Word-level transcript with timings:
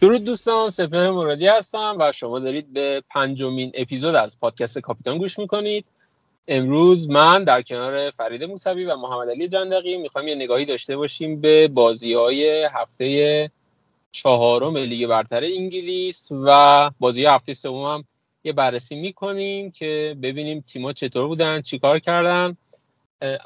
درود 0.00 0.24
دوستان 0.24 0.70
سپر 0.70 1.10
مرادی 1.10 1.46
هستم 1.46 1.96
و 2.00 2.12
شما 2.12 2.38
دارید 2.38 2.72
به 2.72 3.02
پنجمین 3.10 3.72
اپیزود 3.74 4.14
از 4.14 4.40
پادکست 4.40 4.78
کاپیتان 4.78 5.18
گوش 5.18 5.38
می‌کنید. 5.38 5.84
امروز 6.48 7.10
من 7.10 7.44
در 7.44 7.62
کنار 7.62 8.10
فرید 8.10 8.44
موسوی 8.44 8.84
و 8.84 8.96
محمد 8.96 9.28
علی 9.30 9.48
جندقی 9.48 9.96
می‌خوایم 9.96 10.28
یه 10.28 10.34
نگاهی 10.34 10.64
داشته 10.64 10.96
باشیم 10.96 11.40
به 11.40 11.68
بازی 11.68 12.14
های 12.14 12.68
هفته 12.72 13.50
چهارم 14.12 14.76
لیگ 14.76 15.08
برتر 15.08 15.44
انگلیس 15.44 16.28
و 16.32 16.90
بازی 17.00 17.26
هفته 17.26 17.54
سوم 17.54 17.84
هم 17.84 18.04
یه 18.44 18.52
بررسی 18.52 18.96
می‌کنیم 18.96 19.70
که 19.70 20.16
ببینیم 20.22 20.64
تیما 20.72 20.92
چطور 20.92 21.26
بودن 21.26 21.62
چیکار 21.62 21.98
کردن. 21.98 22.56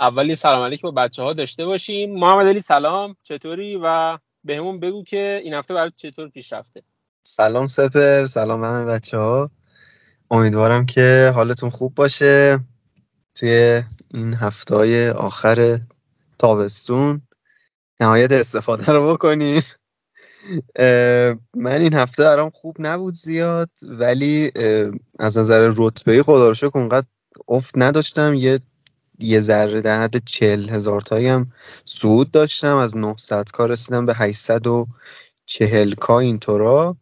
اولی 0.01 0.35
سلام 0.35 0.63
علیک 0.63 0.81
با 0.81 0.91
بچه 0.91 1.23
ها 1.23 1.33
داشته 1.33 1.67
باشیم. 1.67 2.19
محمد 2.19 2.47
علی 2.47 2.61
سلام. 2.61 3.17
چطوری؟ 3.23 3.81
و 3.83 4.19
بهمون 4.45 4.81
بگو 4.81 5.03
که 5.03 5.41
این 5.45 5.55
هفته 5.55 5.75
برای 5.75 5.91
چطور 5.97 6.29
پیش 6.29 6.53
رفته 6.53 6.83
سلام 7.23 7.67
سپر 7.67 8.25
سلام 8.25 8.65
همه 8.65 8.85
بچه 8.85 9.19
ها 9.19 9.51
امیدوارم 10.31 10.87
که 10.87 11.33
حالتون 11.35 11.71
خوب 11.71 11.95
باشه. 11.95 12.61
توی 13.35 13.83
این 14.15 14.35
هفته 14.35 14.75
های 14.77 15.11
آخر 15.11 15.81
تابستون 16.39 17.23
نهایت 18.01 18.33
استفاده 18.33 18.93
رو 18.93 19.15
بکنین. 19.15 19.63
من 21.55 21.81
این 21.81 21.95
هفته 21.95 22.25
برام 22.25 22.51
خوب 22.51 22.77
نبود 22.79 23.15
زیاد 23.15 23.71
ولی 23.83 24.53
از 25.19 25.39
نظر 25.39 25.73
رتبه 25.77 26.23
خدا 26.23 26.49
رو 26.49 26.55
شکر 26.55 26.79
اونقدر 26.79 27.07
افت 27.49 27.75
نداشتم. 27.77 28.35
یه 28.35 28.61
یه 29.19 29.41
ذره 29.41 29.81
در 29.81 30.03
حد 30.03 30.25
چل 30.25 30.69
هزار 30.69 31.01
تایی 31.01 31.27
هم 31.27 31.53
صعود 31.85 32.31
داشتم. 32.31 32.77
از 32.77 32.97
900 32.97 33.45
کا 33.45 33.67
رسیدم 33.67 34.07
به 34.07 34.15
840 34.15 35.95
کا 35.95 36.19
اینطورا. 36.19 36.97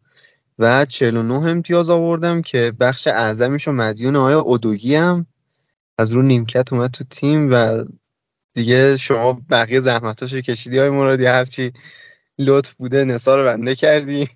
و 0.58 0.84
49 0.84 1.34
امتیاز 1.34 1.90
آوردم 1.90 2.42
که 2.42 2.72
بخش 2.80 3.06
اعظمیش 3.06 3.68
و 3.68 3.72
مدیون 3.72 4.16
آیا 4.16 4.40
اودوگی 4.40 4.94
هم 4.94 5.26
از 5.98 6.12
رو 6.12 6.22
نیمکت 6.22 6.72
اومد 6.72 6.90
تو 6.90 7.04
تیم 7.04 7.50
و 7.52 7.84
دیگه 8.54 8.96
شما 8.96 9.40
بقیه 9.50 9.80
زحمتاشو 9.80 10.40
کشیدی 10.40 10.78
های 10.78 10.90
مرادی. 10.90 11.26
هرچی 11.26 11.72
لطف 12.38 12.74
بوده 12.74 13.04
نسا 13.04 13.36
رو 13.36 13.44
بنده 13.44 13.74
کردی. 13.74 14.28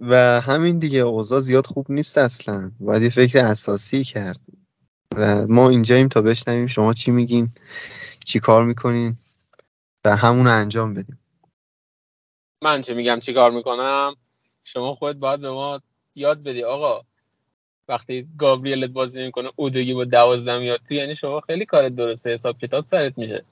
و 0.00 0.40
همین 0.40 0.78
دیگه 0.78 0.98
اوضاع 0.98 1.40
زیاد 1.40 1.66
خوب 1.66 1.86
نیست 1.88 2.18
اصلا. 2.18 2.72
باید 2.80 3.02
یه 3.02 3.10
فکر 3.10 3.38
اساسی 3.38 4.04
کرد. 4.04 4.40
و 5.16 5.46
ما 5.46 5.68
اینجاییم 5.70 6.08
تا 6.08 6.22
بشنویم 6.22 6.66
شما 6.66 6.92
چی 6.92 7.10
میگین 7.10 7.48
چی 8.24 8.40
کار 8.40 8.64
می‌کنین 8.64 9.16
و 10.04 10.16
همون 10.16 10.46
انجام 10.46 10.94
بدیم. 10.94 11.18
من 12.62 12.82
چه 12.82 12.94
میگم 12.94 13.20
چی 13.20 13.34
کار 13.34 13.50
می‌کنم؟ 13.50 14.14
شما 14.64 14.94
خود 14.94 15.18
باید 15.18 15.40
به 15.40 15.50
ما 15.50 15.80
یاد 16.14 16.42
بدی 16.42 16.64
آقا. 16.64 17.02
وقتی 17.88 18.28
گابریلت 18.38 18.90
بازی 18.90 19.18
نمی‌کنه 19.18 19.50
اودوگی 19.56 19.94
با 19.94 20.04
دوازده 20.04 20.58
میاد 20.58 20.80
تو 20.88 20.94
یعنی 20.94 21.14
شما 21.14 21.40
خیلی 21.40 21.64
کار 21.64 21.88
درسته 21.88 22.32
حساب 22.32 22.58
کتاب 22.58 22.84
سرت 22.84 23.18
میشه. 23.18 23.42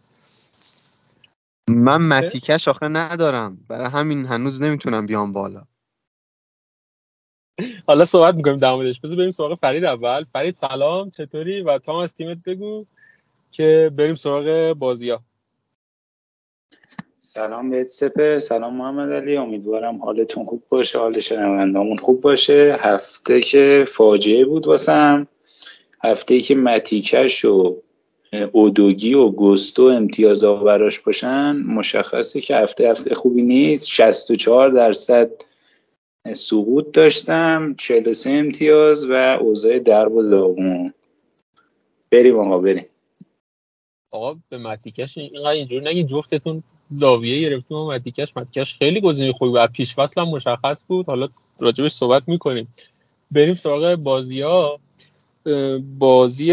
من 1.68 2.02
متیکش 2.02 2.68
آخه 2.68 2.88
ندارم. 2.88 3.64
برای 3.68 3.86
همین 3.86 4.26
هنوز 4.26 4.62
نمی‌تونم 4.62 5.06
بیام 5.06 5.32
بالا. 5.32 5.64
حالا 7.86 8.04
صحبت 8.04 8.34
می‌کنیم 8.34 8.58
در 8.58 8.74
موردش. 8.74 9.00
بذار 9.00 9.16
بریم 9.16 9.30
سراغ 9.30 9.54
فرید 9.54 9.84
اول. 9.84 10.24
فرید 10.32 10.54
سلام 10.54 11.10
چطوری؟ 11.10 11.62
و 11.62 11.78
تا 11.78 12.02
از 12.02 12.14
تیمت 12.14 12.38
بگو 12.46 12.84
که 13.50 13.90
بریم 13.96 14.14
سراغ 14.14 14.72
بازی 14.72 15.12
سلام 17.18 17.70
بهت 17.70 17.86
سپه 17.86 18.38
سلام 18.38 18.76
محمد 18.76 19.12
علی. 19.12 19.36
امیدوارم 19.36 19.98
حالتون 19.98 20.44
خوب 20.44 20.62
باشه 20.68 20.98
حال 20.98 21.18
شنوندامون 21.18 21.96
خوب 21.96 22.20
باشه. 22.20 22.76
هفته 22.80 23.40
که 23.40 23.84
فاجعه 23.88 24.44
بود 24.44 24.66
واسم. 24.66 25.26
هفته 26.04 26.40
که 26.40 26.54
متیکش 26.54 27.44
و 27.44 27.76
اودوگی 28.52 29.14
و 29.14 29.30
گستو 29.30 29.82
امتیاز 29.82 30.44
براش 30.44 31.00
باشن 31.00 31.52
مشخصه 31.52 32.40
که 32.40 32.56
هفته 32.56 32.88
هفته 32.90 33.14
خوبی 33.14 33.42
نیست. 33.42 33.88
64 33.88 34.70
درصد 34.70 35.30
سقوط 36.32 36.92
داشتم 36.92 37.74
43 37.78 38.30
امتیاز 38.30 39.10
و 39.10 39.12
اوضاع 39.40 39.78
درب 39.78 40.12
و 40.12 40.22
داغون 40.22 40.94
بریم 42.10 42.38
آقا 42.38 42.58
بریم. 42.58 42.86
آقا 44.10 44.40
به 44.48 44.58
متیکش 44.58 45.18
اینقدر 45.18 45.48
اینجور 45.48 45.88
نگی 45.88 46.04
جفتتون 46.04 46.62
زاویه 46.90 47.50
گرفتیم 47.50 47.76
و 47.76 47.86
متیکش 47.86 48.36
متیکش 48.36 48.76
خیلی 48.76 49.00
گزینه 49.00 49.32
خوبی 49.32 49.52
و 49.58 49.66
پیش 49.66 49.94
فصل 49.94 50.20
هم 50.20 50.28
مشخص 50.28 50.84
بود. 50.88 51.06
حالا 51.06 51.28
راجبش 51.58 51.92
صحبت 51.92 52.22
می‌کنیم. 52.26 52.74
بریم 53.30 53.54
سراغ 53.54 53.94
بازی 53.94 54.40
ها. 54.40 54.80
بازی 55.98 56.52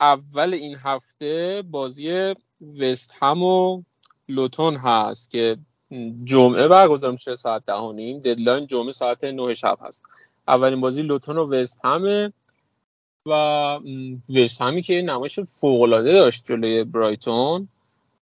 اول 0.00 0.54
این 0.54 0.76
هفته 0.82 1.62
بازی 1.70 2.34
وست 2.80 3.14
هم 3.20 3.42
و 3.42 3.82
لوتون 4.28 4.76
هست 4.76 5.30
که 5.30 5.56
جمعه 6.24 6.68
برگزار 6.68 7.12
میشه 7.12 7.34
ساعت 7.34 7.64
ده 7.64 7.74
و 7.74 7.92
نیم. 7.92 8.20
ددلاین 8.20 8.66
جمعه 8.66 8.92
ساعت 8.92 9.24
نه 9.24 9.54
شب 9.54 9.78
هست. 9.80 10.04
اولین 10.48 10.80
بازی 10.80 11.02
لوتون 11.02 11.38
و 11.38 11.54
وست 11.54 11.84
همه. 11.84 12.32
و 13.26 13.32
وست 14.36 14.62
همی 14.62 14.82
که 14.82 15.02
نمایش 15.02 15.40
فوقالعاده 15.40 16.12
داشت 16.12 16.44
جلوی 16.44 16.84
برایتون. 16.84 17.68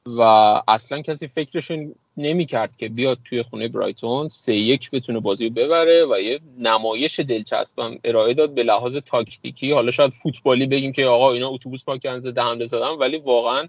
و 0.06 0.20
اصلا 0.68 1.02
کسی 1.02 1.28
فکرشون 1.28 1.94
نمی 2.16 2.46
کرد 2.46 2.76
که 2.76 2.88
بیاد 2.88 3.18
توی 3.24 3.42
خونه 3.42 3.68
برایتون. 3.68 4.28
سه 4.28 4.56
یک 4.56 4.90
بتونه 4.90 5.20
بازی 5.20 5.48
رو 5.48 5.54
ببره 5.54 6.04
و 6.04 6.20
یه 6.20 6.40
نمایش 6.58 7.20
دلچسبم 7.20 7.98
ارائه 8.04 8.34
داد 8.34 8.54
به 8.54 8.62
لحاظ 8.62 8.96
تاکتیکی. 8.96 9.72
حالا 9.72 9.90
شاید 9.90 10.10
فوتبالی 10.10 10.66
بگیم 10.66 10.92
که 10.92 11.04
آقا 11.06 11.32
اینا 11.32 11.48
اتوبوس 11.48 11.84
پاک 11.84 12.02
ده 12.02 12.42
حمله 12.42 12.66
زدن 12.66 12.90
ولی 12.90 13.16
واقعا 13.16 13.68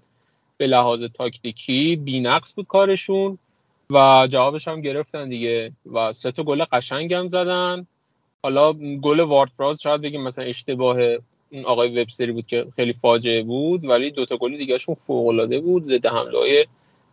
به 0.56 0.66
لحاظ 0.66 1.04
تاکتیکی 1.04 1.96
بینقص 1.96 2.54
بود 2.54 2.66
کارشون. 2.66 3.38
و 3.90 4.28
جوابش 4.30 4.68
هم 4.68 4.80
گرفتن 4.80 5.28
دیگه. 5.28 5.72
و 5.92 6.12
سه 6.12 6.32
تا 6.32 6.42
گل 6.42 6.64
قشنگ 6.64 7.14
هم 7.14 7.28
زدن. 7.28 7.86
حالا 8.42 8.72
گل 9.02 9.20
وارد 9.20 9.50
شاید 9.82 10.00
بگیم 10.00 10.22
مثلا 10.22 10.44
اشتباه 10.44 10.98
این 11.50 11.64
آقای 11.64 12.02
وبستری 12.02 12.32
بود 12.32 12.46
که 12.46 12.66
خیلی 12.76 12.92
فاجعه 12.92 13.42
بود 13.42 13.84
ولی 13.84 14.10
دوتا 14.10 14.36
گل 14.36 14.56
دیگهشون 14.56 14.94
فوق 14.94 15.26
العاده 15.26 15.60
بود. 15.60 15.82
ضد 15.82 16.06
حمله 16.06 16.66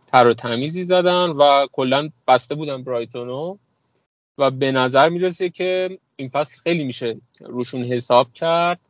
تر 0.06 0.26
و 0.26 0.34
تمیزی 0.34 0.84
زدن 0.84 1.30
و 1.30 1.66
کلا 1.72 2.08
بسته 2.28 2.54
بودن 2.54 2.84
برایتونو 2.84 3.56
و 4.38 4.50
به 4.50 4.72
نظر 4.72 5.08
می‌رسه 5.08 5.50
که 5.50 5.98
این 6.16 6.28
فصل 6.28 6.60
خیلی 6.62 6.84
میشه 6.84 7.20
روشون 7.40 7.84
حساب 7.84 8.32
کرد. 8.32 8.80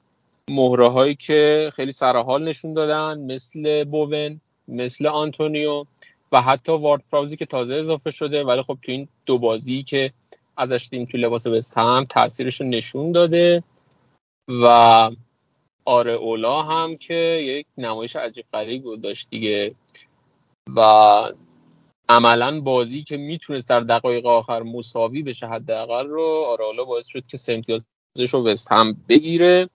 مهره 0.48 0.88
هایی 0.88 1.14
که 1.14 1.70
خیلی 1.74 1.92
سرحال 1.92 2.44
نشون 2.44 2.74
دادن 2.74 3.18
مثل 3.18 3.84
بوون 3.84 4.40
مثل 4.68 5.06
آنتونیو 5.06 5.84
و 6.32 6.43
حتی 6.43 6.73
وارد 6.73 7.02
پراوزی 7.12 7.37
که 7.37 7.46
تازه 7.46 7.75
اضافه 7.75 8.11
شده 8.11 8.44
ولی 8.44 8.62
خب 8.62 8.79
تو 8.82 8.93
این 8.93 9.08
دو 9.26 9.38
بازی 9.38 9.82
که 9.82 10.12
ازش 10.56 10.88
دیم 10.90 11.05
تو 11.05 11.19
لباس 11.19 11.46
بست 11.46 11.79
هم 11.79 12.06
تاثیرش 12.08 12.61
رو 12.61 12.67
نشون 12.67 13.12
داده 13.12 13.62
و 14.49 15.11
آره 15.84 16.12
اولا 16.12 16.62
هم 16.62 16.96
که 16.96 17.14
یک 17.43 17.67
نمایش 17.79 18.17
عجیب 18.17 18.44
غریب 18.52 19.00
داشت 19.02 19.31
دیگه 19.31 19.75
و 20.76 20.81
عملا 22.08 22.61
بازی 22.61 23.02
که 23.02 23.17
می‌تونست 23.17 23.69
در 23.69 23.81
دقایق 23.81 24.26
آخر 24.26 24.62
مساوی 24.62 25.23
بشه 25.23 25.46
حداقل 25.46 26.06
رو 26.06 26.56
اولا 26.61 26.84
باعث 26.84 27.06
شد 27.06 27.26
که 27.26 27.37
سمتیازش 27.37 27.87
رو 28.31 28.46
وست 28.46 28.73
هم 28.73 28.96
بگیره. 29.08 29.69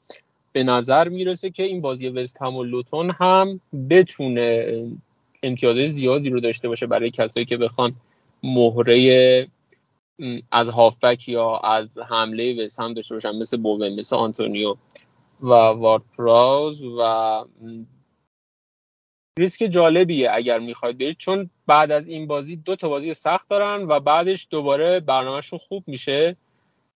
به 0.51 0.63
نظر 0.63 1.07
می‌رسه 1.09 1.50
که 1.50 1.63
این 1.63 1.81
بازی 1.81 2.09
وست 2.09 2.42
هم 2.42 2.56
و 2.56 2.63
لوتون 2.63 3.12
هم 3.12 3.62
بتونه 3.89 4.83
امتیاز 5.47 5.77
زیادی 5.77 6.29
رو 6.29 6.39
داشته 6.39 6.69
باشه 6.69 6.88
برای 6.88 7.11
کسایی 7.11 7.45
که 7.45 7.57
بخوان 7.57 7.95
مهره 8.44 9.47
از 10.51 10.69
هافبک 10.69 11.29
یا 11.29 11.57
از 11.57 11.99
حمله 11.99 12.65
وست 12.65 12.79
هم 12.79 12.94
داشته 12.94 13.15
باشن 13.15 13.35
مثل 13.35 13.57
بوون 13.57 13.99
مثل 13.99 14.15
آنتونیو 14.15 14.75
و 15.41 15.47
وارد 15.53 16.01
پراوز 16.17 16.83
و 16.83 17.44
ریسک 19.39 19.65
جالبیه 19.65 20.29
اگر 20.31 20.59
می‌خواید 20.59 20.97
برید 20.97 21.17
چون 21.17 21.49
بعد 21.67 21.91
از 21.91 22.07
این 22.07 22.27
بازی 22.27 22.55
دو 22.55 22.75
تا 22.75 22.89
بازی 22.89 23.13
سخت 23.13 23.49
دارن 23.49 23.85
و 23.88 23.99
بعدش 23.99 24.47
دوباره 24.49 24.99
برنامهشون 24.99 25.59
خوب 25.59 25.83
میشه. 25.88 26.35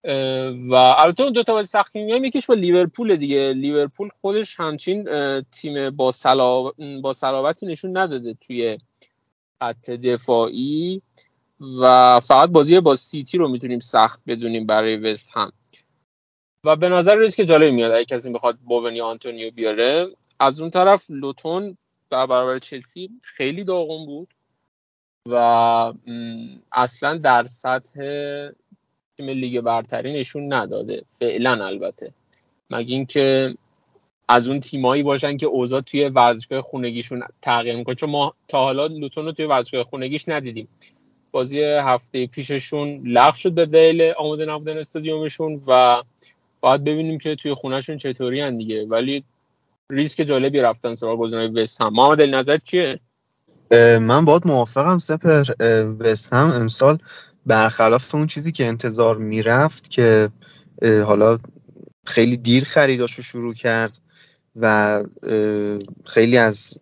و 0.04 0.74
البته 0.74 1.30
دو 1.30 1.42
تا 1.42 1.52
بازی 1.52 1.68
سخت 1.68 1.96
میگم 1.96 2.24
یکیش 2.24 2.46
با 2.46 2.54
لیورپول 2.54 3.16
دیگه. 3.16 3.52
لیورپول 3.52 4.08
خودش 4.20 4.60
همچین 4.60 5.08
تیم 5.40 5.90
با 5.90 6.12
با 7.02 7.12
صلابتی 7.12 7.66
نشون 7.66 7.96
نداده 7.96 8.34
توی 8.34 8.78
خط 9.62 9.90
دفاعی. 9.90 11.02
و 11.80 12.20
فقط 12.20 12.50
بازی 12.50 12.80
با 12.80 12.94
سیتی 12.94 13.38
رو 13.38 13.48
می‌تونیم 13.48 13.78
سخت 13.78 14.22
بدونیم 14.26 14.66
برای 14.66 14.96
وستهم. 14.96 15.52
و 16.64 16.76
به 16.76 16.88
نظر 16.88 17.18
ریسک 17.18 17.42
جالبی 17.42 17.70
میاد 17.70 17.92
اگه 17.92 18.04
کسی 18.04 18.30
بخواد 18.30 18.58
بوون 18.58 18.96
یا 18.96 19.06
آنتونیو 19.06 19.50
بیاره. 19.50 20.06
از 20.40 20.60
اون 20.60 20.70
طرف 20.70 21.06
لوتون 21.10 21.76
در 22.10 22.26
برابر 22.26 22.58
چلسی 22.58 23.10
خیلی 23.24 23.64
داغون 23.64 24.06
بود 24.06 24.34
و 25.28 25.36
اصلا 26.72 27.18
در 27.18 27.46
سطح 27.46 28.00
تیم 29.16 29.28
لیگ 29.28 29.60
برتری 29.60 30.12
نشون 30.20 30.52
نداده. 30.52 31.02
فعلا 31.12 31.64
البته. 31.64 32.12
مگه 32.70 32.94
اینکه 32.94 33.54
از 34.28 34.48
اون 34.48 34.60
تیمایی 34.60 35.02
باشن 35.02 35.36
که 35.36 35.46
اوضاع 35.46 35.80
توی 35.80 36.08
ورزشگاه 36.08 36.62
خونگیشون 36.62 37.22
تغییر 37.42 37.76
می‌کنه؟ 37.76 37.94
چون 37.94 38.10
ما 38.10 38.34
تا 38.48 38.58
حالا 38.58 38.86
لوتون 38.86 39.24
رو 39.24 39.32
توی 39.32 39.46
ورزشگاه 39.46 39.84
خونگیش 39.84 40.28
ندیدیم. 40.28 40.68
بازی 41.30 41.62
هفته 41.62 42.26
پیششون 42.26 43.02
لغو 43.04 43.36
شد 43.36 43.52
به 43.52 43.66
دلیل 43.66 44.12
آماده 44.18 44.46
نبودن 44.46 44.78
استادیومشون 44.78 45.62
و 45.66 46.02
باید 46.60 46.84
ببینیم 46.84 47.18
که 47.18 47.36
توی 47.36 47.54
خونهشون 47.54 47.96
چطوری 47.96 48.40
هن 48.40 48.56
دیگه. 48.56 48.86
ولی 48.86 49.24
ریسک 49.90 50.22
جالبی 50.22 50.60
رفتن 50.60 50.94
سراغ 50.94 51.18
گزینه‌های 51.18 51.62
وست 51.62 51.80
هم. 51.80 51.92
محمد 51.94 52.22
نظر 52.22 52.58
چیه؟ 52.58 53.00
من 54.00 54.24
باید 54.24 54.46
موافقم 54.46 54.98
سپر. 54.98 55.44
وست 56.00 56.32
هم 56.32 56.52
امسال 56.52 56.98
برخلاف 57.46 58.14
اون 58.14 58.26
چیزی 58.26 58.52
که 58.52 58.66
انتظار 58.66 59.16
می‌رفت 59.16 59.90
که 59.90 60.30
حالا 60.82 61.38
خیلی 62.06 62.36
دیر 62.36 62.64
خریداشو 62.64 63.22
شروع 63.22 63.54
کرد 63.54 63.98
و 64.56 65.02
خیلی 66.04 66.38
از 66.38 66.74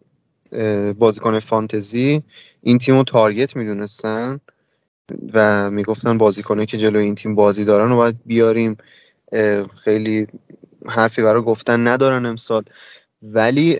بازیکن 0.98 1.38
فانتزی 1.38 2.22
این 2.62 2.78
تیم 2.78 2.96
رو 2.96 3.04
تارگت 3.04 3.56
می‌دونستن 3.56 4.40
و 5.34 5.70
می‌گفتن 5.70 6.18
بازیکنه 6.18 6.66
که 6.66 6.78
جلوی 6.78 7.04
این 7.04 7.14
تیم 7.14 7.34
بازی 7.34 7.64
دارن 7.64 7.92
و 7.92 7.96
باید 7.96 8.16
بیاریم. 8.26 8.76
خیلی 9.84 10.26
حرفی 10.88 11.22
برای 11.22 11.42
گفتن 11.42 11.88
ندارن 11.88 12.26
امسال. 12.26 12.62
ولی 13.22 13.78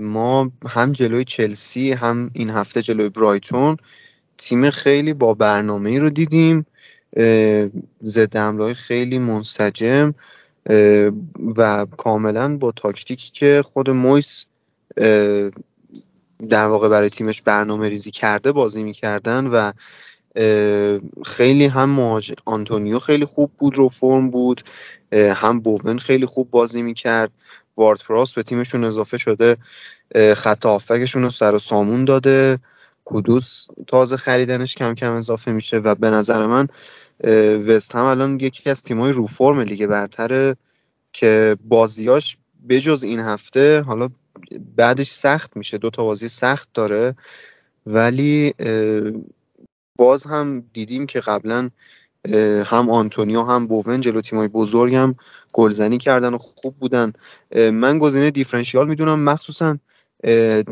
ما 0.00 0.52
هم 0.66 0.92
جلوی 0.92 1.24
چلسی 1.24 1.92
هم 1.92 2.30
این 2.32 2.50
هفته 2.50 2.82
جلوی 2.82 3.08
برایتون 3.08 3.76
تیم 4.38 4.70
خیلی 4.70 5.12
با 5.12 5.34
برنامه 5.34 5.90
ای 5.90 5.98
رو 5.98 6.10
دیدیم 6.10 6.66
ضد 8.04 8.36
حمله 8.36 8.74
خیلی 8.74 9.18
منسجم 9.18 10.14
و 11.56 11.86
کاملا 11.96 12.56
با 12.56 12.72
تاکتیکی 12.72 13.30
که 13.30 13.62
خود 13.64 13.90
مویس 13.90 14.46
در 16.48 16.66
واقع 16.66 16.88
برای 16.88 17.10
تیمش 17.10 17.42
برنامه 17.42 17.88
ریزی 17.88 18.10
کرده 18.10 18.52
بازی 18.52 18.82
می‌کردن 18.82 19.46
و 19.46 19.72
خیلی 21.24 21.66
هم 21.66 22.20
آنتونیو 22.44 22.98
خیلی 22.98 23.24
خوب 23.24 23.50
بود 23.58 23.78
رو 23.78 23.88
فرم 23.88 24.30
بود 24.30 24.62
هم 25.14 25.60
بوون 25.60 25.98
خیلی 25.98 26.26
خوب 26.26 26.50
بازی 26.50 26.82
می‌کرد 26.82 27.30
وارد 27.76 27.98
پراس 28.08 28.34
به 28.34 28.42
تیمشون 28.42 28.84
اضافه 28.84 29.18
شده 29.18 29.56
خط 30.36 30.66
آفکشون 30.66 31.22
رو 31.22 31.30
سر 31.30 31.54
و 31.54 31.58
سامون 31.58 32.04
داده. 32.04 32.58
کودوس 33.08 33.66
تازه 33.86 34.16
خریدنش 34.16 34.74
کم 34.74 34.94
کم 34.94 35.12
اضافه 35.12 35.52
میشه 35.52 35.76
و 35.76 35.94
به 35.94 36.10
نظر 36.10 36.46
من 36.46 36.68
وست 37.58 37.94
هم 37.94 38.04
الان 38.04 38.40
یکی 38.40 38.70
از 38.70 38.82
تیمای 38.82 39.12
رو 39.12 39.26
فرم 39.26 39.60
لیگ 39.60 39.86
برتره 39.86 40.56
که 41.12 41.56
بازیاش 41.64 42.36
بجز 42.68 43.04
این 43.04 43.20
هفته 43.20 43.80
حالا 43.80 44.08
بعدش 44.76 45.10
سخت 45.10 45.56
میشه 45.56 45.78
دو 45.78 45.90
تا 45.90 46.04
بازی 46.04 46.28
سخت 46.28 46.68
داره. 46.74 47.14
ولی 47.86 48.54
باز 49.96 50.26
هم 50.26 50.64
دیدیم 50.72 51.06
که 51.06 51.20
قبلا 51.20 51.70
هم 52.64 52.90
آنتونیو 52.90 53.42
هم 53.42 53.66
بوون 53.66 54.00
جلو 54.00 54.20
تیمای 54.20 54.48
بزرگ 54.48 54.94
هم 54.94 55.14
گلزنی 55.52 55.98
کردن 55.98 56.34
و 56.34 56.38
خوب 56.38 56.76
بودن. 56.76 57.12
من 57.72 57.98
گزینه 57.98 58.30
differential 58.30 58.88
می‌دونم 58.88 59.20
مخصوصا 59.20 59.78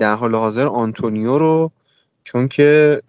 در 0.00 0.14
حال 0.14 0.34
حاضر 0.34 0.66
آنتونیو 0.66 1.38
رو 1.38 1.72
چون 2.26 2.48
که 2.48 3.02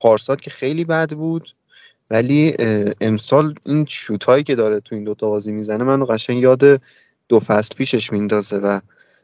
پارسال 0.00 0.36
که 0.36 0.50
خیلی 0.50 0.84
بد 0.84 1.12
بود 1.12 1.54
ولی 2.10 2.54
امسال 3.00 3.54
این 3.64 3.86
شوت 3.88 4.24
هایی 4.24 4.42
که 4.42 4.54
داره 4.54 4.80
تو 4.80 4.94
این 4.94 5.04
دوتا 5.04 5.28
بازی 5.28 5.52
می‌زنه 5.52 5.84
من 5.84 6.06
قشنگ 6.08 6.38
یاد 6.38 6.80
دو 7.28 7.40
فصل 7.40 7.74
پیشش 7.74 8.12
میندازه 8.12 8.56
و 8.56 8.80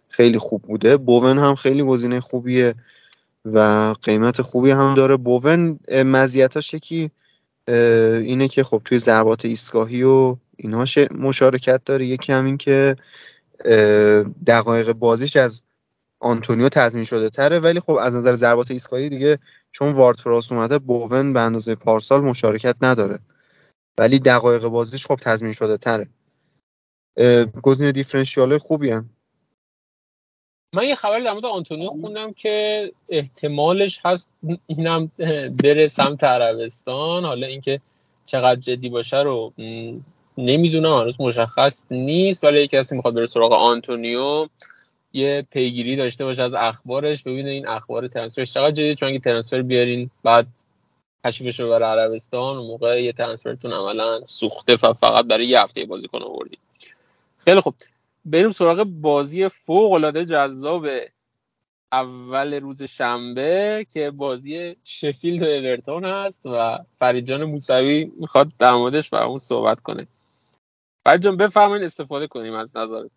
خیلی 0.09 0.39
خوب 0.39 0.63
بوده. 0.63 0.97
بوون 0.97 1.39
هم 1.39 1.55
خیلی 1.55 1.83
گزینه 1.83 2.21
خوبیه 2.21 2.75
و 3.45 3.95
قیمت 4.03 4.43
خوبی 4.43 4.71
هم 4.71 4.95
داره. 4.95 5.17
بوون 5.17 5.79
مزیتاش 5.93 6.75
یکی 6.75 7.11
اینه 7.69 8.49
که 8.49 8.63
خب 8.63 8.83
توی 8.85 8.99
ضربات 8.99 9.45
ایستگاهی 9.45 10.03
و 10.03 10.37
اینها 10.57 10.85
مشارکت 11.11 11.81
داره. 11.85 12.07
یکی 12.07 12.33
همین 12.33 12.57
که 12.57 12.97
دقایق 14.47 14.93
بازیش 14.93 15.37
از 15.37 15.63
آنتونیو 16.21 16.69
تضمین 16.69 17.05
شده 17.05 17.31
تره. 17.31 17.59
ولی 17.59 17.81
خب 17.81 17.93
از 17.93 18.17
نظر 18.17 18.35
ضربات 18.35 18.71
ایستگاهی 18.71 19.09
دیگه 19.09 19.39
چون 19.73 19.93
وارد 19.93 20.19
پراوس 20.19 20.53
اومده 20.53 20.79
بوون 20.79 21.33
به 21.33 21.41
اندازه 21.41 21.75
پارسال 21.75 22.21
مشارکت 22.21 22.77
نداره. 22.83 23.19
ولی 23.99 24.19
دقایق 24.19 24.63
بازیش 24.63 25.07
خب 25.07 25.17
تضمین 25.17 25.53
شده 25.53 25.77
تره. 25.77 26.09
گزینه 27.63 27.93
differential 27.93 28.59
خوبی 28.59 28.91
هم. 28.91 29.11
من 30.75 30.85
یه 30.85 30.95
خبر 30.95 31.21
در 31.21 31.33
مورد 31.33 31.45
آنتونیو 31.45 31.91
خوندم 31.91 32.33
که 32.33 32.93
احتمالش 33.09 34.01
هست 34.05 34.33
اینم 34.67 35.11
بره 35.63 35.89
سمت 35.89 36.25
عربستان. 36.25 37.25
حالا 37.25 37.47
اینکه 37.47 37.81
چقدر 38.27 38.61
جدی 38.61 38.89
باشه 38.89 39.17
رو 39.17 39.53
نمی‌دونم. 40.39 40.99
هنوز 40.99 41.21
مشخص 41.21 41.85
نیست. 41.91 42.45
ولی 42.45 42.67
کسی 42.67 42.97
می‌خواد 42.97 43.15
بره 43.15 43.27
سراغ 43.27 43.53
آنتونیو 43.53 44.49
یه 45.13 45.47
پیگیری 45.51 45.97
داشته 45.97 46.25
باشه 46.25 46.43
از 46.43 46.55
اخبارش 46.55 47.23
ببینه 47.23 47.51
این 47.51 47.69
اخبار 47.69 48.09
ترنسفرش 48.09 48.53
چقدر 48.55 48.71
جدید 48.71 48.97
چون 48.97 49.09
اگه 49.09 49.19
ترنسفر 49.19 49.63
بیارین 49.63 50.11
بعد 50.23 50.47
تشریفش 51.25 51.61
رو 51.61 51.69
برای 51.69 52.01
عربستان 52.01 52.57
و 52.57 52.63
موقع 52.63 53.03
یه 53.03 53.13
ترنسفرتون 53.13 53.73
عملا 53.73 54.25
سوخته 54.25 54.77
فقط 54.77 55.25
برای 55.25 55.47
یه 55.47 55.61
هفته 55.63 55.85
بازیکن 55.85 56.23
آوردی 56.23 56.59
خیلی 57.39 57.61
خوب. 57.61 57.75
بریم 58.25 58.51
سراغ 58.51 58.85
بازی 58.85 59.49
فوق 59.49 59.93
العاده 59.93 60.25
جذاب 60.25 60.87
اول 61.93 62.55
روز 62.55 62.83
شنبه 62.83 63.87
که 63.93 64.11
بازی 64.11 64.77
شفیلد 64.85 65.43
و 65.43 65.45
اورتون 65.45 66.05
هست 66.05 66.43
و 66.47 66.79
فریجان 66.97 67.45
موسوی 67.45 68.13
می‌خواد 68.21 68.53
در 68.59 68.73
موردش 68.73 69.11
برامون 69.11 69.39
صحبت 69.39 69.81
کنه. 69.81 70.07
فرید 71.07 71.23
جان 71.23 71.37
بفرمایید 71.37 71.85
استفاده 71.85 72.27
کنیم 72.27 72.55
از 72.55 72.77
نظرتون. 72.77 73.11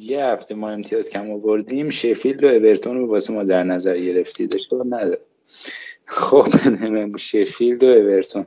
یه 0.00 0.24
هفته 0.24 0.54
ما 0.54 0.70
امتیاز 0.70 1.10
کم 1.10 1.30
آوردیم 1.30 1.90
شفیلد 1.90 2.44
و 2.44 2.46
اورتون 2.46 2.96
رو 2.96 3.06
واسه 3.06 3.32
ما 3.32 3.44
در 3.44 3.64
نظر 3.64 3.98
گرفتید 3.98 4.54
اشکال 4.54 4.86
نداره. 4.86 5.20
خب 6.04 6.46
شفیلد 7.16 7.84
و 7.84 7.86
اورتون. 7.86 8.46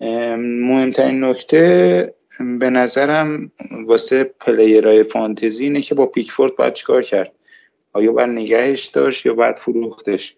مهمترین 0.00 1.24
نکته 1.24 2.14
به 2.38 2.70
نظرم 2.70 3.52
واسه 3.86 4.24
پلیرهای 4.24 5.04
فانتزی 5.04 5.64
اینه 5.64 5.82
که 5.82 5.94
با 5.94 6.06
پیکفورد 6.06 6.56
باید 6.56 6.72
چیکار 6.72 7.02
کرد؟ 7.02 7.32
آیا 7.92 8.12
باید 8.12 8.30
نگهش 8.30 8.86
داشت 8.86 9.26
یا 9.26 9.34
باید 9.34 9.58
فروختش؟ 9.58 10.36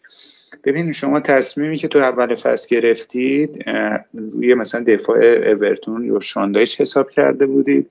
ببین 0.64 0.92
شما 0.92 1.20
تصمیمی 1.20 1.76
که 1.76 1.88
تو 1.88 1.98
اول 1.98 2.34
فصل 2.34 2.76
گرفتید 2.76 3.64
روی 4.12 4.54
مثلا 4.54 4.84
دفاع 4.84 5.18
اورتون 5.24 6.04
یا 6.04 6.20
شاندایش 6.20 6.80
حساب 6.80 7.10
کرده 7.10 7.46
بودید؟ 7.46 7.90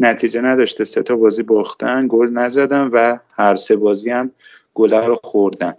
نتیجه 0.00 0.40
نداشته 0.40 0.84
سه 0.84 1.02
تا 1.02 1.16
بازی 1.16 1.42
باختن 1.42 2.06
گل 2.10 2.28
نزدن 2.28 2.90
و 2.92 3.18
هر 3.36 3.54
سه 3.54 3.76
بازی 3.76 4.10
هم 4.10 4.30
گل 4.74 4.94
رو 4.94 5.18
خوردن. 5.22 5.74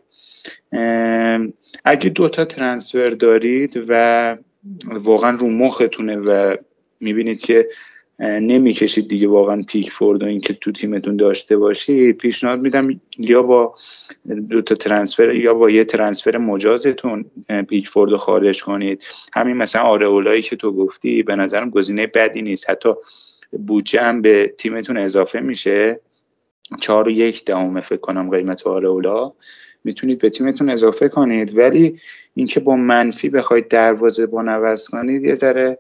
اگه 1.86 2.10
دوتا 2.10 2.46
ترنسفر 2.46 3.06
دارید 3.10 3.86
و 3.90 4.38
واقعا 4.84 5.38
رو 5.38 5.50
مختونه 5.50 6.18
و 6.18 6.56
می‌بینید 7.00 7.42
که 7.42 7.68
نمی‌کشید 8.20 9.08
دیگه 9.08 9.28
واقعا 9.28 9.64
پیک 9.68 9.92
فورد 9.92 10.24
و 10.24 10.26
اینکه 10.26 10.54
تو 10.54 10.72
تیمتون 10.72 11.16
داشته 11.16 11.58
باشید. 11.58 12.18
پیشنهاد 12.18 12.60
میدم 12.60 13.02
یا 13.18 13.42
با 13.42 13.76
دو 14.50 14.62
تا 14.62 14.76
ترنسفر 14.76 15.36
یا 15.36 15.54
با 15.54 15.70
یه 15.70 15.86
ترنسفر 15.86 16.38
مجازتون 16.38 17.26
پیک 17.70 17.88
فورد 17.88 18.12
رو 18.12 18.18
خارج 18.18 18.64
کنید. 18.64 19.04
همین 19.34 19.58
مثلا 19.58 19.82
آرئولایی 19.82 20.42
که 20.42 20.56
تو 20.56 20.72
گفتی 20.72 21.24
به 21.24 21.36
نظرم 21.36 21.70
گزینه 21.70 22.08
بدی 22.08 22.42
نیست. 22.42 22.70
حتی 22.70 22.90
بودجه 23.52 24.02
هم 24.02 24.22
به 24.22 24.54
تیمتون 24.58 24.98
اضافه 24.98 25.40
میشه. 25.40 26.00
چهار 26.80 27.08
و 27.08 27.12
یک 27.12 27.46
دهم 27.46 27.82
فکر 27.82 28.00
کنم 28.00 28.30
قیمت 28.30 28.68
آرئولا. 28.68 29.34
می‌تونید 29.84 30.20
به 30.20 30.30
تیمتون 30.30 30.70
اضافه 30.70 31.10
کنید. 31.10 31.58
ولی 31.58 32.00
اینکه 32.36 32.60
با 32.60 32.76
منفی 32.76 33.30
بخواید 33.30 33.68
دروازه 33.68 34.26
با 34.26 34.42
کنید 34.92 35.24
یه 35.24 35.36
ذره 35.36 35.78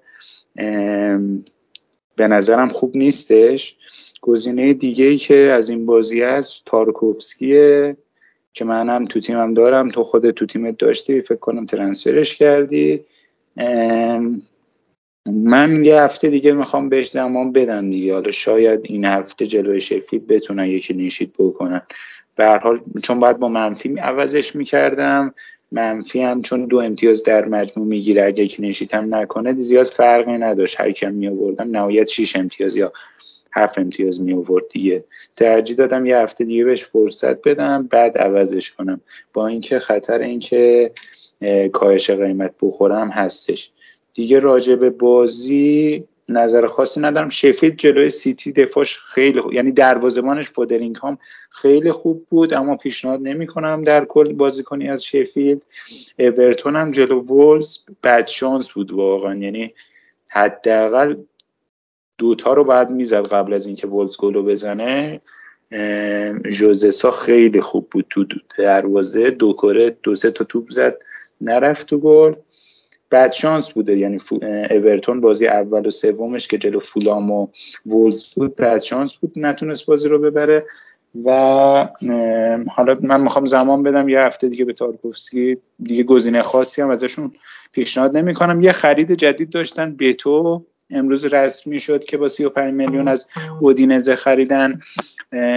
به 2.20 2.28
نظرم 2.28 2.70
خوب 2.70 2.98
نیستش. 2.98 3.76
گزینه 4.22 4.74
دیگه 4.74 5.06
ای 5.06 5.18
که 5.18 5.38
از 5.38 5.70
این 5.70 5.86
بازی 5.86 6.22
است 6.24 6.66
تارکوفسکیه 6.66 7.98
که 8.54 8.66
منم 8.66 9.06
تو 9.06 9.20
تیمم 9.20 9.54
دارم. 9.54 9.92
تو 9.92 10.04
خود 10.04 10.32
تو 10.32 10.46
تیمت 10.46 10.78
داشتی 10.78 11.22
فکر 11.22 11.36
کنم 11.36 11.66
ترنسفرش 11.66 12.36
کردی. 12.36 13.02
من 15.26 15.86
یه 15.86 16.02
هفته 16.02 16.30
دیگه 16.30 16.52
می‌خوام 16.54 16.90
بهش 16.90 17.10
زمان 17.10 17.52
بدم 17.52 17.90
دیگه. 17.90 18.14
حالا 18.14 18.32
شاید 18.32 18.80
این 18.84 19.06
هفته 19.06 19.46
جلوی 19.46 19.82
شفید 19.82 20.28
بتونن 20.28 20.66
یکی 20.66 20.94
نیشید 20.94 21.34
بکنن. 21.40 21.82
به 22.36 22.46
هر 22.46 22.58
حال 22.58 22.80
چون 23.04 23.20
باید 23.20 23.38
با 23.38 23.48
منفی 23.48 23.96
عوضش 24.00 24.56
می‌کردم. 24.56 25.34
منفی 25.72 26.22
هم 26.22 26.42
چون 26.42 26.66
دو 26.66 26.78
امتیاز 26.78 27.24
در 27.24 27.46
مجموع 27.46 27.88
می‌گیره 27.88 28.26
اگه 28.26 28.48
کلینشیت 28.48 28.94
هم 28.94 29.16
نکنه 29.16 29.54
زیاد 29.54 29.86
فرقی 29.86 30.38
نداشت. 30.38 30.82
هر 30.82 30.92
کم 30.92 31.14
می 31.14 31.28
آوردم 31.28 31.72
نهایت 31.72 32.08
6 32.08 32.36
امتیاز 32.36 32.76
یا 32.76 32.94
هفت 33.54 33.80
امتیاز 33.80 34.22
می 34.22 34.34
آورد 34.34 34.68
دیگه. 34.70 35.04
ترجیح 35.36 35.76
دادم 35.76 36.06
یه 36.06 36.18
هفته 36.18 36.46
دیگه 36.46 36.66
بهش 36.66 36.84
فرصت 36.84 37.42
بدم 37.42 37.88
بعد 37.92 38.18
عوضش 38.18 38.72
کنم. 38.72 39.02
با 39.34 39.48
اینکه 39.48 39.80
خطر 39.80 40.20
اینکه 40.20 40.92
کاهش 41.74 42.10
قیمت 42.10 42.54
بخورم 42.62 43.10
هستش. 43.10 43.72
دیگه 44.14 44.40
راجع 44.40 44.76
به 44.76 44.90
بازی 44.90 46.04
نظر 46.30 46.68
خاصی 46.68 47.02
ندارم. 47.02 47.30
شفید 47.30 47.78
جلوی 47.78 48.10
سیتی 48.10 48.52
دفاعش 48.52 48.98
خیلی 48.98 49.42
خوب 49.42 49.54
یعنی 49.54 49.72
دروازه‌بانش 49.72 50.52
هم 51.04 51.18
خیلی 51.50 51.92
خوب 51.92 52.26
بود 52.30 52.54
اما 52.54 52.78
پیشنهاد 52.78 53.20
نمی 53.22 53.48
کنم 53.48 53.84
در 53.84 54.06
کل 54.06 54.34
بازیکنی 54.34 54.90
از 54.90 55.04
شفیلد. 55.04 55.66
اورتون 56.20 56.76
هم 56.76 56.92
جلو 56.92 57.22
وولز 57.22 57.78
بد 58.04 58.28
شانس 58.28 58.72
بود 58.72 58.92
واقعا. 58.92 59.36
یعنی 59.36 59.74
حداقل 60.30 61.16
دوتا 62.18 62.54
رو 62.54 62.64
بعد 62.64 62.90
می‌زد 62.90 63.28
قبل 63.28 63.54
از 63.54 63.66
اینکه 63.66 63.88
وولز 63.88 64.18
گلو 64.18 64.44
بزنه. 64.44 65.22
جوزسا 66.50 67.12
خیلی 67.12 67.62
خوب 67.62 67.88
بود 67.92 68.06
تو 68.10 68.26
دروازه. 68.58 69.30
دو 69.30 69.54
کره 69.54 69.98
دو 70.04 70.16
سه 70.16 70.32
تا 70.32 70.44
توپ 70.44 70.70
زد 70.70 71.00
نرفت 71.42 71.88
تو 71.88 71.98
گل. 71.98 72.34
بعد 73.10 73.34
شانس 73.34 73.72
بوده. 73.72 73.98
یعنی 73.98 74.20
اورتون 74.70 75.22
بازی 75.22 75.48
اول 75.48 75.86
و 75.86 75.90
سومش 75.90 76.48
که 76.48 76.58
جلو 76.58 76.80
فولام 76.80 77.32
و 77.32 77.48
وولز 77.86 78.26
بود 78.34 78.56
بعد 78.56 78.82
شانس 78.82 79.16
بود 79.16 79.32
نتونست 79.36 79.86
بازی 79.86 80.10
رو 80.10 80.20
ببره. 80.20 80.66
و 81.26 81.30
حالا 82.72 82.98
من 83.02 83.22
می‌خوام 83.22 83.46
زمان 83.46 83.84
بدم. 83.84 84.10
یه 84.10 84.20
هفته 84.20 84.50
دیگه 84.50 84.66
به 84.66 84.74
تارکوفسکی 84.74 85.58
دیگه 85.84 86.04
گزینه 86.04 86.42
خاصی 86.42 86.82
هم 86.82 86.90
ازشون 86.90 87.32
پیشنهاد 87.72 88.18
نمی 88.18 88.34
کنم 88.34 88.62
یه 88.62 88.72
خرید 88.72 89.12
جدید 89.12 89.50
داشتن. 89.50 89.96
بتو 90.00 90.66
امروز 90.90 91.26
رسمی 91.26 91.80
شد 91.80 92.04
که 92.04 92.18
با 92.18 92.28
35 92.28 92.74
میلیون 92.74 93.08
از 93.08 93.28
اودینزه 93.60 94.16
خریدن. 94.16 94.80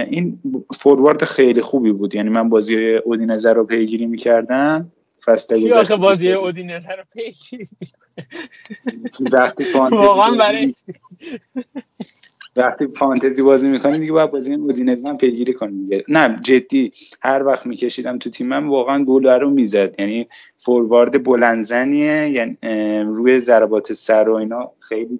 این 0.09 0.39
فوروارد 0.75 1.23
خیلی 1.23 1.61
خوبی 1.61 1.91
بود. 1.91 2.15
یعنی 2.15 2.29
من 2.29 2.49
بازی 2.49 2.95
اودینزه 2.95 3.53
رو 3.53 3.63
پیگیری 3.63 4.05
می‌کردم. 4.05 4.91
فصل 5.25 5.65
گذشته 5.65 5.95
بازی 5.95 6.31
اودینزه 6.31 6.91
رو 6.91 7.03
پیگیری 7.13 7.67
وقتی 9.19 9.65
واقعا 9.73 10.31
برای 10.31 10.73
وقتی 12.55 12.87
فانتزی 12.99 13.41
بازی 13.41 13.69
می‌کنی 13.69 13.99
دیگه 13.99 14.11
باید 14.11 14.31
بازی 14.31 14.53
اودینزه 14.53 15.09
هم 15.09 15.17
پیگیری 15.17 15.53
کنی 15.53 16.03
نه 16.07 16.39
جدی 16.41 16.91
هر 17.21 17.43
وقت 17.43 17.65
میکشیدم 17.65 18.17
تو 18.17 18.29
تیمم 18.29 18.69
واقعا 18.69 19.03
گل 19.03 19.27
رو 19.27 19.49
می‌زد. 19.49 19.95
یعنی 19.99 20.27
فوروارد 20.57 21.23
بلندزنیه 21.23 22.29
یعنی 22.29 22.57
روی 23.03 23.39
ضربات 23.39 23.93
سر 23.93 24.29
و 24.29 24.33
اینا 24.33 24.71
خیلی 24.79 25.19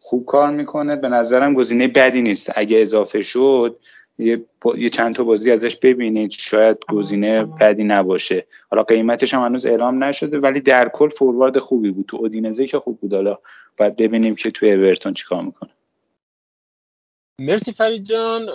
خوب 0.00 0.26
کار 0.26 0.50
می‌کنه. 0.50 0.96
به 0.96 1.08
نظرم 1.08 1.54
گزینه 1.54 1.88
بدی 1.88 2.22
نیست. 2.22 2.52
اگه 2.54 2.80
اضافه 2.80 3.20
شد 3.20 3.78
یه, 4.20 4.44
یه 4.78 4.88
چند 4.88 5.14
تا 5.14 5.24
بازی 5.24 5.50
ازش 5.50 5.76
ببینید. 5.76 6.30
شاید 6.30 6.78
گزینه 6.88 7.44
بدی 7.44 7.84
نباشه. 7.84 8.46
حالا 8.70 8.82
قیمتش 8.82 9.34
هم 9.34 9.44
هنوز 9.44 9.66
اعلام 9.66 10.04
نشده 10.04 10.38
ولی 10.38 10.60
در 10.60 10.88
کل 10.88 11.08
فوروارد 11.08 11.58
خوبی 11.58 11.90
بود. 11.90 12.06
تو 12.06 12.16
اودینزه 12.16 12.66
که 12.66 12.78
خوب 12.78 13.00
بود. 13.00 13.14
حالا 13.14 13.38
باید 13.76 13.96
ببینیم 13.96 14.34
که 14.34 14.50
تو 14.50 14.66
اورتون 14.66 15.12
چیکار 15.12 15.42
می‌کنه. 15.42 15.70
مرسی 17.40 17.72
فرید 17.72 18.04
جان. 18.04 18.46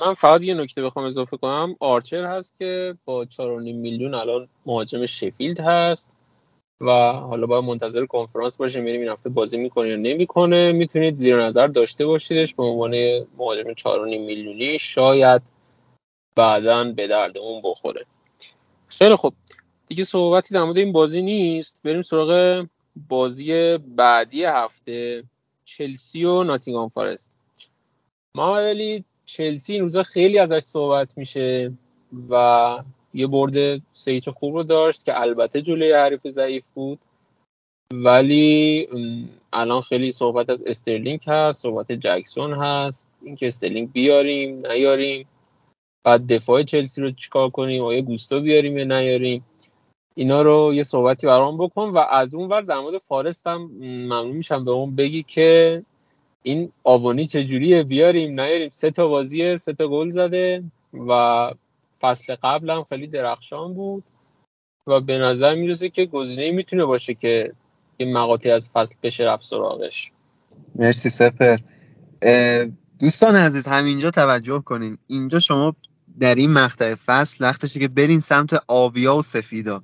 من 0.00 0.12
فقط 0.12 0.40
یه 0.40 0.54
نکته 0.54 0.82
بخوام 0.82 1.04
اضافه 1.04 1.36
کنم. 1.36 1.76
آرچر 1.80 2.24
هست 2.24 2.58
که 2.58 2.94
با 3.04 3.24
4.5 3.24 3.38
میلیون 3.74 4.14
الان 4.14 4.48
مهاجم 4.66 5.06
شفیلد 5.06 5.60
هست. 5.60 6.16
و 6.82 7.12
حالا 7.12 7.46
باید 7.46 7.64
منتظر 7.64 8.06
کنفرانس 8.06 8.56
باشیم 8.56 8.82
ببینیم 8.82 9.00
این 9.00 9.10
هفته 9.10 9.28
بازی 9.28 9.58
می‌کنه 9.58 9.88
یا 9.88 9.96
نمی‌کنه. 9.96 10.72
می‌تونید 10.72 11.14
زیر 11.14 11.42
نظر 11.42 11.66
داشته 11.66 12.06
باشیدش 12.06 12.54
به 12.54 12.62
عنوان 12.62 12.94
مهاجم 13.38 13.74
4.5 13.74 13.86
میلیونی. 14.18 14.78
شاید 14.78 15.42
بعدا 16.34 16.84
به 16.84 17.08
دردمون 17.08 17.60
بخوره. 17.64 18.06
خیلی 18.88 19.16
خوب. 19.16 19.34
دیگه 19.86 20.04
صحبتی 20.04 20.54
در 20.54 20.64
مورد 20.64 20.78
این 20.78 20.92
بازی 20.92 21.22
نیست. 21.22 21.80
بریم 21.84 22.02
سراغ 22.02 22.64
بازی 23.08 23.78
بعدی 23.78 24.44
هفته. 24.44 25.24
چلسی 25.64 26.24
و 26.24 26.42
ناتینگهام 26.42 26.88
فارست. 26.88 27.36
محمد 28.34 28.64
علی 28.64 29.04
چلسی 29.24 29.72
این 29.72 29.82
روزا 29.82 30.02
خیلی 30.02 30.38
ازش 30.38 30.58
صحبت 30.58 31.18
میشه 31.18 31.72
و 32.30 32.78
یه 33.14 33.26
برد 33.26 33.80
سه 33.92 34.04
هیچ 34.04 34.28
خوب 34.28 34.54
رو 34.54 34.62
داشت 34.62 35.04
که 35.04 35.20
البته 35.20 35.62
جلوی 35.62 35.92
حریف 35.92 36.28
ضعیف 36.28 36.68
بود. 36.68 36.98
ولی 37.92 38.88
الان 39.52 39.80
خیلی 39.80 40.12
صحبت 40.12 40.50
از 40.50 40.64
استرلینگ 40.66 41.20
هست 41.26 41.62
صحبت 41.62 41.92
جکسون 41.92 42.52
هست. 42.52 43.08
اینکه 43.22 43.46
استرلینگ 43.46 43.92
بیاریم 43.92 44.66
نیاریم. 44.66 45.26
بعد 46.04 46.26
دفاع 46.26 46.62
چلسی 46.62 47.00
رو 47.02 47.10
چیکار 47.10 47.50
کنیم؟ 47.50 47.84
آیا 47.84 48.00
گوستو 48.00 48.40
بیاریم 48.40 48.78
یا 48.78 48.84
نیاریم؟ 48.84 49.44
اینا 50.14 50.42
رو 50.42 50.74
یه 50.74 50.82
صحبتی 50.82 51.26
برام 51.26 51.58
بکن 51.58 51.88
و 51.88 51.98
از 51.98 52.34
اون 52.34 52.48
ور 52.48 52.60
در 52.60 52.78
مورد 52.78 52.98
فارست 52.98 53.46
هم 53.46 53.70
ممنون 53.80 54.36
میشم 54.36 54.64
به 54.64 54.70
اون 54.70 54.96
بگی 54.96 55.22
که 55.22 55.82
این 56.42 56.72
آوانی 56.84 57.24
چجوریه؟ 57.24 57.82
بیاریم 57.82 58.40
نیاریم. 58.40 58.68
سه 58.68 58.90
تا 58.90 59.08
بازیه 59.08 59.56
سه 59.56 59.72
تا 59.72 59.88
گل 59.88 60.08
زده 60.08 60.64
و 61.08 61.50
فصل 62.02 62.34
قبل 62.42 62.70
هم 62.70 62.84
خیلی 62.88 63.06
درخشان 63.06 63.74
بود 63.74 64.04
و 64.86 65.00
به 65.00 65.18
نظر 65.18 65.54
می‌رسه 65.54 65.88
که 65.88 66.06
گزینه 66.06 66.50
می‌تونه 66.50 66.84
باشه 66.84 67.14
که 67.14 67.52
یه 67.98 68.06
مقاطعی 68.06 68.52
از 68.52 68.70
فصل 68.70 68.94
بشه 69.02 69.24
رفت 69.24 69.44
سراغش. 69.44 70.12
مرسی 70.74 71.10
سپر. 71.10 71.56
دوستان 72.98 73.36
عزیز 73.36 73.68
همینجا 73.68 74.10
توجه 74.10 74.62
کنین. 74.62 74.98
اینجا 75.06 75.38
شما 75.38 75.76
در 76.20 76.34
این 76.34 76.52
مقطع 76.52 76.94
فصل 76.94 77.44
وقتشه 77.44 77.80
که 77.80 77.88
برین 77.88 78.20
سمت 78.20 78.52
آبیا 78.68 79.16
و 79.16 79.22
سفیدا. 79.22 79.82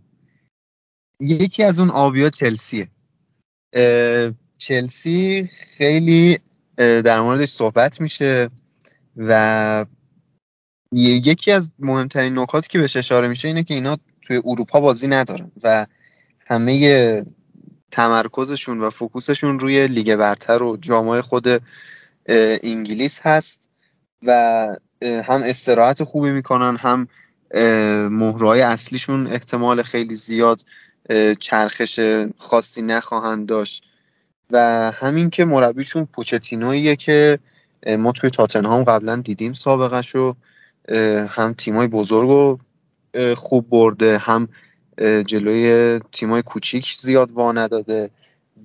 یکی 1.20 1.62
از 1.62 1.80
اون 1.80 1.90
آبیا 1.90 2.30
چلسیه. 2.30 2.88
چلسی 4.58 5.48
خیلی 5.76 6.38
در 6.76 7.20
موردش 7.20 7.48
صحبت 7.48 8.00
میشه 8.00 8.50
و 9.16 9.86
یکی 10.92 11.52
از 11.52 11.72
مهمترین 11.78 12.38
نکاتی 12.38 12.68
که 12.68 12.78
بهش 12.78 12.96
اشاره 12.96 13.28
میشه 13.28 13.48
اینه 13.48 13.62
که 13.62 13.74
اینا 13.74 13.96
توی 14.22 14.42
اروپا 14.44 14.80
بازی 14.80 15.08
ندارن 15.08 15.50
و 15.62 15.86
همه 16.46 17.26
تمرکزشون 17.90 18.80
و 18.80 18.90
فوکوسشون 18.90 19.60
روی 19.60 19.86
لیگ 19.86 20.16
برتر 20.16 20.62
و 20.62 20.76
جامعه 20.76 21.22
خود 21.22 21.46
انگلیس 22.62 23.20
هست 23.22 23.70
و 24.22 24.32
هم 25.02 25.42
استراحت 25.42 26.04
خوبی 26.04 26.30
می‌کنن 26.30 26.76
هم 26.76 27.08
مهرهای 28.10 28.60
اصلیشون 28.60 29.26
احتمال 29.26 29.82
خیلی 29.82 30.14
زیاد 30.14 30.60
چرخش 31.38 32.00
خاصی 32.36 32.82
نخواهند 32.82 33.46
داشت. 33.46 33.84
و 34.50 34.58
همین 34.94 35.30
که 35.30 35.44
مربیشون 35.44 36.04
پوچتینویه 36.04 36.96
که 36.96 37.38
ما 37.98 38.12
توی 38.12 38.30
تاتنهام 38.30 38.84
قبلا 38.84 39.16
دیدیم 39.16 39.52
سابقش 39.52 40.14
رو 40.14 40.36
هم 41.28 41.54
تیمای 41.58 41.86
بزرگ 41.86 42.28
رو 42.28 42.58
خوب 43.36 43.68
برده 43.68 44.18
هم 44.18 44.48
جلوی 45.26 46.00
تیمای 46.12 46.42
کوچیک 46.42 46.94
زیاد 46.98 47.32
وا 47.32 47.52
نداده. 47.52 48.10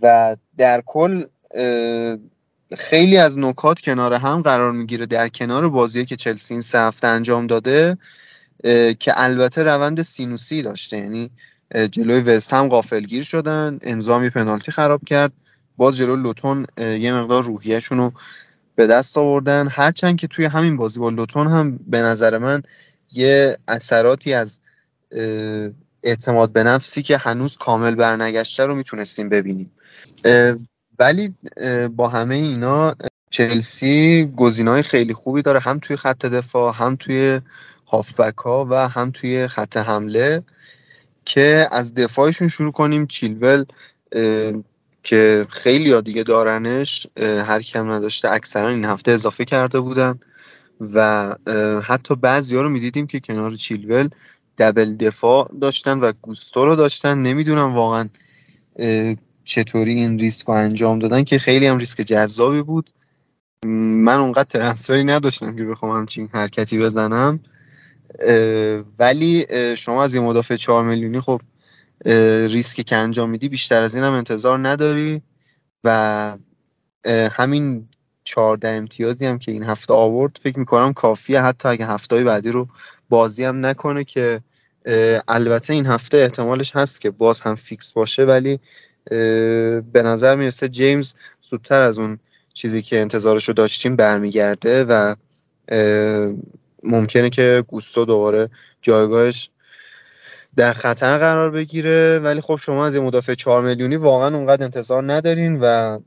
و 0.02 0.36
در 0.58 0.84
کل 0.86 1.24
خیلی 2.78 3.18
از 3.18 3.38
نکات 3.38 3.82
کنار 3.82 4.14
هم 4.14 4.42
قرار 4.42 4.72
می‌گیره. 4.72 5.06
در 5.06 5.30
کنار 5.30 5.70
بازی 5.70 6.06
که 6.06 6.16
چلسی 6.16 6.54
این 6.54 6.62
سه 6.62 7.08
انجام 7.08 7.48
داده 7.48 7.98
که 9.00 9.14
البته 9.16 9.64
روند 9.64 10.02
سینوسی 10.02 10.62
داشته. 10.62 10.98
یعنی 10.98 11.32
جلوی 11.92 12.20
وست 12.20 12.54
هم 12.54 12.70
غافلگیر 12.70 13.24
شدن. 13.24 13.80
انظامی 13.82 14.30
پنالتی 14.30 14.72
خراب 14.72 15.02
کرد. 15.06 15.32
باز 15.78 15.98
جلوی 15.98 16.24
لوتون 16.24 16.66
یه 16.78 17.14
مقدار 17.14 17.44
روحیهشون 17.44 17.98
رو 17.98 18.12
به 18.76 18.88
دست 18.88 19.18
آوردن. 19.18 19.68
هرچند 19.68 20.18
که 20.18 20.28
توی 20.28 20.46
همین 20.46 20.78
بازی 20.78 21.00
با 21.00 21.10
لوتون 21.10 21.48
هم 21.48 21.80
به 21.88 22.02
نظر 22.02 22.38
من 22.38 22.62
یه 23.12 23.58
اثراتی 23.68 24.34
از 24.34 24.60
اعتماد 26.04 26.52
به 26.52 26.64
نفسی 26.64 27.02
که 27.02 27.18
هنوز 27.18 27.58
کامل 27.58 27.96
برنگشته 27.96 28.66
رو 28.66 28.76
می‌تونستیم 28.76 29.30
ببینیم. 29.30 29.72
ولی 31.00 31.36
با 31.96 32.08
همه 32.08 32.36
اینا 32.36 32.96
چلسی 33.30 34.32
گزینای 34.36 34.82
خیلی 34.82 35.14
خوبی 35.14 35.42
داره 35.42 35.60
هم 35.60 35.80
توی 35.80 35.96
خط 35.96 36.26
دفاع 36.26 36.76
هم 36.76 36.96
توی 36.96 37.42
هافبک 37.88 38.38
ها 38.38 38.68
و 38.70 38.88
هم 38.88 39.12
توی 39.12 39.48
خط 39.48 39.78
حمله 39.78 40.44
که 41.26 41.68
از 41.72 41.94
دفاعشون 41.94 42.48
شروع 42.48 42.72
کنیم. 42.72 43.08
چیلول 43.08 43.66
که 45.04 45.46
خیلی 45.50 45.92
ها 45.92 46.02
دیگه 46.02 46.24
دارنش 46.24 47.08
هر 47.20 47.62
کم 47.62 47.92
نداشته 47.92 48.32
اکثرا 48.32 48.70
این 48.70 48.86
هفته 48.86 49.12
اضافه 49.12 49.46
کرده 49.46 49.80
بودن 49.80 50.20
و 50.94 51.36
حتی 51.84 52.16
بعضی 52.16 52.56
ها 52.56 52.62
رو 52.62 52.70
می‌دیدیم 52.70 53.08
که 53.08 53.20
کنار 53.20 53.56
چیلول 53.56 54.10
دبل 54.58 54.96
دفاع 54.96 55.52
داشتن 55.62 56.00
و 56.00 56.12
گوستو 56.22 56.66
رو 56.66 56.76
داشتن. 56.76 57.18
نمی‌دونم 57.18 57.76
واقعا 57.76 58.10
چطوری 59.44 59.94
این 59.94 60.20
ریسک 60.20 60.48
رو 60.48 60.54
انجام 60.54 61.00
دادن 61.00 61.24
که 61.24 61.40
خیلی 61.40 61.68
هم 61.68 61.78
ریسک 61.78 62.02
جذابی 62.02 62.62
بود. 62.62 62.90
من 63.66 64.20
اونقدر 64.20 64.44
ترنسفری 64.44 65.04
نداشتم 65.04 65.56
که 65.56 65.64
بخوام 65.64 65.98
همچین 65.98 66.30
حرکتی 66.34 66.78
بزنم. 66.78 67.40
ولی 69.00 69.46
شما 69.78 70.04
از 70.04 70.16
یه 70.16 70.22
مدافع 70.22 70.56
4 70.56 70.84
میلیونی 70.84 71.20
خب 71.20 71.42
ریسک 72.06 72.82
که 72.82 72.96
انجام 72.96 73.30
میدی 73.30 73.50
بیشتر 73.50 73.82
از 73.82 73.96
این 73.96 74.04
هم 74.04 74.14
انتظار 74.14 74.68
نداری 74.68 75.22
و 75.84 76.38
همین 77.32 77.88
14 78.24 78.70
امتیازی 78.70 79.26
هم 79.26 79.40
که 79.40 79.52
این 79.52 79.64
هفته 79.64 79.94
آورد 79.94 80.40
فکر 80.44 80.60
می‌کنم 80.60 80.94
کافیه 80.94 81.42
حتی 81.42 81.70
اگه 81.70 81.86
هفته 81.86 82.24
بعدی 82.24 82.52
رو 82.52 82.68
بازی 83.10 83.44
هم 83.44 83.66
نکنه 83.66 84.04
که 84.04 84.42
البته 85.28 85.74
این 85.74 85.86
هفته 85.86 86.18
احتمالش 86.18 86.76
هست 86.76 87.02
که 87.02 87.12
باز 87.12 87.42
هم 87.42 87.56
فیکس 87.56 87.94
باشه 87.94 88.24
ولی 88.24 88.60
به 89.92 90.02
نظر 90.04 90.36
می‌رسه 90.36 90.70
جیمز 90.70 91.14
زودتر 91.42 91.80
از 91.80 92.00
اون 92.00 92.20
چیزی 92.54 92.82
که 92.82 93.02
انتظارش 93.02 93.48
رو 93.48 93.54
داشتیم 93.54 93.96
برمیگرده 93.96 94.84
و 94.84 95.16
ممکنه 96.84 97.30
که 97.30 97.64
گوستو 97.68 98.06
دوباره 98.06 98.50
جایگاهش 98.82 99.50
در 100.56 100.74
خطر 100.74 101.18
قرار 101.18 101.52
بگیره. 101.52 102.20
ولی 102.20 102.42
خب 102.42 102.56
شما 102.56 102.86
از 102.86 102.96
یه 102.96 103.02
مدافع 103.02 103.34
4 103.34 103.64
میلیونی 103.64 103.96
واقعا 103.96 104.36
اونقدر 104.38 104.64
انتظار 104.64 105.14
ندارین 105.14 105.60
و 105.62 106.00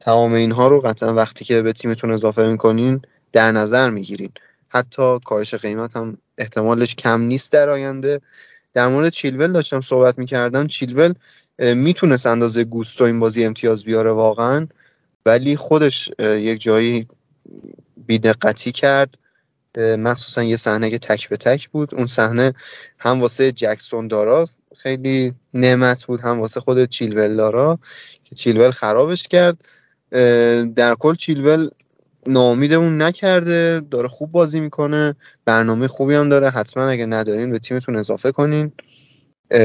تمام 0.00 0.32
اینها 0.32 0.68
رو 0.68 0.80
قطعا 0.80 1.14
وقتی 1.14 1.44
که 1.44 1.62
به 1.62 1.72
تیمتون 1.72 2.10
اضافه 2.10 2.46
می‌کنین 2.46 3.02
در 3.32 3.52
نظر 3.52 3.90
می‌گیرین. 3.90 4.30
حتی 4.68 5.18
کاهش 5.24 5.54
قیمت 5.54 5.96
هم 5.96 6.18
احتمالش 6.38 6.94
کم 6.94 7.20
نیست 7.20 7.52
در 7.52 7.68
آینده. 7.68 8.20
در 8.74 8.88
مورد 8.88 9.12
چیلول 9.12 9.52
داشتم 9.52 9.80
صحبت 9.80 10.18
می‌کردم. 10.18 10.66
چیلول 10.66 11.14
می‌تونست 11.58 12.26
اندازه 12.26 12.64
گوستو 12.64 13.04
این 13.04 13.20
بازی 13.20 13.44
امتیاز 13.44 13.84
بیاره 13.84 14.10
واقعا 14.10 14.66
ولی 15.26 15.56
خودش 15.56 16.10
یک 16.18 16.60
جایی 16.60 17.06
بیدقتی 18.06 18.72
کرد. 18.72 19.18
مخصوصا 19.78 20.42
یه 20.42 20.56
صحنه 20.56 20.90
که 20.90 20.98
تک 20.98 21.28
به 21.28 21.36
تک 21.36 21.68
بود. 21.68 21.94
اون 21.94 22.06
صحنه 22.06 22.54
هم 22.98 23.20
واسه 23.20 23.52
جکسون 23.52 24.08
دارا 24.08 24.48
خیلی 24.76 25.34
نعمت 25.54 26.04
بود 26.04 26.20
هم 26.20 26.40
واسه 26.40 26.60
خود 26.60 26.84
چیلول 26.84 27.36
دارا 27.36 27.78
که 28.24 28.34
چیلول 28.34 28.70
خرابش 28.70 29.22
کرد. 29.22 29.56
در 30.76 30.94
کل 30.98 31.14
چیلول 31.14 31.70
ناامیدمون 32.26 33.02
نکرده 33.02 33.80
داره 33.90 34.08
خوب 34.08 34.30
بازی 34.30 34.60
می‌کنه 34.60 35.16
برنامه 35.44 35.88
خوبی 35.88 36.14
هم 36.14 36.28
داره. 36.28 36.50
حتما 36.50 36.88
اگه 36.88 37.06
ندارین 37.06 37.50
به 37.50 37.58
تیمتون 37.58 37.96
اضافه 37.96 38.32
کنین. 38.32 38.72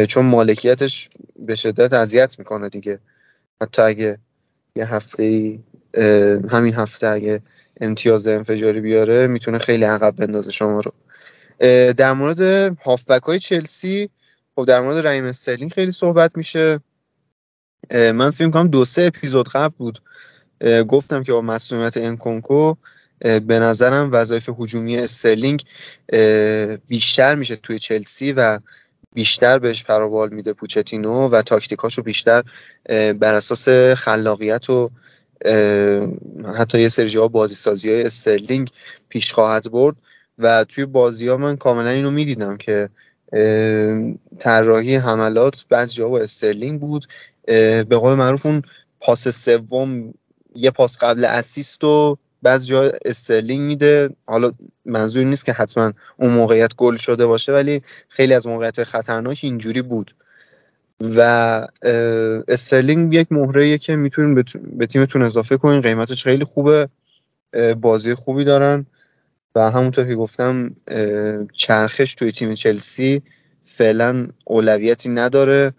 چون 0.08 0.26
مالکیتش 0.26 1.10
به 1.39 1.56
شدت 1.56 1.94
اذیت 1.94 2.39
می‌کنه 2.39 2.70
دیگه. 2.70 3.00
حتی 3.62 3.82
اگه 3.82 4.18
یه 4.76 4.94
هفته 4.94 5.60
همین 6.50 6.74
هفته 6.74 7.08
اگه 7.08 7.41
امتیاز 7.82 8.28
انفجاری 8.28 8.82
بیاره 8.82 9.28
می‌تونه 9.28 9.58
خیلی 9.58 9.84
عقب 9.84 10.16
بندازه 10.16 10.52
شما 10.52 10.80
رو. 10.82 10.94
در 11.94 12.14
مورد 12.14 12.42
هافبک 12.84 13.24
های 13.24 13.40
چلسی 13.40 14.10
خب 14.56 14.66
در 14.66 14.82
مورد 14.82 15.08
رحیم 15.08 15.26
استرلینگ 15.26 15.74
خیلی 15.74 15.92
صحبت 15.92 16.38
میشه. 16.38 16.80
من 17.92 18.32
فکر 18.32 18.50
کنم 18.50 18.68
دو 18.68 18.86
سه 18.86 19.02
اپیزود 19.02 19.50
قبل 19.50 19.76
بود. 19.78 20.02
گفتم 20.88 21.24
که 21.24 21.32
با 21.32 21.42
مصدومیت 21.41 21.98
انکونکو 21.98 22.76
به 23.20 23.60
نظرم 23.60 24.10
وظایف 24.12 24.50
هجومی 24.60 24.98
استرلینگ 24.98 25.64
بیشتر 26.88 27.36
میشه 27.36 27.56
توی 27.56 27.80
چلسی 27.80 28.34
و 28.34 28.60
بیشتر 29.14 29.60
بهش 29.60 29.84
پروبال 29.84 30.34
میده 30.34 30.54
پوچتینو 30.54 31.30
و 31.30 31.42
تاکتیکاشو 31.42 32.02
بیشتر 32.02 32.44
بر 33.20 33.34
اساس 33.34 33.70
خلاقیت 33.98 34.70
و 34.70 34.92
حتی 36.58 36.81
یه 36.81 36.89
سری 36.89 37.10
جاها 37.10 37.27
بازی 37.27 37.55
سازی 37.55 37.89
های 37.91 38.03
استرلینگ 38.03 38.69
پیش 39.10 39.34
خواهد 39.34 39.71
برد 39.71 39.95
و 40.39 40.63
توی 40.63 40.86
بازی 40.86 41.27
ها 41.27 41.38
من 41.38 41.55
کاملا 41.58 41.89
اینو 41.89 42.12
می‌دیدم 42.12 42.58
که 42.58 42.89
طراحی 44.39 44.95
حملات 44.95 45.65
بعضی 45.69 45.95
جاها 45.95 46.10
با 46.10 46.19
استرلینگ 46.19 46.79
بود. 46.79 47.05
به 47.45 47.97
قول 47.97 48.13
معروف 48.13 48.45
اون 48.45 48.62
پاس 48.99 49.27
سوم 49.27 50.13
یه 50.55 50.71
پاس 50.71 50.97
قبل 50.97 51.25
assist 51.26 51.84
و 51.84 52.17
بعض 52.41 52.67
جا 52.67 52.91
استرلینگ 53.05 53.62
میده. 53.62 54.10
حالا 54.25 54.51
منظور 54.86 55.23
نیست 55.23 55.45
که 55.45 55.53
حتما 55.53 55.93
اون 56.17 56.31
موقعیت 56.31 56.75
گل 56.75 56.95
شده 56.95 57.25
باشه 57.25 57.53
ولی 57.53 57.81
خیلی 58.10 58.34
از 58.34 58.47
موقعیت 58.47 58.84
خطرناک 58.84 59.39
اینجوری 59.43 59.81
بود. 59.81 60.15
و 61.01 61.21
استرلینگ 62.47 63.13
یک 63.13 63.31
مهره 63.31 63.77
که 63.77 63.95
می‌تونین 63.95 64.43
به 64.77 64.86
تیمتون 64.86 65.21
اضافه 65.21 65.58
کنین. 65.58 65.81
قیمتش 65.81 66.23
خیلی 66.23 66.43
خوبه. 66.43 66.89
بازی 67.81 68.13
خوبی 68.13 68.45
دارن. 68.45 68.86
و 69.55 69.71
همونطور 69.71 70.05
که 70.05 70.15
گفتم 70.15 70.75
چرخش 71.53 72.13
توی 72.13 72.31
تیم 72.31 72.53
چلسی 72.53 73.21
فعلا 73.63 74.27
اولویتی 74.45 75.10
نداره 75.10 75.73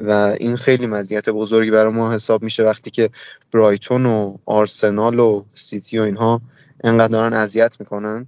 و 0.00 0.10
این 0.10 0.56
خیلی 0.56 0.86
مزیت 0.86 1.28
بزرگی 1.28 1.70
برای 1.70 1.92
ما 1.92 2.12
حساب 2.12 2.42
میشه 2.42 2.62
وقتی 2.62 2.90
که 2.90 3.10
برایتون 3.52 4.06
و 4.06 4.36
آرسنال 4.46 5.18
و 5.18 5.44
سیتی 5.54 5.98
و 5.98 6.02
اینها 6.02 6.40
انقدر 6.84 7.08
دارن 7.08 7.32
اذیت 7.32 7.76
می‌کنن. 7.80 8.26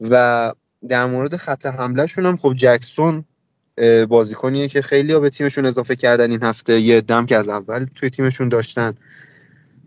و 0.00 0.52
در 0.88 1.06
مورد 1.06 1.36
خط 1.36 1.66
حملهشون 1.66 2.26
هم 2.26 2.36
خب 2.36 2.54
جکسون 2.54 3.24
بازیکنیه 4.08 4.68
که 4.68 4.82
خیلی 4.82 5.12
ها 5.12 5.20
به 5.20 5.30
تیمشون 5.30 5.66
اضافه 5.66 5.96
کردن 5.96 6.30
این 6.30 6.42
هفته. 6.42 6.80
یه 6.80 7.00
دم 7.00 7.26
که 7.26 7.36
از 7.36 7.48
اول 7.48 7.86
توی 7.94 8.10
تیمشون 8.10 8.48
داشتن. 8.48 8.94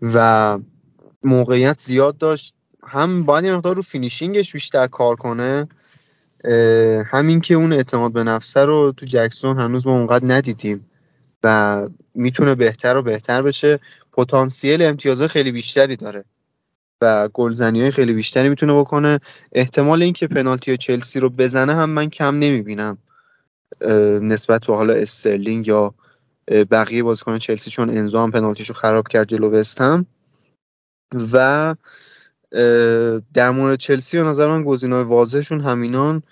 و 0.02 0.58
موقعیت 1.22 1.80
زیاد 1.80 2.18
داشت. 2.18 2.54
هم 2.86 3.24
باید 3.24 3.44
یه 3.44 3.56
مقدار 3.56 3.76
رو 3.76 3.82
finishing 3.82 4.39
ش 4.39 4.52
بیشتر 4.52 4.86
کار 4.86 5.16
کنه. 5.16 5.68
همین 7.06 7.40
که 7.40 7.54
اون 7.54 7.72
اعتماد 7.72 8.12
به 8.12 8.24
نفسه 8.24 8.64
رو 8.64 8.92
تو 8.96 9.06
جکسون 9.06 9.58
هنوز 9.58 9.86
ما 9.86 9.92
اونقدر 9.92 10.34
ندیدیم. 10.34 10.86
و 11.42 11.88
می‌تونه 12.14 12.54
بهتر 12.54 12.96
و 12.96 13.02
بهتر 13.02 13.42
بشه. 13.42 13.78
پتانسیل 14.12 14.82
امتیازه 14.82 15.28
خیلی 15.28 15.52
بیشتری 15.52 15.96
داره. 15.96 16.24
و 17.00 17.28
گلزنی 17.28 17.80
های 17.80 17.90
خیلی 17.90 18.12
بیشتری 18.12 18.48
می‌تونه 18.48 18.74
بکنه. 18.74 19.20
احتمال 19.52 20.02
اینکه 20.02 20.26
پنالتی 20.26 20.76
چلسی 20.76 21.20
رو 21.20 21.30
بزنه 21.30 21.74
هم 21.74 21.90
من 21.90 22.10
کم 22.10 22.34
نمی‌بینم. 22.34 22.98
نسبت 24.20 24.66
به 24.66 24.74
حالا 24.74 24.94
استرلینگ 24.94 25.66
یا 25.66 25.94
بقیه 26.70 27.02
بازیکن 27.02 27.38
چلسی 27.38 27.70
چون 27.70 27.90
انزو 27.90 28.30
پنالتیشو 28.30 28.74
خراب 28.74 29.08
کرد 29.08 29.28
جلو 29.28 29.50
بستم 29.50 30.06
و 31.32 31.74
در 33.34 33.50
مورد 33.50 33.78
چلسی 33.78 34.16
به 34.16 34.22
نظر 34.22 34.46
من 34.46 34.64
گزینه‌های 34.64 35.04
واضحشون 35.04 35.60
همینان. 35.60 36.22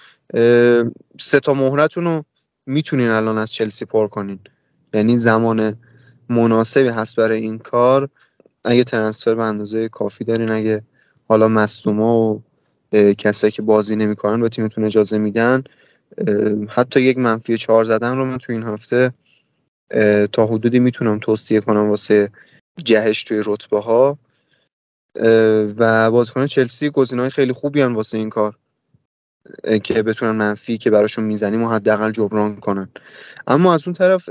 سه 1.20 1.40
تا 1.42 1.54
مهرتون 1.54 2.04
رو 2.04 2.24
می‌تونین 2.66 3.08
الان 3.08 3.38
از 3.38 3.52
چلسی 3.52 3.84
پر 3.84 4.08
کنین. 4.08 4.38
یعنی 4.94 5.18
زمان 5.18 5.76
مناسبی 6.28 6.88
هست 6.88 7.16
برای 7.16 7.40
این 7.40 7.58
کار. 7.58 8.08
اگه 8.64 8.84
ترنسفر 8.84 9.34
به 9.34 9.42
اندازه 9.42 9.88
کافی 9.88 10.24
دارین 10.24 10.50
اگه 10.50 10.82
حالا 11.28 11.48
مصدوما 11.48 12.18
و 12.18 12.42
کسایی 13.18 13.50
که 13.50 13.62
بازی 13.62 13.96
نمی‌کنن 13.96 14.40
به 14.40 14.48
تیمتون 14.48 14.84
اجازه 14.84 15.18
میدن 15.18 15.64
حتی 16.68 17.00
یک 17.00 17.18
منفی 17.18 17.58
چهار 17.58 17.84
زدن 17.84 18.16
رو 18.16 18.24
من 18.24 18.38
تو 18.38 18.52
این 18.52 18.62
هفته 18.62 19.12
تا 20.32 20.46
حدودی 20.46 20.78
می‌تونم 20.78 21.18
توصیه 21.18 21.60
کنم 21.60 21.88
واسه 21.90 22.30
جهش 22.84 23.24
توی 23.24 23.42
رتبه 23.44 23.80
ها 23.80 24.18
و 25.78 26.10
بازیکن 26.10 26.46
چلسی 26.46 26.92
های 27.12 27.30
خیلی 27.30 27.52
خوبی 27.52 27.80
هم 27.80 27.96
واسه 27.96 28.18
این 28.18 28.30
کار 28.30 28.56
که 29.84 30.02
بتونن 30.02 30.30
منفی 30.30 30.78
که 30.78 30.90
براشون 30.90 31.24
می‌زنیم 31.24 31.62
و 31.62 31.68
حداقل 31.68 32.10
جبران 32.10 32.56
کنن. 32.56 32.88
اما 33.46 33.74
از 33.74 33.88
اون 33.88 33.94
طرف 33.94 34.28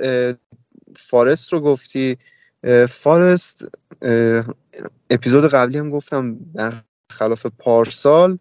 فارست 0.96 1.54
رو 1.54 1.60
گفتی. 1.60 2.18
فارست 2.90 3.66
اپیزود 5.10 5.48
قبلی 5.48 5.78
هم 5.78 5.90
گفتم 5.90 6.38
در 6.56 6.74
خلاف 7.12 7.46
پارسال 7.46 8.40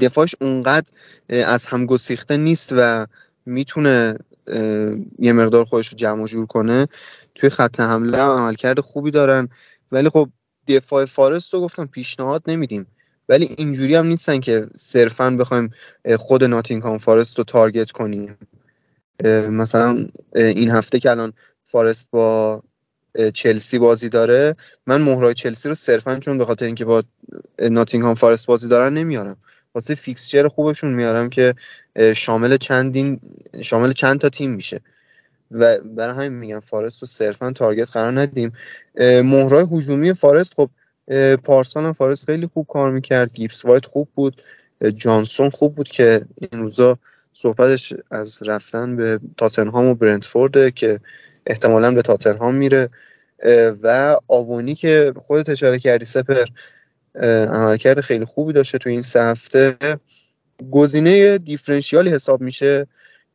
دفاعش 0.00 0.34
اونقدر 0.40 0.90
از 1.28 1.66
هم 1.66 1.86
گسیخته 1.86 2.36
نیست 2.36 2.72
و 2.76 3.06
می‌تونه 3.46 4.18
یه 5.18 5.32
مقدار 5.32 5.64
خودش 5.64 5.88
رو 5.88 5.96
جمع 5.96 6.26
جور 6.26 6.46
کنه. 6.46 6.86
توی 7.34 7.50
خط 7.50 7.80
حمله 7.80 8.18
هم 8.18 8.30
عملکرد 8.30 8.80
خوبی 8.80 9.10
دارن. 9.10 9.48
ولی 9.92 10.08
خب 10.08 10.28
دفاع 10.68 11.04
فارست 11.04 11.54
رو 11.54 11.60
گفتم 11.60 11.86
پیشنهاد 11.86 12.42
نمیدیم. 12.48 12.86
ولی 13.28 13.54
اینجوری 13.58 13.94
هم 13.94 14.06
نیستن 14.06 14.40
که 14.40 14.66
صرفا 14.74 15.30
بخوایم 15.30 15.70
خود 16.16 16.44
ناتینگهام 16.44 16.98
فارست 16.98 17.38
رو 17.38 17.44
تارگت 17.44 17.90
کنیم. 17.90 18.36
مثلا 19.50 20.06
این 20.34 20.70
هفته 20.70 20.98
که 20.98 21.10
الان 21.10 21.32
فارست 21.64 22.08
با 22.10 22.62
چلسی 23.34 23.78
بازی 23.78 24.08
داره. 24.08 24.56
من 24.86 25.02
مهرای 25.02 25.34
چلسی 25.34 25.68
رو 25.68 25.74
صرفا 25.74 26.18
چون 26.18 26.38
به 26.38 26.44
خاطر 26.44 26.66
اینکه 26.66 26.84
با 26.84 27.02
ناتینگهام 27.70 28.14
فارست 28.14 28.46
بازی 28.46 28.68
دارن 28.68 28.94
نمیارم. 28.94 29.36
واسه 29.74 29.94
fixture 29.94 30.48
خوبشون 30.48 30.94
میارم 30.94 31.30
که 31.30 31.54
شامل 32.16 32.56
چندین 32.56 33.20
شامل 33.62 33.92
چند 33.92 34.20
تا 34.20 34.28
تیم 34.28 34.50
میشه. 34.50 34.80
و 35.50 35.78
برای 35.78 36.14
همین 36.14 36.38
میگم 36.38 36.60
فارست 36.60 37.02
رو 37.02 37.06
صرفا 37.06 37.52
target 37.52 37.90
قرار 37.90 38.20
ندیم. 38.20 38.52
مهره‌های 39.00 39.66
هجومی 39.72 40.12
فارست 40.12 40.54
خب 40.54 40.70
پارسال 41.36 41.84
هم 41.84 41.92
فارست 41.92 42.26
خیلی 42.26 42.46
خوب 42.46 42.66
کار 42.66 42.90
می‌کرد. 42.90 43.32
گیبس 43.32 43.64
وایت 43.64 43.86
خوب 43.86 44.08
بود. 44.14 44.42
جانسون 44.96 45.50
خوب 45.50 45.74
بود 45.74 45.88
که 45.88 46.24
این 46.36 46.62
روزا 46.62 46.98
صحبتش 47.34 47.92
از 48.10 48.42
رفتن 48.42 48.96
به 48.96 49.20
تاتنهام 49.36 49.86
و 49.86 49.94
برنتفورد 49.94 50.74
که 50.74 51.00
احتمالا 51.46 51.94
به 51.94 52.02
تاتنهام 52.02 52.54
میره. 52.54 52.88
و 53.82 54.16
آوونی 54.28 54.74
که 54.74 55.12
خودت 55.16 55.48
اشاره 55.48 55.78
کردی 55.78 56.04
سپر 56.04 56.44
عملکرد 57.52 58.00
خیلی 58.00 58.24
خوبی 58.24 58.52
داشته 58.52 58.78
تو 58.78 58.90
این 58.90 59.00
سه 59.00 59.22
هفته. 59.22 59.76
گزینه 60.70 61.38
دیفرنشیالی 61.38 62.10
حساب 62.10 62.40
میشه 62.40 62.86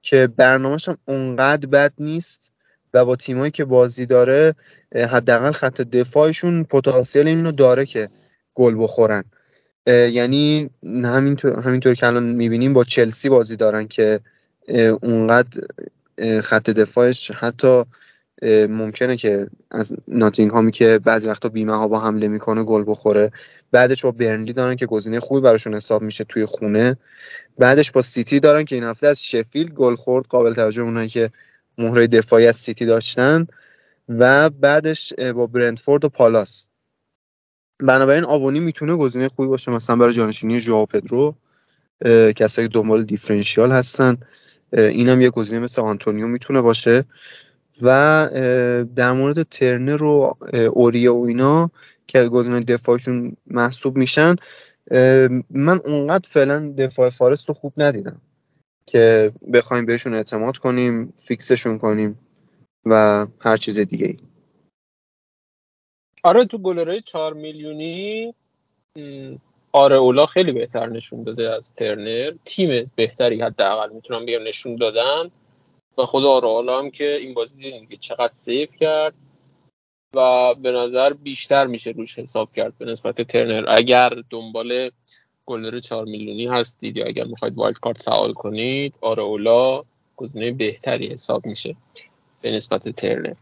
که 0.01 0.27
برنامهش 0.27 0.89
هم 0.89 0.97
اونقدر 1.05 1.67
بد 1.67 1.93
نیست 1.99 2.51
و 2.93 3.05
با 3.05 3.15
تیمایی 3.15 3.51
که 3.51 3.65
بازی 3.65 4.05
داره 4.05 4.55
حداقل 4.95 5.51
خط 5.51 5.81
دفاعشون 5.81 6.63
پتانسیل 6.63 7.27
اینو 7.27 7.51
داره 7.51 7.85
که 7.85 8.09
گل 8.53 8.75
بخورن. 8.83 9.23
یعنی 9.87 10.69
همینطور 10.83 11.59
همینطور 11.59 11.93
که 11.93 12.07
الان 12.07 12.23
می‌بینیم 12.23 12.73
با 12.73 12.83
چلسی 12.83 13.29
بازی 13.29 13.55
دارن 13.55 13.87
که 13.87 14.19
اونقدر 15.01 15.61
خط 16.41 16.69
دفاعش 16.69 17.31
حتی 17.31 17.83
ممکنه 18.69 19.15
که 19.15 19.47
از 19.71 19.95
ناتینگ 20.07 20.51
هامی 20.51 20.71
که 20.71 20.99
بعضی 21.03 21.29
وقتا 21.29 21.49
بیمه 21.49 21.77
ها 21.77 21.87
با 21.87 21.99
حمله 21.99 22.27
می‌کنه 22.27 22.63
گل 22.63 22.83
بخوره. 22.87 23.31
بعدش 23.71 24.05
با 24.05 24.11
برنلی 24.11 24.53
دارن 24.53 24.75
که 24.75 24.85
گزینه 24.85 25.19
خوبی 25.19 25.41
براشون 25.41 25.73
حساب 25.73 26.01
میشه 26.01 26.23
توی 26.23 26.45
خونه. 26.45 26.97
بعدش 27.57 27.91
با 27.91 28.01
سیتی 28.01 28.39
دارن 28.39 28.63
که 28.63 28.75
این 28.75 28.83
هفته 28.83 29.07
از 29.07 29.25
شفیل 29.25 29.69
گل 29.69 29.95
خورد 29.95 30.25
قابل 30.25 30.53
توجه 30.53 30.81
اونایی 30.81 31.09
که 31.09 31.29
مهره 31.77 32.07
دفاعی 32.07 32.47
از 32.47 32.57
سیتی 32.57 32.85
داشتن. 32.85 33.47
و 34.09 34.49
بعدش 34.49 35.13
با 35.13 35.47
برندفورد 35.47 36.05
و 36.05 36.09
پالاس. 36.09 36.67
بنابراین 37.79 38.23
آوونی 38.23 38.59
می‌تونه 38.59 38.95
گزینه 38.95 39.27
خوبی 39.27 39.47
باشه 39.47 39.71
مثلا 39.71 39.95
برای 39.95 40.13
جانشینی 40.13 40.59
ژائو 40.59 40.85
پدرو 40.85 41.35
کسایی 42.35 42.67
دنبال 42.67 43.03
differential 43.03 43.71
هستن. 43.71 44.17
اینم 44.73 45.21
یه 45.21 45.29
گزینه 45.29 45.59
مثل 45.59 45.81
آنتونیو 45.81 46.27
می‌تونه 46.27 46.61
باشه. 46.61 47.05
و 47.81 48.29
در 48.95 49.11
مورد 49.11 49.43
ترنر 49.43 50.03
و 50.03 50.37
اوریه 50.73 51.15
و 51.15 51.27
اینا 51.27 51.71
که 52.07 52.23
گزینه 52.23 52.59
دفاعشون 52.59 53.37
محسوب 53.47 53.97
میشن 53.97 54.35
من 55.49 55.79
اونقدر 55.85 56.29
فعلا 56.29 56.73
دفاع 56.77 57.09
فارست 57.09 57.47
رو 57.47 57.53
خوب 57.53 57.73
ندیدم 57.77 58.21
که 58.85 59.31
بخوایم 59.53 59.85
بهشون 59.85 60.13
اعتماد 60.13 60.57
کنیم 60.57 61.13
فیکسشون 61.17 61.77
کنیم 61.77 62.19
و 62.85 63.27
هر 63.39 63.57
چیز 63.57 63.79
دیگه 63.79 64.07
ای 64.07 64.17
آره 66.23 66.45
تو 66.45 66.57
گلرهای 66.57 67.01
چهار 67.01 67.33
میلیونی 67.33 68.33
آرئولا 69.71 70.25
خیلی 70.25 70.51
بهتر 70.51 70.89
نشون 70.89 71.23
داده 71.23 71.49
از 71.49 71.73
ترنر. 71.73 72.31
تیم 72.45 72.91
بهتری 72.95 73.41
حداقل 73.41 73.93
می‌تونم 73.93 74.25
بگم 74.25 74.43
نشون 74.43 74.75
دادن. 74.75 75.31
و 75.97 76.03
خود 76.03 76.25
آرئولا 76.25 76.77
هم 76.77 76.91
که 76.91 77.15
این 77.15 77.33
بازی 77.33 77.61
دیدیم 77.61 77.87
که 77.87 77.97
چقدر 77.97 78.33
save 78.33 78.75
کرد 78.75 79.17
و 80.15 80.53
به 80.55 80.71
نظر 80.71 81.13
بیشتر 81.13 81.67
میشه 81.67 81.91
روش 81.91 82.19
حساب 82.19 82.53
کرد 82.53 82.77
به 82.77 82.85
نسبت 82.85 83.21
ترنر. 83.21 83.65
اگر 83.67 84.13
دنبال 84.29 84.89
گلر 85.45 85.79
4 85.79 86.05
میلیونی 86.05 86.47
هستید 86.47 86.97
یا 86.97 87.05
اگر 87.05 87.23
می‌خواید 87.23 87.57
wild 87.57 87.79
card 87.79 88.01
فعال 88.01 88.33
کنید 88.33 88.95
آرئولا 89.01 89.83
گزینه 90.15 90.51
بهتری 90.51 91.07
حساب 91.07 91.45
میشه 91.45 91.75
به 92.41 92.51
نسبت 92.51 92.89
ترنر. 92.89 93.33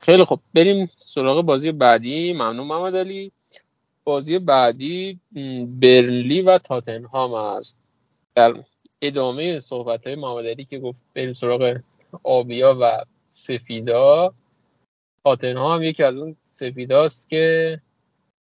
خیلی 0.00 0.24
خب 0.24 0.40
بریم 0.54 0.90
سراغ 0.96 1.44
بازی 1.44 1.72
بعدی. 1.72 2.32
ممنون 2.32 2.66
محمد 2.66 2.96
علی. 2.96 3.32
بازی 4.04 4.38
بعدی 4.38 5.20
برنلی 5.66 6.40
و 6.40 6.58
تاتنهام 6.58 7.34
است. 7.34 7.78
در 8.34 8.54
ادامه 9.02 9.58
صحبت 9.58 10.06
های 10.06 10.16
محمد 10.16 10.68
که 10.70 10.78
گفت 10.78 11.02
بریم 11.14 11.32
سراغ 11.32 11.76
آبیا 12.22 12.78
و 12.80 13.04
سفیدا. 13.28 14.34
تاتنهام 15.24 15.76
هم 15.76 15.82
یکی 15.82 16.04
از 16.04 16.16
اون 16.16 16.36
سفیداست 16.44 17.30
که 17.30 17.80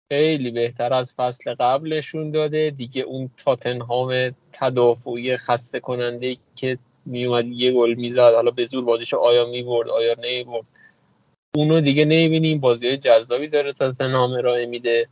خیلی 0.08 0.50
بهتر 0.50 0.94
از 0.94 1.14
فصل 1.14 1.54
قبلشون 1.54 2.30
داده. 2.30 2.70
دیگه 2.70 3.02
اون 3.02 3.30
تاتنهام 3.36 4.34
تدافعی 4.52 5.36
خسته 5.36 5.80
کننده 5.80 6.36
که 6.56 6.78
میومد 7.06 7.46
یه 7.46 7.72
گل 7.72 7.94
می‌زد 7.94 8.32
حالا 8.34 8.50
به 8.50 8.64
زور 8.64 8.84
بازیشو 8.84 9.16
آیا 9.16 9.46
می‌برد 9.46 9.88
آیا 9.88 10.14
نمی‌برد 10.18 10.64
اونو 11.56 11.80
دیگه 11.80 12.04
نمی‌بینیم. 12.04 12.60
بازی 12.60 12.96
جذابی 12.96 13.48
داره 13.48 13.72
تاتنهام 13.72 14.32
ارائه 14.32 14.66
میده 14.66 15.08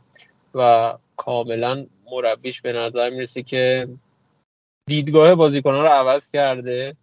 و 0.55 0.93
کاملا 1.17 1.85
مربیش 2.11 2.61
به 2.61 2.73
نظر 2.73 3.09
می‌رسه 3.09 3.43
که 3.43 3.87
دیدگاه 4.87 5.35
بازیکنان 5.35 5.81
رو 5.81 5.87
عوض 5.87 6.31
کرده 6.31 6.95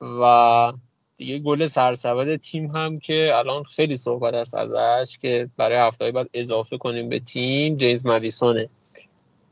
و 0.00 0.72
دیگه 1.16 1.38
گل 1.38 1.66
سرسبد 1.66 2.36
تیم 2.36 2.66
هم 2.66 2.98
که 2.98 3.32
الان 3.34 3.62
خیلی 3.62 3.96
صحبت 3.96 4.34
است 4.34 4.54
ازش 4.54 5.18
که 5.18 5.48
برای 5.56 5.78
هفته 5.78 6.12
بعد 6.12 6.30
اضافه 6.34 6.78
کنیم 6.78 7.08
به 7.08 7.20
تیم 7.20 7.76
جیمز 7.76 8.06
مدیسونه. 8.06 8.68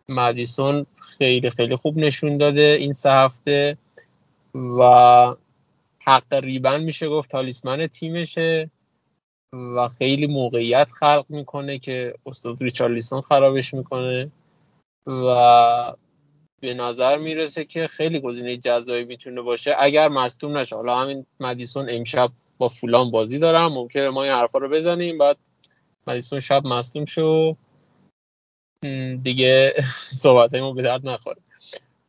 مدیسون 0.08 0.86
خیلی 1.18 1.50
خیلی 1.50 1.76
خوب 1.76 1.98
نشون 1.98 2.36
داده 2.36 2.76
این 2.80 2.92
سه 2.92 3.10
هفته 3.10 3.78
و 4.54 5.34
تقریبا 6.00 6.78
میشه 6.78 7.08
گفت 7.08 7.30
تالیسمن 7.30 7.86
تیمشه 7.86 8.70
و 9.52 9.88
خیلی 9.88 10.26
موقعیت 10.26 10.90
خلق 10.90 11.26
می‌کنه 11.28 11.78
که 11.78 12.14
استاد 12.26 12.62
ریچارلیسون 12.62 13.20
خرابش 13.20 13.74
می‌کنه 13.74 14.30
و 15.06 15.26
به 16.62 16.74
نظر 16.74 17.18
می‌رسه 17.18 17.64
که 17.64 17.86
خیلی 17.86 18.20
گزینه 18.20 18.56
جذابی 18.56 19.04
می‌تونه 19.04 19.42
باشه. 19.42 19.74
اگر 19.78 20.08
مصدوم 20.08 20.56
نشه 20.56 20.76
حالا 20.76 20.98
همین 20.98 21.26
مدیسون 21.40 21.86
امشب 21.90 22.30
با 22.58 22.68
فولان 22.68 23.10
بازی 23.10 23.38
دارم 23.38 23.72
ممکنه 23.72 24.10
ما 24.10 24.22
این 24.22 24.32
حرفا 24.32 24.58
رو 24.58 24.68
بزنیم 24.68 25.18
بعد 25.18 25.36
مدیسون 26.06 26.40
شب 26.40 26.66
مصدوم 26.66 27.04
شو. 27.04 27.56
دیگه 29.22 29.74
صحبت 30.22 30.54
ما 30.54 30.72
به 30.72 30.82
درد 30.82 31.08
نخوره. 31.08 31.40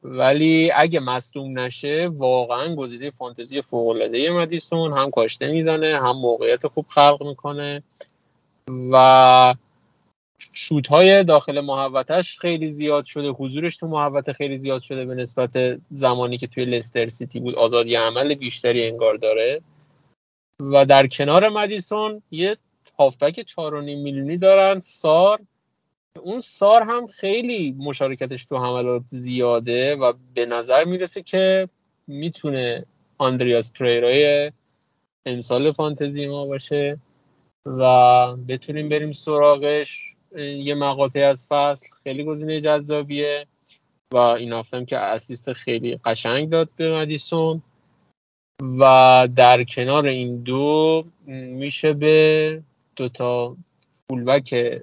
ولی 0.03 0.71
اگه 0.75 0.99
مصدوم 0.99 1.59
نشه 1.59 2.09
واقعا 2.13 2.75
گزینه 2.75 3.09
فانتزی 3.09 3.61
فوق 3.61 3.87
العاده 3.87 4.31
مدیسون 4.31 4.93
هم 4.93 5.11
کاشته 5.11 5.51
می‌زنه 5.51 5.99
هم 6.01 6.17
موقعیت 6.17 6.67
خوب 6.67 6.85
خلق 6.89 7.23
می‌کنه 7.23 7.83
و 8.91 9.55
شوت 10.51 10.87
های 10.87 11.23
داخل 11.23 11.61
محوتش 11.61 12.39
خیلی 12.39 12.67
زیاد 12.67 13.05
شده. 13.05 13.29
حضورش 13.29 13.77
تو 13.77 13.87
محوطه 13.87 14.33
خیلی 14.33 14.57
زیاد 14.57 14.81
شده 14.81 15.05
به 15.05 15.15
نسبت 15.15 15.79
زمانی 15.91 16.37
که 16.37 16.47
توی 16.47 16.65
لستر 16.65 17.07
سیتی 17.07 17.39
بود. 17.39 17.55
آزادی 17.55 17.95
عمل 17.95 18.35
بیشتری 18.35 18.87
انگار 18.87 19.15
داره. 19.15 19.61
و 20.59 20.85
در 20.85 21.07
کنار 21.07 21.49
مدیسون 21.49 22.21
یه 22.31 22.57
هافبک 22.99 23.41
4.5 23.41 23.55
میلیونی 23.83 24.37
دارن. 24.37 24.79
سار 24.79 25.39
اون 26.21 26.39
سار 26.39 26.81
هم 26.81 27.07
خیلی 27.07 27.75
مشارکتش 27.79 28.45
تو 28.45 28.57
حملات 28.57 29.03
زیاده 29.05 29.95
و 29.95 30.13
به 30.33 30.45
نظر 30.45 30.83
می‌رسه 30.83 31.21
که 31.21 31.69
می‌تونه 32.07 32.85
آندریاس 33.17 33.71
پریرای 33.71 34.51
امسال 35.25 35.71
فانتزی 35.71 36.27
ما 36.27 36.45
باشه 36.45 36.97
و 37.65 38.35
بتونیم 38.47 38.89
بریم 38.89 39.11
سراغش. 39.11 40.12
یه 40.37 40.75
مقاطع 40.75 41.19
از 41.19 41.47
فصل 41.47 41.87
خیلی 42.03 42.23
گزینه 42.23 42.61
جذابیه. 42.61 43.45
و 44.13 44.17
این 44.17 44.53
هفتم 44.53 44.85
که 44.85 44.97
اسیست 44.97 45.53
خیلی 45.53 45.99
قشنگ 46.05 46.49
داد 46.49 46.69
به 46.75 46.95
مدیسون. 47.01 47.61
و 48.79 49.27
در 49.35 49.63
کنار 49.63 50.05
این 50.05 50.43
دو 50.43 51.05
میشه 51.27 51.93
به 51.93 52.61
دوتا 52.95 53.55
فولبک 53.93 54.81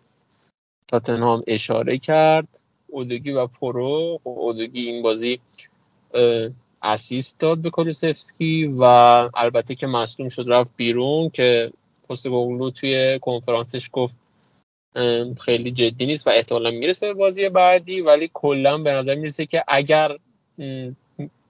تاتنهام 0.89 1.43
اشاره 1.47 1.99
کرد. 1.99 2.49
اودگی 2.87 3.31
و 3.31 3.47
پرو. 3.47 4.21
اودگی 4.23 4.81
این 4.81 5.03
بازی 5.03 5.41
اسیست 6.83 7.41
داد 7.41 7.59
به 7.59 7.71
کولوسفسکی 7.71 8.67
و 8.67 8.83
البته 9.35 9.75
که 9.75 9.87
مصدوم 9.87 10.29
شد 10.29 10.45
رفت 10.49 10.71
بیرون 10.77 11.31
که 11.31 11.73
پست 12.09 12.27
توی 12.75 13.19
کنفرانسش 13.19 13.91
گفت 13.93 14.19
خیلی 15.41 15.71
جدی 15.71 16.07
نیست 16.07 16.27
و 16.27 16.31
احتمالا 16.31 16.71
می‌رسه 16.71 17.07
به 17.07 17.15
بازی 17.15 17.49
بعدی 17.49 18.01
ولی 18.01 18.31
کلا 18.35 18.79
به 18.79 18.93
نظر 18.93 19.15
می‌رسه 19.15 19.47
که 19.47 19.65
اگر 19.69 20.17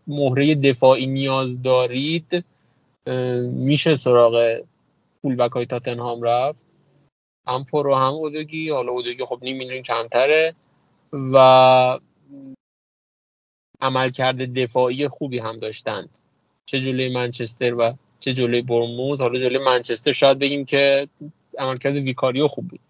مهره 0.06 0.54
دفاعی 0.54 1.06
نیاز 1.06 1.62
دارید 1.62 2.44
میشه 3.52 3.94
سراغ 3.94 4.60
فول 5.22 5.48
های 5.48 5.66
تاتنهام 5.66 6.22
رفت. 6.22 6.58
هم 7.46 7.64
پرو 7.64 7.94
هم 7.94 8.12
اودوگی 8.12 8.70
حالا 8.70 8.92
اودوگی 8.92 9.24
خب 9.24 9.38
نیم 9.42 9.56
میلیون 9.56 9.82
کمتره 9.82 10.54
و 11.12 11.98
عملکرد 13.80 14.54
دفاعی 14.54 15.08
خوبی 15.08 15.38
هم 15.38 15.56
داشتند. 15.56 16.18
چه 16.66 16.80
جلوی 16.80 17.08
منچستر 17.08 17.74
و 17.74 17.94
چه 18.20 18.34
جلوی 18.34 18.62
برموز 18.62 19.20
حالا 19.20 19.38
جلوی 19.38 19.64
منچستر 19.64 20.12
شاید 20.12 20.38
بگیم 20.38 20.64
که 20.64 21.08
عملکرد 21.58 21.94
ویکاریو 21.94 22.48
خوب 22.48 22.68
بود. 22.68 22.80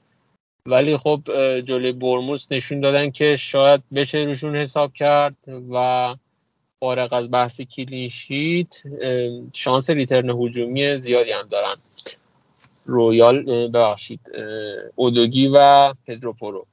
ولی 0.66 0.96
خب 0.96 1.22
جلوی 1.60 1.92
برموز 1.92 2.52
نشون 2.52 2.80
دادن 2.80 3.10
که 3.10 3.36
شاید 3.36 3.82
بشه 3.94 4.18
روشون 4.18 4.56
حساب 4.56 4.92
کرد 4.92 5.36
و 5.72 6.16
فارغ 6.80 7.12
از 7.12 7.30
بحث 7.30 7.60
clean 7.60 8.21
sheet 8.21 8.82
شانس 9.52 9.90
return 9.90 10.30
هجومی 10.30 10.96
زیادی 10.96 11.32
هم 11.32 11.48
دارن. 11.48 11.74
رویال 12.84 13.68
ببخشید 13.68 14.20
اودوگی 14.94 15.50
و 15.54 15.94
پدروپورو 16.06 16.66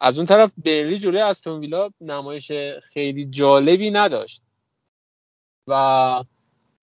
از 0.00 0.18
اون 0.18 0.26
طرف 0.26 0.52
برنلی 0.64 0.98
جلوی 0.98 1.20
استون 1.20 1.60
ویلا 1.60 1.90
نمایش 2.00 2.52
خیلی 2.82 3.26
جالبی 3.26 3.90
نداشت 3.90 4.42
و 5.66 6.24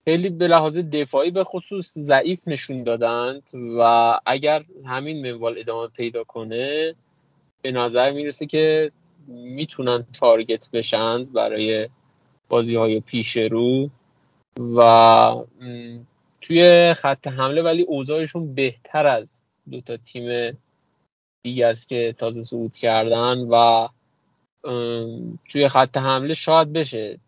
خیلی 0.04 0.28
به 0.28 0.48
لحاظ 0.48 0.78
دفاعی 0.78 1.30
به 1.30 1.44
خصوص 1.44 1.98
ضعیف 1.98 2.48
نشون 2.48 2.82
دادند 2.82 3.42
و 3.78 3.80
اگر 4.26 4.64
همین 4.84 5.26
منوال 5.26 5.58
ادامه 5.58 5.88
پیدا 5.88 6.24
کنه 6.24 6.94
به 7.62 7.72
نظر 7.72 8.12
می‌رسه 8.12 8.46
که 8.46 8.92
می‌تونن 9.28 10.06
تارگت 10.12 10.70
بشند 10.70 11.32
برای 11.32 11.88
بازی 12.48 12.76
های 12.76 13.00
پیش 13.00 13.36
رو 13.36 13.88
و 14.76 15.44
توی 16.40 16.94
خط 16.94 17.26
حمله 17.26 17.62
ولی 17.62 17.82
اوضاعشون 17.82 18.54
بهتر 18.54 19.06
از 19.06 19.42
دو 19.70 19.80
تا 19.80 19.96
تیم 19.96 20.58
دیگه 21.42 21.66
است 21.66 21.88
که 21.88 22.14
تازه 22.18 22.42
صعود 22.42 22.76
کردن 22.76 23.38
و 23.38 23.88
توی 25.48 25.68
خط 25.68 25.96
حمله 25.96 26.34
شاید 26.34 26.72
بشه. 26.72 27.18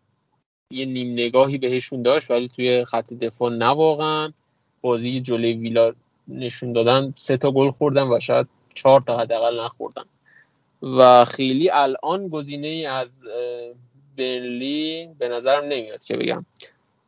یه 0.71 0.85
نیم 0.85 1.13
نگاهی 1.13 1.57
بهشون 1.57 2.01
داشت 2.01 2.31
ولی 2.31 2.47
توی 2.47 2.85
خط 2.85 3.13
دفاع 3.13 3.51
نه 3.51 3.65
واقعا. 3.65 4.33
بازی 4.81 5.21
جلوی 5.21 5.53
ویلا 5.53 5.93
نشون 6.27 6.73
دادن 6.73 7.13
سه 7.15 7.37
تا 7.37 7.51
گل 7.51 7.71
خوردن 7.71 8.07
و 8.07 8.19
شاید 8.19 8.47
چهار 8.73 9.01
تا 9.01 9.17
حداقل 9.17 9.59
نخوردن. 9.59 10.05
و 10.81 11.25
خیلی 11.25 11.69
الان 11.69 12.27
گزینه 12.27 12.67
ای 12.67 12.85
از 12.85 13.25
برلی 14.17 15.09
به 15.19 15.29
نظرم 15.29 15.63
نمیاد 15.63 16.03
که 16.03 16.17
بگم. 16.17 16.45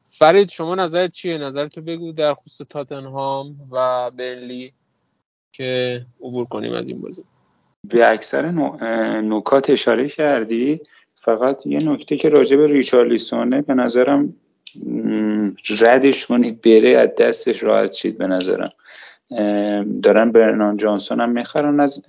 فرید 0.07 0.49
شما 0.49 0.75
نظرت 0.75 1.11
چیه؟ 1.11 1.37
نظرتو 1.37 1.81
بگو 1.81 2.11
در 2.11 2.33
خصوص 2.33 2.67
تاتنهام 2.69 3.55
و 3.71 4.11
برلی 4.11 4.73
که 5.53 6.05
عبور 6.21 6.45
کنیم 6.45 6.73
از 6.73 6.87
این 6.87 7.01
بازی. 7.01 7.23
به 7.89 8.11
اکثر 8.11 8.45
نکات 9.21 9.69
اشاره 9.69 10.07
کردی. 10.07 10.81
فقط 11.19 11.67
یه 11.67 11.89
نکته 11.89 12.17
که 12.17 12.29
راجع 12.29 12.57
به 12.57 12.65
ریچارلیسونه 12.65 13.61
به 13.61 13.73
نظرم 13.73 14.35
ردش 15.79 16.25
کنید 16.25 16.61
بره 16.61 16.97
از 16.97 17.09
دستش 17.17 17.63
راحت 17.63 17.91
شید 17.93 18.17
به 18.17 18.27
نظرم. 18.27 18.69
دارن 20.03 20.31
برنان 20.31 20.77
جانسون 20.77 21.19
هم 21.19 21.29
می‌خرن 21.29 21.79
از 21.79 22.05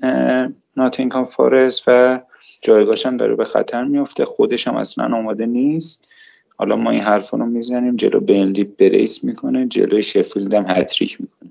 ناتینگهام 0.76 1.24
فارست 1.24 1.84
و 1.86 2.20
جایگاهش 2.60 3.06
هم 3.06 3.16
داره 3.16 3.36
به 3.36 3.44
خطر 3.44 3.84
میفته 3.84 4.24
خودش 4.24 4.68
هم 4.68 4.76
اصلا 4.76 5.16
آماده 5.16 5.46
نیست. 5.46 6.08
حالا 6.56 6.76
ما 6.76 6.90
این 6.90 7.00
حرف 7.00 7.30
رو 7.30 7.46
می‌زنیم 7.46 7.96
جلو 7.96 8.20
بینلی 8.20 8.64
بریس 8.64 9.24
می‌کنه 9.24 9.66
جلو 9.66 10.02
شفیلد 10.02 10.54
هم 10.54 10.64
هتریک 10.68 11.20
می‌کنه. 11.20 11.50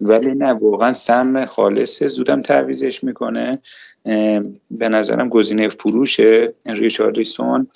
ولی 0.00 0.34
نه 0.34 0.52
واقعا 0.52 0.92
سم 0.92 1.44
خالصه. 1.44 2.08
زودم 2.08 2.42
تعویزش 2.42 3.04
می‌کنه. 3.04 3.58
به 4.70 4.88
نظرم 4.88 5.28
گزینه 5.28 5.68
فروشه 5.68 6.54
ریچاردیسون. 6.66 7.66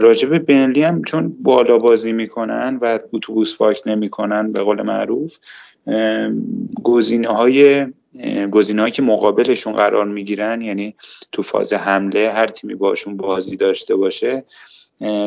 راجب 0.00 0.34
بینلی 0.34 0.82
هم 0.82 1.02
چون 1.04 1.36
بالا 1.42 1.78
بازی 1.78 2.12
می‌کنن 2.12 2.78
و 2.82 2.98
اتوبوس 3.12 3.56
پارک 3.56 3.82
نمی‌کنن 3.86 4.52
به 4.52 4.62
قول 4.62 4.82
معروف 4.82 5.38
گزینه 6.82 7.28
های 7.28 7.86
گزینه 8.50 8.90
که 8.90 9.02
مقابلشون 9.02 9.72
قرار 9.72 10.04
می‌گیرن 10.04 10.62
یعنی 10.62 10.94
تو 11.32 11.42
فاز 11.42 11.72
حمله 11.72 12.30
هر 12.30 12.46
تیمی 12.46 12.74
باشون 12.74 13.16
بازی 13.16 13.56
داشته 13.56 13.96
باشه 13.96 14.44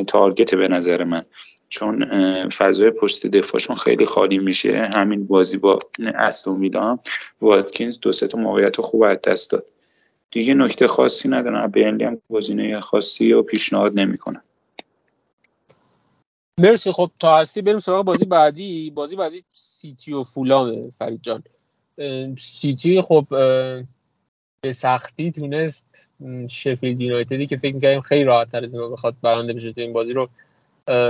تارگت 0.07 0.55
به 0.55 0.67
نظر 0.67 1.03
من. 1.03 1.25
چون 1.69 2.09
فضای 2.49 2.91
پشت 2.91 3.27
دفاعشون 3.27 3.75
خیلی 3.75 4.05
خالی 4.05 4.37
میشه. 4.37 4.89
همین 4.93 5.27
بازی 5.27 5.57
با 5.57 5.79
استون 5.99 6.59
ویلا 6.59 6.99
واتکینز 7.41 7.99
دو 7.99 8.11
سه 8.11 8.27
تا 8.27 8.37
موقعیت 8.37 8.81
خوب 8.81 9.03
از 9.03 9.17
دست 9.21 9.51
داد. 9.51 9.65
دیگه 10.31 10.53
نکته 10.53 10.87
خاصی 10.87 11.29
ندارن 11.29 11.67
بینلی 11.67 12.03
هم 12.03 12.21
گزینه 12.29 12.79
خاصی 12.79 13.31
رو 13.31 13.43
پیشنهاد 13.43 13.99
نمی‌کنن 13.99 14.41
مرسی. 16.59 16.91
خب 16.91 17.11
تا 17.19 17.37
هستی 17.37 17.61
بریم 17.61 17.79
سراغ 17.79 18.05
بازی 18.05 18.25
بعدی. 18.25 18.91
بازی 18.91 19.15
بعدی 19.15 19.43
سیتی 19.49 20.13
و 20.13 20.23
فولامه 20.23 20.89
فرید 20.89 21.21
جان. 21.21 21.43
سیتی 22.37 23.01
خب 23.01 23.25
به 24.61 24.71
سختی 24.71 25.31
تونست 25.31 26.09
شفیلد 26.49 27.01
یونایتدی 27.01 27.45
که 27.45 27.57
فکر 27.57 27.75
می‌کنیم 27.75 28.01
خیلی 28.01 28.23
راحت 28.23 28.51
تر 28.51 28.63
از 28.63 28.75
این 28.75 28.91
بخواد 28.91 29.15
برنده 29.21 29.53
بشه 29.53 29.73
تو 29.73 29.81
این 29.81 29.93
بازی 29.93 30.13
رو 30.13 30.29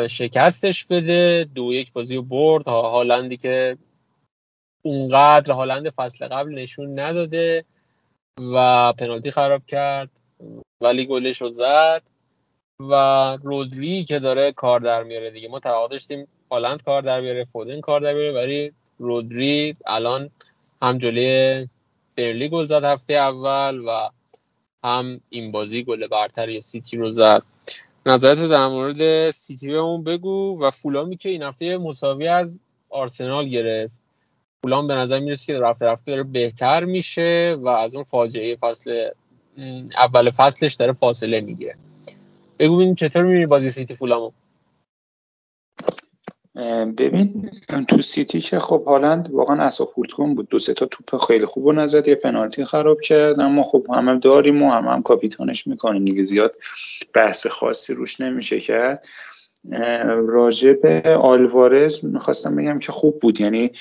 شکستش 0.09 0.85
بده 0.85 1.49
دو 1.55 1.73
یک 1.73 1.93
بازی 1.93 2.15
رو 2.15 2.21
برد. 2.21 2.67
هالندی 2.67 3.37
که 3.37 3.77
اونقدر 4.81 5.53
هالند 5.53 5.89
فصل 5.89 6.27
قبل 6.27 6.53
نشون 6.53 6.99
نداده 6.99 7.65
و 8.39 8.93
پنالتی 8.93 9.31
خراب 9.31 9.65
کرد 9.65 10.09
ولی 10.81 11.05
گلش 11.05 11.41
رو 11.41 11.49
زد 11.49 12.01
و 12.79 12.93
رودری 13.43 14.03
که 14.03 14.19
داره 14.19 14.51
کار 14.51 14.79
در 14.79 15.03
میاره 15.03 15.31
دیگه. 15.31 15.47
ما 15.47 15.59
توقع 15.59 15.87
داشتیم 15.87 16.27
هالند 16.51 16.83
کار 16.83 17.01
در 17.01 17.21
بیاره 17.21 17.43
فودن 17.43 17.81
کار 17.81 17.99
در 17.99 18.13
بیاره 18.13 18.31
ولی 18.31 18.71
رودری 18.97 19.75
الان 19.85 20.29
هم 20.81 20.97
جلوی 20.97 21.67
برلی 22.15 22.49
گل 22.49 22.65
زد 22.65 22.83
هفته 22.83 23.13
اول 23.13 23.79
و 23.79 24.09
هم 24.83 25.21
این 25.29 25.51
بازی 25.51 25.83
گل 25.83 26.07
برتری 26.07 26.61
سیتی 26.61 26.97
رو 26.97 27.11
زد. 27.11 27.43
نظرت 28.07 28.49
در 28.49 28.67
مورد 28.67 29.29
سیتی 29.29 29.67
بهمون 29.67 30.03
بگو 30.03 30.59
و 30.61 30.69
فولامی 30.69 31.17
که 31.17 31.29
این 31.29 31.43
هفته 31.43 31.77
مساوی 31.77 32.27
از 32.27 32.63
آرسنال 32.89 33.49
گرفت. 33.49 33.99
فولام 34.61 34.87
به 34.87 34.95
نظر 34.95 35.19
می‌رسه 35.19 35.45
که 35.45 35.59
رفته 35.59 35.85
رفته 35.85 36.11
داره 36.11 36.23
بهتر 36.23 36.85
میشه 36.85 37.57
و 37.61 37.67
از 37.67 37.95
اون 37.95 38.03
فاجعه 38.03 38.55
فصل 38.55 39.09
اول 39.97 40.31
فصلش 40.31 40.73
داره 40.73 40.93
فاصله 40.93 41.41
می‌گیره. 41.41 41.75
بگو 42.59 42.75
ببین 42.77 42.95
چطور 42.95 43.23
می‌بینی 43.23 43.45
بازی 43.45 43.69
سیتی 43.69 43.95
فولامو؟ 43.95 44.31
ببین 46.97 47.51
تو 47.87 48.01
سیتی 48.01 48.39
که 48.39 48.59
خب 48.59 48.83
هالند 48.87 49.29
واقعا 49.31 49.63
اصاب 49.63 49.91
کن 50.17 50.35
بود. 50.35 50.49
دو 50.49 50.59
سه 50.59 50.73
تا 50.73 50.85
توپ 50.85 51.21
خیلی 51.27 51.45
خوب 51.45 51.65
و 51.65 51.71
نزد 51.71 52.07
یه 52.07 52.15
پنالتی 52.15 52.65
خراب 52.65 53.01
کرد. 53.01 53.41
اما 53.41 53.63
خب 53.63 53.87
همه 53.89 54.19
داریم 54.19 54.63
و 54.63 54.71
همه 54.71 54.91
هم 54.91 55.03
کاپیتانش 55.03 55.67
می‌کنیم. 55.67 56.05
دیگه 56.05 56.23
زیاد 56.23 56.55
بحث 57.13 57.47
خاصی 57.47 57.93
روش 57.93 58.21
نمیشه 58.21 58.59
کرد. 58.59 59.05
راجع 60.27 60.73
به 60.73 61.01
آلوارز 61.15 62.05
می‌خواستم 62.05 62.55
بگم 62.55 62.79
که 62.79 62.91
خوب 62.91 63.19
بود. 63.19 63.41
یعنی 63.41 63.71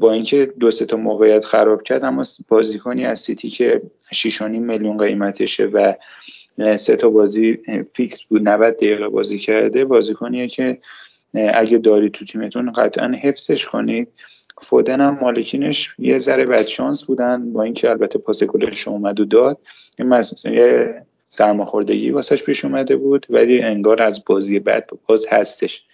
با 0.00 0.12
اینکه 0.12 0.52
دو 0.60 0.70
سه 0.70 0.86
تا 0.86 0.96
موقعیت 0.96 1.44
خراب 1.44 1.82
کرد 1.82 2.04
اما 2.04 2.22
بازیکنی 2.48 3.06
از 3.06 3.20
سیتی 3.20 3.50
که 3.50 3.82
6.5 4.14 4.42
میلیون 4.42 4.96
قیمتشه 4.96 5.64
و 5.64 5.94
سه 6.76 6.96
تا 6.96 7.08
بازی 7.10 7.58
فیکس 7.92 8.22
بود 8.22 8.48
90 8.48 8.74
دقیقه 8.74 9.08
بازی 9.08 9.38
کرده 9.38 9.84
بازیکنیه 9.84 10.48
که 10.48 10.78
اگه 11.54 11.78
داری 11.78 12.10
تو 12.10 12.24
تیمتون 12.24 12.72
قطعا 12.72 13.12
حفظش 13.22 13.66
کنید. 13.66 14.08
فودن 14.62 15.00
هم 15.00 15.18
مالکینش 15.22 15.94
یه 15.98 16.18
ذره 16.18 16.44
بد 16.44 16.66
شانس 16.66 17.04
بودن 17.04 17.52
با 17.52 17.62
اینکه 17.62 17.90
البته 17.90 18.18
پاس 18.18 18.44
گلش 18.44 18.88
اومد 18.88 19.20
و 19.20 19.24
داد. 19.24 19.58
یه 20.44 21.02
سرماخوردگی 21.28 22.10
واسش 22.10 22.42
پیش 22.42 22.64
اومده 22.64 22.96
بود 22.96 23.26
ولی 23.30 23.62
انگار 23.62 24.02
از 24.02 24.24
بازی 24.24 24.58
بعد 24.58 24.90
باز 25.06 25.26
هستش. 25.30 25.86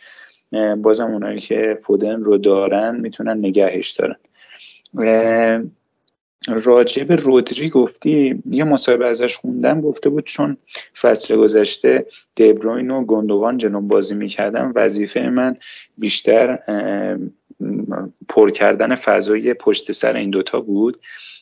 بازم 0.77 1.11
اونایی 1.11 1.39
که 1.39 1.79
فودن 1.83 2.23
رو 2.23 2.39
دارن 2.39 3.01
می‌تونن 3.01 3.39
نگهش 3.39 3.91
دارن. 3.91 4.17
راجع 6.49 7.05
به 7.05 7.17
رودری 7.17 7.69
گفتی 7.69 8.43
یه 8.51 8.65
مصاحبه 8.65 9.07
ازش 9.07 9.37
خوندم 9.37 9.81
گفته 9.81 10.09
بود 10.11 10.25
چون 10.25 10.57
فصل 11.01 11.37
گذشته 11.37 12.07
دبروین 12.37 12.91
و 12.91 13.05
گندوان 13.05 13.59
جنوب 13.59 13.89
بازی 13.89 14.15
می‌کردم 14.15 14.73
وظیفه 14.75 15.29
من 15.29 15.57
بیشتر 15.99 16.59
پر 18.29 18.51
کردن 18.51 18.95
فضای 18.95 19.55
پشت 19.55 19.93
سر 19.93 20.17
این 20.17 20.31
دوتا 20.31 20.61
بود. 20.61 20.99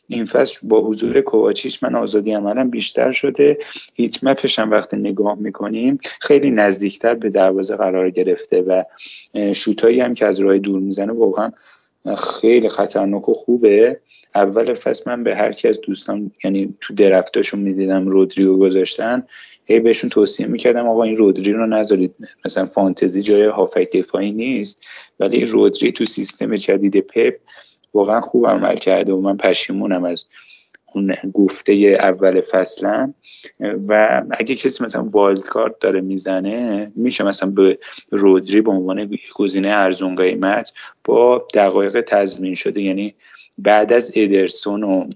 این 0.09 0.27
فصل 0.27 0.69
با 0.69 0.81
حضور 0.81 1.21
کوواچیچ 1.21 1.85
من 1.85 1.95
آزادی 1.95 2.33
عملم 2.33 2.71
بیشتر 2.71 3.12
شده. 3.12 3.59
هیت 3.95 4.25
مپش 4.25 4.59
وقتی 4.59 4.97
نگاه 4.97 5.38
می‌کنیم 5.38 5.99
خیلی 6.21 6.51
نزدیکتر 6.51 7.15
به 7.15 7.31
دروازه 7.31 7.77
قرار 7.77 8.11
گرفته 8.11 8.62
و 8.62 8.85
شوتایی 9.55 10.01
هم 10.01 10.15
که 10.15 10.27
از 10.27 10.41
راه 10.41 10.59
دور 10.59 10.81
می‌زنه 10.81 11.12
واقعا 11.12 11.53
خیلی 12.41 12.69
خطرناک 12.69 13.29
و 13.29 13.35
خوبه. 13.35 14.01
اول 14.35 14.75
فصل 14.75 15.11
من 15.11 15.25
به 15.25 15.37
هر 15.37 15.53
کی 15.53 15.68
از 15.68 15.81
دوستان 15.81 16.31
یعنی 16.45 16.75
تو 16.81 16.95
درفتاشون 16.95 17.61
می‌دیدم 17.61 18.09
رودریو 18.09 18.57
گذاشتن 18.57 19.23
هی 19.64 19.81
بهشون 19.81 20.11
توصیه 20.11 20.47
می‌کردم 20.47 20.88
آقا 20.88 21.03
این 21.03 21.16
رودری 21.16 21.53
رو 21.53 21.66
نذارید 21.66 22.14
مثلا 22.45 22.66
فانتزی 22.66 23.23
جای 23.23 23.45
هافک 23.45 23.97
دفاعی 23.97 24.33
نیست. 24.33 24.87
ولی 25.21 25.45
رودری 25.45 25.92
تو 25.92 26.05
سیستم 26.05 26.55
جدید 26.55 27.01
پپ 27.01 27.35
واقعا 27.95 28.21
خوب 28.21 28.47
عمل 28.47 28.77
کرده 28.77 29.12
و 29.12 29.21
من 29.21 29.37
پشیمونم 29.37 30.05
از 30.05 30.25
اون 30.95 31.14
گفته 31.35 31.73
اول 32.01 32.40
فصلم. 32.40 33.14
و 33.88 34.23
اگه 34.31 34.55
کسی 34.55 34.85
مثلا 34.85 35.05
وایلد 35.05 35.45
کارت 35.45 35.79
داره 35.79 36.01
می‌زنه 36.01 36.92
میشه 36.97 37.25
مثلا 37.25 37.51
به 37.51 37.79
رودری 38.11 38.61
به 38.61 38.71
عنوان 38.71 39.18
گزینه 39.35 39.68
ارزون 39.68 40.14
قیمت 40.14 40.73
با 41.05 41.47
دقایق 41.55 42.01
تضمین 42.01 42.55
شده 42.55 42.81
یعنی 42.83 43.14
بعد 43.59 43.93
از 43.93 44.12
ادرسون 44.15 44.83
و 44.83 45.11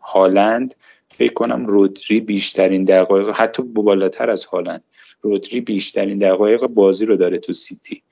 هالند 0.00 0.74
فکر 1.08 1.32
کنم 1.32 1.66
رودری 1.66 2.20
بیشترین 2.20 2.84
دقایق 2.84 3.30
حتی 3.30 3.62
بالاتر 3.62 4.30
از 4.30 4.44
هالند 4.44 4.84
رودری 5.22 5.60
بیشترین 5.60 6.18
دقایق 6.18 6.66
بازی 6.66 7.06
رو 7.06 7.16
داره 7.16 7.38
تو 7.38 7.52
سیتی 7.52 8.02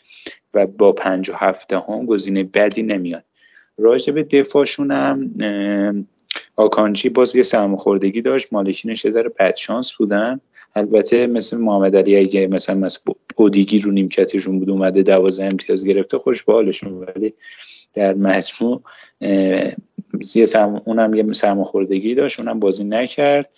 و 0.55 0.67
با 0.67 0.93
پنج 0.93 1.31
و 1.31 1.33
هفته 1.37 1.79
هم 1.79 2.07
گزینه 2.07 2.43
بدی 2.45 2.83
نمیاد. 2.83 3.25
راجع 3.79 4.13
به 4.13 4.23
دفاعشون 4.23 4.91
هم 4.91 6.07
آکانچی 6.57 7.09
باز 7.09 7.37
یه 7.37 7.43
سرماخوردگی 7.43 8.23
داشت 8.23 8.53
مالکینش 8.53 9.05
یه 9.05 9.11
ذره 9.11 9.29
بدشانس 9.29 9.93
بودن. 9.93 10.41
البته 10.75 11.27
مثل 11.27 11.57
محمد 11.57 11.97
علی 11.97 12.17
اگه 12.17 12.47
مثلا 12.47 12.75
مثل 12.75 13.01
اودیگی 13.37 13.79
رو 13.79 13.93
نیمکتشون 13.93 14.59
بود 14.59 14.71
اومده 14.71 15.03
دوازه 15.03 15.45
امتیاز 15.45 15.87
گرفته 15.87 16.19
خوش 16.19 16.45
به 16.45 16.53
حالشون 16.53 16.93
ولی 16.93 17.35
در 17.97 18.15
مجموع 18.15 18.83
اونم 20.85 21.15
یه 21.15 21.33
سرماخوردگی 21.33 22.15
داشت 22.15 22.41
اونم 22.41 22.61
بازی 22.61 22.85
نکرد. 22.85 23.51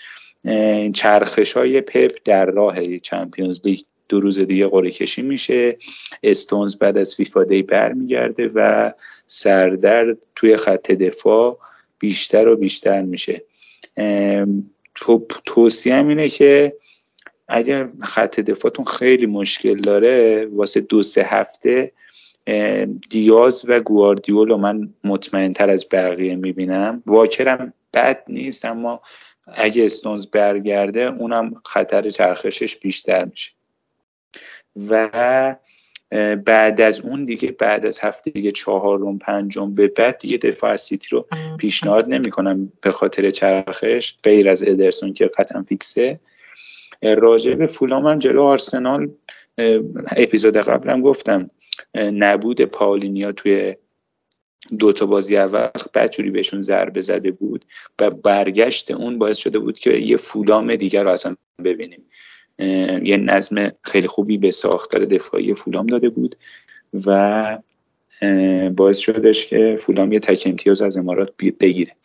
چرخش 0.93 1.53
های 1.53 1.81
پپ 1.81 2.19
در 2.25 2.47
راه 2.47 2.99
چمپیونز 2.99 3.61
لیگ 3.65 3.81
دو 4.09 4.21
روز 4.21 4.39
دیگه 4.39 4.67
قرعه 4.67 4.91
کشی 4.91 5.23
میشه. 5.23 5.77
استونز 6.23 6.77
بعد 6.77 6.99
از 6.99 7.15
فیفا 7.15 7.45
دی 7.45 7.63
برمیگرده 7.63 8.51
و 8.55 8.93
سردرد 9.27 10.19
توی 10.35 10.57
خط 10.57 10.91
دفاع 10.91 11.59
بیشتر 11.99 12.49
و 12.49 12.57
بیشتر 12.57 13.03
میشه. 13.03 13.43
توصیه 15.45 15.95
اینه 15.95 16.29
که 16.29 16.77
اگر 17.49 17.89
خط 18.03 18.41
دفاعتون 18.41 18.85
خیلی 18.85 19.27
مشکل 19.27 19.77
داره 19.77 20.47
واسه 20.53 20.81
دو 20.81 21.03
سه 21.03 21.23
هفته 21.23 21.93
دیاز 23.11 23.65
و 23.69 23.81
گواردیول 23.81 24.55
من 24.55 24.95
مطمئن 25.05 25.53
تر 25.53 25.71
از 25.71 25.87
بقیه 25.93 26.37
می‌بینم. 26.37 27.03
واکرم 27.07 27.73
بد 27.95 28.25
نیست 28.29 28.65
اما 28.65 29.01
اگه 29.55 29.85
استونز 29.85 30.27
برگرده 30.27 31.01
اونم 31.01 31.55
خطر 31.65 32.11
چرخشش 32.11 32.77
بیشتر 32.77 33.25
میشه. 33.25 33.51
و 34.91 35.57
بعد 36.45 36.81
از 36.81 37.01
اون 37.01 37.25
دیگه 37.25 37.53
بعد 37.53 37.87
از 37.87 37.99
هفته 37.99 38.31
دیگه 38.31 38.51
چهارم 38.51 39.19
پنجم 39.19 39.75
به 39.75 39.89
بعد 39.89 40.19
دیگه 40.19 40.37
دفاع 40.37 40.77
سیتی 40.77 41.09
رو 41.11 41.27
پیشنهاد 41.59 42.09
نمی‌کنم 42.09 42.73
به 42.81 42.91
خاطر 42.91 43.31
چرخش. 43.31 44.15
غیر 44.23 44.49
از 44.49 44.63
ادرسون 44.63 45.13
که 45.13 45.27
قطعا 45.27 45.63
فیکسه. 45.63 46.21
راجع 47.03 47.55
به 47.55 47.67
فولام 47.67 48.07
هم 48.07 48.19
جلو 48.19 48.43
آرسنال 48.43 49.11
اپیزود 50.17 50.57
قبلم 50.57 51.03
گفتم. 51.03 51.51
نبود. 51.95 52.61
پاولینیا 52.61 53.33
توی 53.33 53.77
دو 54.79 54.93
تا 54.93 55.07
بازی 55.07 55.37
اول 55.37 55.69
بدجوری 55.95 56.31
بهشون 56.31 56.63
ضربه 56.63 57.01
زده 57.01 57.31
بود 57.31 57.65
و 58.01 58.11
برگشت 58.11 58.91
اون 58.91 59.19
باعث 59.19 59.39
شده 59.39 59.59
بود 59.59 59.79
که 59.79 59.91
یه 59.91 60.17
فولام 60.17 60.77
دیگر 60.77 61.05
رو 61.05 61.11
اصلا 61.11 61.37
ببینیم. 61.65 62.05
یه 63.03 63.17
نظم 63.17 63.73
خیلی 63.83 64.07
خوبی 64.07 64.39
به 64.39 64.51
ساختار 64.51 65.05
دفاعی 65.05 65.55
فولام 65.55 65.87
داده 65.87 66.09
بود 66.09 66.37
و 67.07 67.59
باعث 68.77 68.99
شدش 68.99 69.47
که 69.47 69.77
فولام 69.81 70.13
یه 70.13 70.21
تک 70.21 70.43
امتیاز 70.47 70.83
از 70.83 70.97
امارات 70.97 71.33
بگیره. 71.61 71.97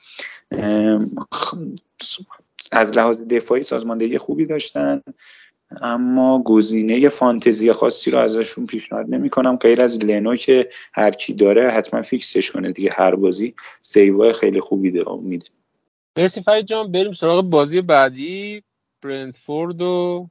از 2.72 2.98
لحاظ 2.98 3.22
دفاعی 3.22 3.62
سازماندهی 3.62 4.17
خوبی 4.17 4.46
داشتن. 4.46 5.02
اما 5.81 6.43
گزینه 6.43 7.09
فانتزی 7.09 7.71
خاصی 7.71 8.12
رو 8.12 8.19
ازشون 8.19 8.65
پیشنهاد 8.65 9.05
نمی 9.09 9.29
کنم 9.29 9.55
غیر 9.55 9.81
از 9.81 10.03
لنو 10.05 10.36
که 10.36 10.69
هر 10.93 11.12
کی 11.12 11.33
داره 11.33 11.71
حتما 11.71 12.01
فیکسش 12.01 12.51
کنه 12.51 12.71
دیگه. 12.71 12.89
هر 12.93 13.15
بازی 13.15 13.55
سیوای 13.81 14.33
خیلی 14.33 14.59
خوبی 14.59 14.91
میده. 15.21 15.45
مرسی 16.17 16.41
فرید 16.41 16.65
جان. 16.65 16.91
بریم 16.91 17.13
سراغ 17.13 17.49
بازی 17.49 17.81
بعدی. 17.81 18.63
برنتفورد 19.03 19.81
و 19.81 20.27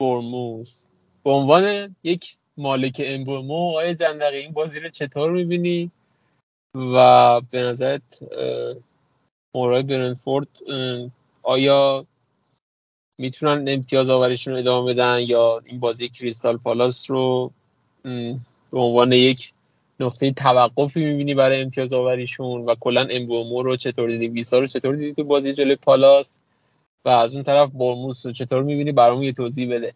برموز 0.00 0.86
به 1.24 1.30
عنوان 1.30 1.96
یک 2.02 2.36
مالک 2.56 3.02
امبومو 3.04 3.68
آقای 3.68 3.94
جندقی 3.94 4.36
این 4.36 4.52
بازی 4.52 4.80
رو 4.80 4.88
چطور 4.88 5.30
می‌بینی؟ 5.30 5.90
و 6.74 7.40
به 7.50 7.62
نظرت 7.62 8.22
مورای 9.54 9.82
برنفورد 9.82 10.48
آیا 11.42 12.06
می‌تونن 13.18 13.68
امتیاز 13.68 14.10
آوریشون 14.10 14.56
ادامه 14.56 14.92
بدن 14.92 15.18
یا 15.20 15.62
این 15.64 15.80
بازی 15.80 16.08
کریستال 16.08 16.56
پالاس 16.56 17.10
رو 17.10 17.52
به 18.72 18.78
عنوان 18.78 19.12
یک 19.12 19.52
نقطه 20.00 20.32
توقفی 20.32 21.04
می‌بینی 21.04 21.34
برای 21.34 21.62
امتیاز 21.62 21.92
آوریشون 21.92 22.64
و 22.64 22.74
کلا 22.80 23.06
امبومو 23.10 23.62
رو 23.62 23.76
چطور 23.76 24.08
دیدی؟ 24.08 24.28
ویسا 24.28 24.58
رو 24.58 24.66
چطور 24.66 24.96
دیدی 24.96 25.14
تو 25.14 25.24
بازی 25.24 25.52
جلوی 25.52 25.76
پالاس؟ 25.76 26.40
و 27.04 27.08
از 27.08 27.34
اون 27.34 27.42
طرف 27.42 27.70
برموس 27.70 28.26
رو 28.26 28.32
چطور 28.32 28.62
می‌بینی؟ 28.62 28.92
برامون 28.92 29.22
یه 29.22 29.32
توضیح 29.32 29.74
بده. 29.74 29.94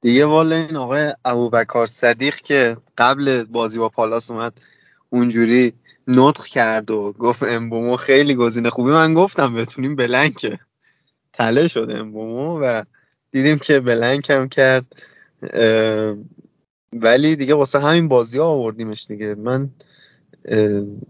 دیگه 0.00 0.26
والا 0.26 0.56
این 0.56 0.76
آقای 0.76 1.14
ابوبکر 1.24 1.86
صدیق 1.86 2.36
که 2.36 2.76
قبل 2.98 3.44
بازی 3.44 3.78
با 3.78 3.88
پالاس 3.88 4.30
اومد 4.30 4.60
اونجوری 5.10 5.72
نطق 6.08 6.44
کرد 6.44 6.90
و 6.90 7.12
گفت 7.12 7.42
امبومو 7.42 7.96
خیلی 7.96 8.34
گزینه 8.34 8.70
خوبی. 8.70 8.90
من 8.90 9.14
گفتم 9.14 9.54
بتونیم 9.54 9.96
بلنکه. 9.96 10.58
تله 11.38 11.68
شد 11.68 11.88
امبومو 11.90 12.60
و 12.62 12.82
دیدیم 13.30 13.58
که 13.58 13.80
بلنک 13.80 14.30
هم 14.30 14.48
کرد 14.48 14.86
ولی 16.92 17.36
دیگه 17.36 17.54
واسه 17.54 17.80
همین 17.80 18.08
بازی 18.08 18.38
ها 18.38 18.44
آوردیمش 18.44 19.06
دیگه. 19.06 19.34
من 19.34 19.70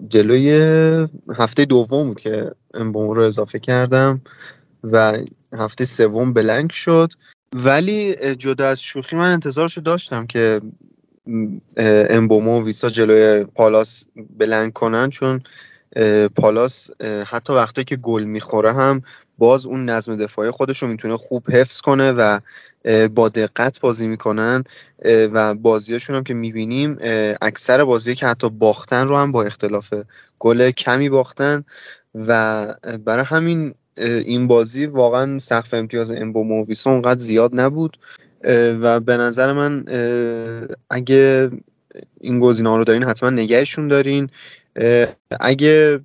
جلوی 0.09 0.51
هفته 1.37 1.65
دوم 1.65 2.15
که 2.15 2.51
امبومو 2.75 3.15
رو 3.15 3.23
اضافه 3.23 3.59
کردم 3.59 4.21
و 4.85 5.19
هفته 5.53 5.85
سوم 5.85 6.33
بلنک 6.33 6.73
شد. 6.73 7.13
ولی 7.53 8.15
جدا 8.37 8.69
از 8.69 8.83
شوخی 8.83 9.17
من 9.17 9.33
انتظارشو 9.33 9.81
داشتم 9.81 10.27
که 10.27 10.61
امبومو 12.11 12.61
و 12.61 12.65
ویسا 12.65 12.91
جلوی 12.91 13.45
پالاس 13.45 14.07
بلنگ 14.39 14.73
کنن 14.73 15.11
چون 15.11 15.43
پالاس 16.37 16.91
حتی 17.27 17.53
وقتی 17.53 17.85
که 17.85 17.97
گل 17.97 18.25
می‌خوره 18.25 18.73
هم 18.73 19.03
باز 19.39 19.67
اون 19.67 19.85
نظم 19.85 20.17
دفاعی 20.17 20.51
خودش 20.51 20.83
رو 20.83 20.89
می‌تونه 20.89 21.17
خوب 21.17 21.51
حفظ 21.51 21.81
کنه 21.81 22.13
و 22.13 22.41
با 23.15 23.29
دقت 23.29 23.81
بازی 23.81 24.07
می‌کنن 24.07 24.65
و 25.05 25.55
بازیاشون 25.55 26.17
هم 26.17 26.25
که 26.25 26.35
می‌بینیم 26.35 26.97
اکثر 27.43 27.85
بازی 27.85 28.15
که 28.15 28.27
حتی 28.27 28.49
باختن 28.49 29.09
رو 29.09 29.17
هم 29.17 29.33
با 29.33 29.43
اختلاف 29.43 29.95
گل 30.39 30.71
کمی 30.71 31.09
باختن 31.09 31.65
و 32.15 32.67
برای 33.05 33.25
همین 33.25 33.75
این 33.99 34.47
بازی 34.47 34.87
واقعا 34.87 35.39
سقف 35.39 35.75
امتیاز 35.75 36.11
امبومو 36.11 36.63
و 36.63 36.67
ویسا 36.67 36.91
اونقدر 36.91 37.21
زیاد 37.21 37.61
نبود 37.61 37.99
و 38.81 39.01
به 39.01 39.17
نظر 39.17 39.53
من 39.53 39.85
اگه 40.91 41.51
این 42.21 42.41
گزینه 42.41 42.69
ها 42.69 42.77
رو 42.77 42.85
دارین 42.85 43.05
حتما 43.05 43.31
نگهشون 43.31 43.89
دارین. 43.89 44.31
اگه 45.41 46.01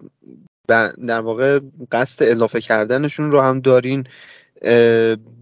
در 1.07 1.19
واقع 1.19 1.59
قصد 1.91 2.25
اضافه 2.25 2.61
کردنشون 2.61 3.31
رو 3.31 3.41
هم 3.41 3.59
دارین 3.59 4.07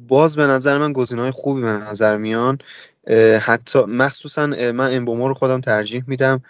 باز 0.07 0.35
به 0.35 0.47
نظر 0.47 0.77
من 0.77 0.93
گزینه 0.93 1.21
های 1.21 1.31
خوبی 1.31 1.61
به 1.61 1.67
نظر 1.67 2.17
میان. 2.17 2.57
حتی 3.41 3.79
مخصوصا 3.79 4.47
من 4.47 4.95
امبومو 4.95 5.27
رو 5.27 5.33
خودم 5.33 5.61
ترجیح 5.61 6.03
میدم 6.07 6.41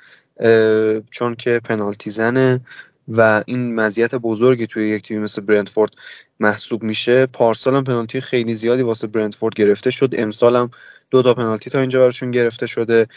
چون 1.10 1.36
که 1.36 1.62
پنالتی 1.64 2.10
زنه 2.10 2.60
و 3.08 3.44
این 3.46 3.76
مزیت 3.76 4.16
بزرگی 4.16 4.68
توی 4.68 4.90
یک 4.90 5.08
تیم 5.08 5.22
مثل 5.22 5.42
برندفورد 5.42 5.92
محسوب 6.40 6.84
میشه. 6.84 7.26
پارسال 7.26 7.76
هم 7.76 7.84
پنالتی 7.84 8.22
خیلی 8.22 8.56
زیادی 8.56 8.82
واسه 8.82 9.08
برندفورد 9.08 9.56
گرفته 9.56 9.92
شد. 9.92 10.10
امسال 10.18 10.56
هم 10.56 10.72
دو 11.10 11.24
تا 11.24 11.34
پنالتی 11.34 11.70
تا 11.70 11.80
اینجا 11.80 12.00
براشون 12.00 12.32
گرفته 12.32 12.66
شده. 12.66 13.08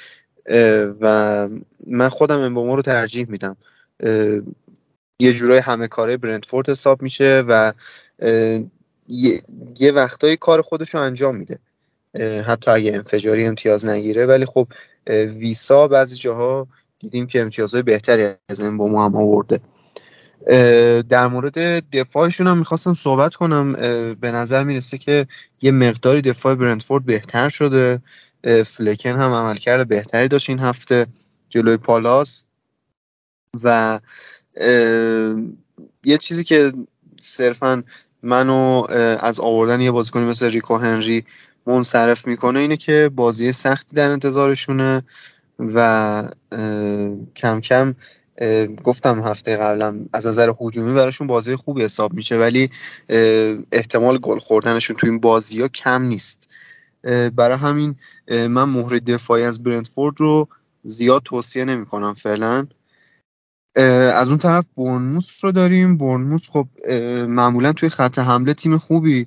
و 1.01 1.49
من 1.86 2.09
خودم 2.09 2.40
امبومو 2.40 2.76
رو 2.76 2.82
ترجیح 2.82 3.26
میدم. 3.28 3.57
یه 5.18 5.32
جورای 5.32 5.59
همه 5.59 5.88
کاره 5.88 6.16
برندفورد 6.16 6.70
حساب 6.70 7.03
میشه 7.03 7.45
و 7.49 7.72
یه, 9.09 9.92
وقتایی 9.95 10.36
کار 10.36 10.62
خودش 10.62 10.95
رو 10.95 11.01
انجام 11.01 11.36
میده. 11.36 11.59
حتی 12.42 12.70
اگه 12.70 12.95
انفجاری 12.95 13.45
امتیاز 13.45 13.86
نگیره. 13.86 14.26
ولی 14.26 14.47
خب 14.47 14.68
ویسا 15.11 15.88
بعضی 15.88 16.16
جاها 16.16 16.66
دیدیم 16.99 17.26
که 17.26 17.40
امتیازهای 17.40 17.82
بهتری 17.82 18.34
از 18.49 18.61
این 18.61 18.70
ما 18.70 19.05
هم 19.05 19.16
آورده. 19.16 19.61
در 21.03 21.26
مورد 21.26 21.90
دفاعشون 21.90 22.47
هم 22.47 22.59
می‌خواستم 22.59 22.95
صحبت 22.95 23.34
کنم. 23.34 23.72
به 24.20 24.32
نظر 24.32 24.64
می‌رسه 24.64 24.99
که 24.99 25.26
یه 25.62 25.70
مقداری 25.70 26.20
دفاع 26.20 26.55
برندفورد 26.55 27.05
بهتر 27.05 27.49
شده. 27.49 28.03
فلکن 28.66 29.11
هم 29.11 29.32
عملکرد 29.32 29.88
بهتری 29.88 30.28
داشت 30.28 30.51
این 30.51 30.59
هفته 30.59 31.07
جلوی 31.49 31.76
پالاس 31.76 32.47
و 33.62 34.01
یه 36.05 36.18
چیزی 36.18 36.45
که 36.45 36.72
صرفا 37.20 37.82
منو 38.22 38.86
از 39.20 39.40
آوردن 39.40 39.80
یه 39.80 39.90
بازیکنی 39.90 40.24
مثل 40.24 40.51
ریکو 40.51 40.76
هنری 40.76 41.24
منصرف 41.66 42.26
می‌کنه 42.26 42.61
اینه 42.61 42.76
که 42.76 43.11
بازی 43.14 43.53
سختی 43.53 43.97
در 43.97 44.11
انتظارشونه 44.11 45.03
و 45.59 46.28
کم 47.36 47.61
کم 47.61 47.95
گفتم 48.84 49.22
هفته 49.22 49.57
قبلم 49.57 50.09
از 50.12 50.26
نظر 50.26 50.53
هجومی 50.61 50.95
براشون 50.95 51.26
بازی 51.26 51.57
خوبی 51.57 51.82
حساب 51.84 52.12
میشه 52.12 52.38
ولی 52.38 52.70
احتمال 53.72 54.18
گل 54.18 54.38
خوردنشون 54.38 54.97
تو 54.97 55.07
این 55.07 55.18
بازی 55.18 55.61
ها 55.61 55.68
کم 55.68 56.03
نیست. 56.03 56.49
برای 57.36 57.59
همین 57.59 57.94
من 58.28 58.64
مهر 58.64 58.98
دفاعی 58.98 59.42
از 59.42 59.62
برندفورد 59.62 60.14
رو 60.18 60.48
زیاد 60.84 61.22
توصیه 61.24 61.64
نمی 61.64 61.86
کنم 61.86 62.14
فعلا 62.14 62.66
از 64.14 64.28
اون 64.28 64.38
طرف 64.38 64.64
برنموس 64.76 65.44
رو 65.44 65.52
داریم. 65.52 65.96
برنموس 65.96 66.50
خب 66.50 66.66
معمولا 67.28 67.72
توی 67.72 67.88
خط 67.88 68.18
حمله 68.18 68.55
تیم 68.55 68.78
خوبی 68.78 69.26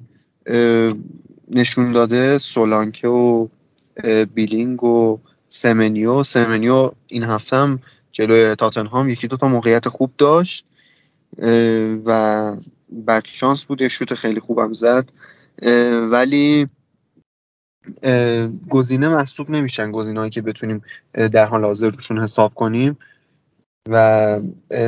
نشون 1.51 1.91
داده. 1.91 2.37
سولانکه 2.37 3.07
و 3.07 3.47
بیلینگ 4.33 4.83
و 4.83 5.19
سمنیو. 5.49 6.23
سمنیو 6.23 6.91
این 7.07 7.23
هفته 7.23 7.55
هم 7.55 7.79
جلوی 8.11 8.55
تاتنهام 8.55 9.09
یکی 9.09 9.27
دوتا 9.27 9.47
موقعیت 9.47 9.89
خوب 9.89 10.11
داشت 10.17 10.65
و 12.05 12.55
بد 13.07 13.25
شانس 13.25 13.65
بود. 13.65 13.81
یه 13.81 13.87
شوت 13.87 14.13
خیلی 14.13 14.39
خوبم 14.39 14.73
زد. 14.73 15.11
ولی 16.11 16.67
گزینه 18.69 19.09
محسوب 19.09 19.49
نمیشن 19.49 19.91
گزینه‌هایی 19.91 20.31
که 20.31 20.41
بتونیم 20.41 20.81
در 21.13 21.45
حال 21.45 21.65
حاضر 21.65 21.89
روشون 21.89 22.19
حساب 22.19 22.53
کنیم. 22.53 22.97
و 23.89 24.39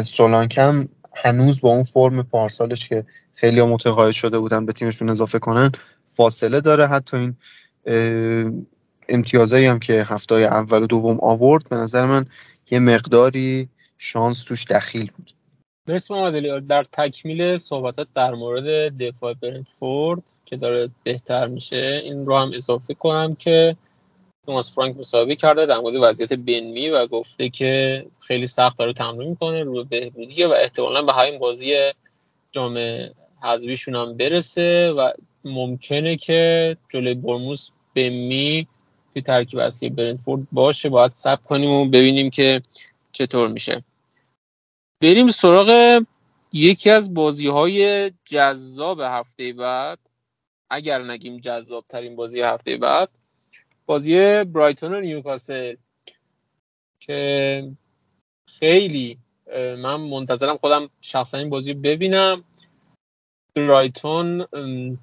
سولانکم 0.06 0.88
هنوز 1.16 1.62
با 1.62 1.70
اون 1.70 1.84
فرم 1.84 2.24
پارسالش 2.24 2.90
که 2.90 3.06
خیلی 3.34 3.62
متقاعد 3.62 4.12
شده 4.12 4.40
بودن 4.40 4.66
به 4.66 4.74
تیمشون 4.74 5.10
اضافه 5.10 5.40
کنن 5.40 5.72
فاصله 6.06 6.62
داره. 6.62 6.88
حتی 6.88 7.18
این 7.18 7.36
امتیازایی 9.10 9.66
هم 9.66 9.80
که 9.80 10.06
هفته 10.10 10.36
اول 10.36 10.84
و 10.84 10.88
دوم 10.88 11.20
آورد 11.22 11.70
به 11.70 11.76
نظر 11.76 12.06
من 12.06 12.26
یه 12.72 12.80
مقداری 12.80 13.70
شانس 13.98 14.44
توش 14.44 14.66
دخیل 14.66 15.12
بود. 15.18 15.32
مرسی 15.90 16.14
محمد 16.14 16.68
در 16.68 16.84
تکمیل 16.84 17.58
صحبتات 17.58 18.08
در 18.16 18.34
مورد 18.34 18.98
دفاع 18.98 19.34
برنتفورد 19.34 20.22
که 20.46 20.58
داره 20.58 20.90
بهتر 21.04 21.48
میشه 21.48 22.02
این 22.04 22.26
رو 22.26 22.38
هم 22.38 22.52
اضافه 22.54 22.94
کنم 22.94 23.36
که 23.36 23.76
توماس 24.46 24.76
فرانک 24.76 24.98
مصاحبه 24.98 25.36
کرده 25.36 25.66
در 25.66 25.80
مورد 25.80 25.96
وضعیت 26.02 26.34
بنمی 26.34 26.90
و 26.90 27.08
گفته 27.08 27.50
که 27.50 28.06
خیلی 28.20 28.48
سخت 28.48 28.78
داره 28.78 28.94
تمرین 28.94 29.30
می‌کنه 29.30 29.64
رو 29.64 29.84
بهبودیه 29.84 30.48
و 30.48 30.52
احتمالا 30.52 31.02
به 31.02 31.14
همین 31.14 31.40
بازی 31.40 31.74
جام 32.52 32.78
حذفیشون 33.44 33.96
هم 33.96 34.18
برسه 34.18 34.92
و 34.92 35.12
ممکنه 35.44 36.16
که 36.16 36.78
جلوی 36.90 37.14
برموس 37.14 37.70
بنمی 37.96 38.68
توی 39.14 39.22
ترکیب 39.22 39.60
اصلی 39.60 39.90
برنفورد 39.90 40.42
باشه. 40.52 40.90
باید 40.90 41.12
سب 41.12 41.44
کنیم 41.44 41.70
و 41.70 41.86
ببینیم 41.86 42.30
که 42.30 42.62
چطور 43.12 43.48
میشه. 43.48 43.84
بریم 45.02 45.28
سراغ 45.28 46.02
یکی 46.54 46.90
از 46.90 47.14
بازی 47.14 47.48
های 47.48 48.12
جذاب 48.26 49.00
هفته 49.00 49.54
بعد. 49.54 50.00
اگر 50.70 51.04
نگیم 51.04 51.38
جذاب 51.38 51.86
ترین 51.90 52.16
بازی 52.16 52.42
هفته 52.42 52.78
بعد 52.78 53.10
بازی 53.86 54.44
برایتون 54.44 54.94
و 54.94 55.02
نیوکاسل 55.02 55.76
که 57.00 57.72
خیلی 58.48 59.18
من 59.56 59.96
منتظرم 59.96 60.58
خودم 60.58 60.90
شخصا 61.02 61.38
این 61.38 61.50
بازی 61.50 61.74
ببینم. 61.74 62.44
برایتون 63.56 64.48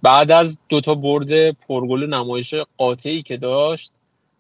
بعد 0.03 0.31
از 0.31 0.59
دوتا 0.69 0.95
برد 0.95 1.51
پرگل 1.51 2.07
نمایش 2.07 2.55
قاطعی 2.55 3.23
که 3.23 3.37
داشت 3.37 3.93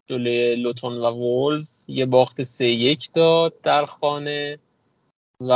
جلوی 0.07 0.57
لوتون 0.57 0.92
و 0.92 1.07
وولز 1.07 1.84
یه 1.88 2.07
باخت 2.07 2.42
سه 2.42 2.66
یک 2.66 3.12
داد 3.14 3.61
در 3.62 3.86
خانه. 3.86 4.59
و 5.41 5.53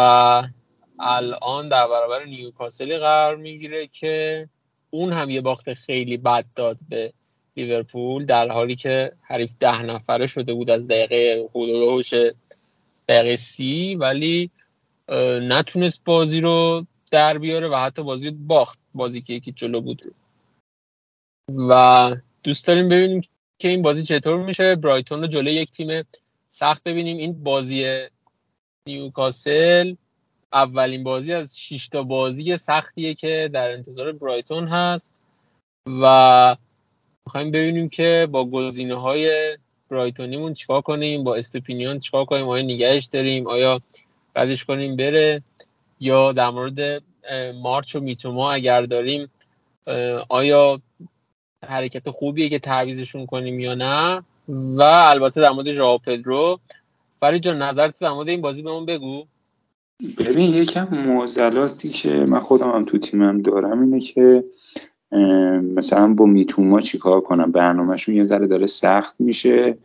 الان 0.99 1.68
در 1.68 1.89
برابر 1.89 2.24
نیوکاسلی 2.24 2.99
قرار 2.99 3.37
می‌گیره 3.37 3.87
که 3.87 4.49
اون 4.91 5.12
هم 5.12 5.31
یه 5.31 5.41
باخت 5.41 5.74
خیلی 5.74 6.16
بد 6.16 6.45
داد 6.55 6.78
به 6.89 7.12
لیورپول 7.57 8.24
در 8.24 8.49
حالی 8.49 8.76
که 8.76 9.12
حریف 9.22 9.55
ده 9.61 9.83
نفره 9.83 10.26
شده 10.26 10.55
بود 10.55 10.70
از 10.70 10.89
دقیقه 10.89 11.49
حدودش 11.55 12.14
دقیقه 13.09 13.37
سی 13.37 13.95
ولی 13.95 14.51
نتونست 15.43 16.05
بازی 16.05 16.41
رو 16.41 16.87
در 17.11 17.39
بیاره 17.39 17.68
و 17.68 17.74
حتی 17.74 18.03
بازی 18.03 18.31
باخت 18.31 18.78
بازی 18.95 19.22
که 19.22 19.33
یکی 19.33 19.53
جلو 19.53 19.81
بود. 19.81 20.14
و 21.68 22.16
دوست 22.43 22.66
داریم 22.66 22.89
ببینیم 22.89 23.22
که 23.59 23.68
این 23.68 23.83
بازی 23.83 24.03
چطور 24.03 24.43
میشه. 24.43 24.76
برایتون 24.76 25.20
رو 25.20 25.26
جلوی 25.26 25.55
یک 25.55 25.70
تیم 25.70 26.05
سخت 26.49 26.85
ببینیم. 26.85 27.16
این 27.16 27.43
بازی 27.43 28.07
نیوکاسل 28.87 29.95
اولین 30.53 31.05
بازی 31.05 31.33
از 31.33 31.59
6 31.59 31.89
تا 31.89 32.03
بازی 32.03 32.57
سختیه 32.57 33.14
که 33.14 33.51
در 33.53 33.70
انتظار 33.70 34.12
برایتون 34.12 34.68
هست 34.68 35.14
و 36.03 36.57
می‌خوایم 37.26 37.51
ببینیم 37.51 37.89
که 37.89 38.28
با 38.31 38.45
گزینه 38.45 38.95
های 38.95 39.57
برایتونیمون 39.91 40.55
چیکار 40.55 40.81
کنیم 40.81 41.24
با 41.24 41.35
استوپینیون 41.35 41.99
چیکار 41.99 42.24
کنیم 42.24 42.49
آیا 42.49 42.62
نگهش 42.62 43.07
داریم 43.07 43.47
آیا 43.47 43.81
ردش 44.37 44.64
کنیم 44.64 44.97
بره 44.97 45.43
یا 46.01 46.33
در 46.33 46.51
مورد 46.51 47.03
مارچ 47.55 47.97
و 47.97 48.01
میتوما 48.01 48.53
اگر 48.53 48.83
داریم 48.83 49.31
آیا 50.28 50.81
حرکت 51.66 52.11
خوبیه 52.11 52.49
که 52.49 52.59
تعویزشون 52.59 53.26
کنیم 53.26 53.61
یا 53.61 53.74
نه؟ 53.74 54.22
و 54.49 54.83
البته 54.83 55.41
در 55.41 55.51
مورد 55.51 55.70
ژائو 55.70 55.99
پدرو 55.99 56.61
فرید 57.21 57.43
جان 57.43 57.62
نظرت 57.62 58.01
در 58.01 58.12
مورد 58.12 58.29
این 58.29 58.41
بازی 58.41 58.62
بهمون 58.62 58.87
بگو. 58.87 59.25
ببین 60.18 60.55
یکم 60.55 60.89
معضلاتی 60.95 61.89
که 61.89 62.27
من 62.29 62.41
خودم 62.41 62.71
هم 62.71 62.85
تو 62.85 62.99
تیمم 62.99 63.43
دارم 63.43 63.81
اینه 63.81 64.01
که 64.01 64.45
مثلا 65.62 66.14
با 66.14 66.25
میتوما 66.25 66.81
چیکار 66.81 67.21
کنم؟ 67.21 67.53
برنامهشون 67.53 68.16
یه 68.16 68.27
ذره 68.27 68.47
داره 68.47 68.66
سخت 68.66 69.14
میشه 69.18 69.79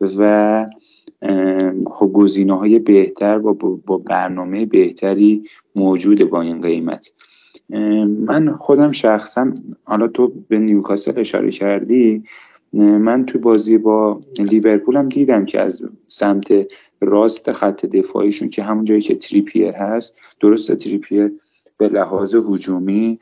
و 0.00 0.66
خب 1.90 2.10
گزینه 2.12 2.58
های 2.58 2.78
بهتر 2.78 3.38
با, 3.38 3.52
با 3.86 3.98
برنامه 3.98 4.66
بهتری 4.66 5.42
موجوده 5.74 6.24
با 6.24 6.40
این 6.40 6.60
قیمت. 6.60 7.12
من 8.06 8.56
خودم 8.56 8.92
شخصا 8.92 9.52
حالا 9.84 10.08
تو 10.08 10.32
به 10.48 10.58
نیوکاسل 10.58 11.20
اشاره 11.20 11.50
کردی 11.50 12.22
من 12.72 13.26
تو 13.26 13.38
بازی 13.38 13.78
با 13.78 14.20
لیورپول 14.38 14.96
هم 14.96 15.08
دیدم 15.08 15.44
که 15.44 15.60
از 15.60 15.82
سمت 16.06 16.52
راست 17.00 17.52
خط 17.52 17.86
دفاعیشون 17.86 18.48
که 18.48 18.62
همون 18.62 18.84
جایی 18.84 19.00
که 19.00 19.14
تریپیر 19.14 19.70
هست 19.70 20.20
درست 20.40 20.72
تریپیر 20.74 21.32
به 21.78 21.88
لحاظ 21.88 22.34
هجومی 22.34 23.18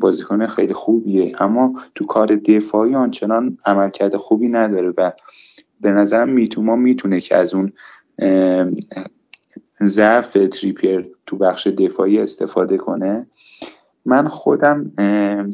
بازیکن 0.00 0.46
خیلی 0.46 0.72
خوبیه. 0.72 1.42
اما 1.42 1.74
تو 1.94 2.06
کار 2.06 2.36
دفاعی 2.36 2.94
آنچنان 2.94 3.58
عملکرد 3.66 4.16
خوبی 4.16 4.48
نداره 4.48 4.92
و 4.96 5.12
به 5.80 5.90
نظرم 5.90 6.28
میتوما 6.28 6.76
می‌تونه 6.76 7.20
که 7.20 7.36
از 7.36 7.54
اون 7.54 7.72
ضعف 9.82 10.32
تریپیر 10.52 11.10
تو 11.26 11.36
بخش 11.36 11.66
دفاعی 11.66 12.18
استفاده 12.18 12.76
کنه. 12.76 13.26
من 14.04 14.28
خودم 14.28 14.92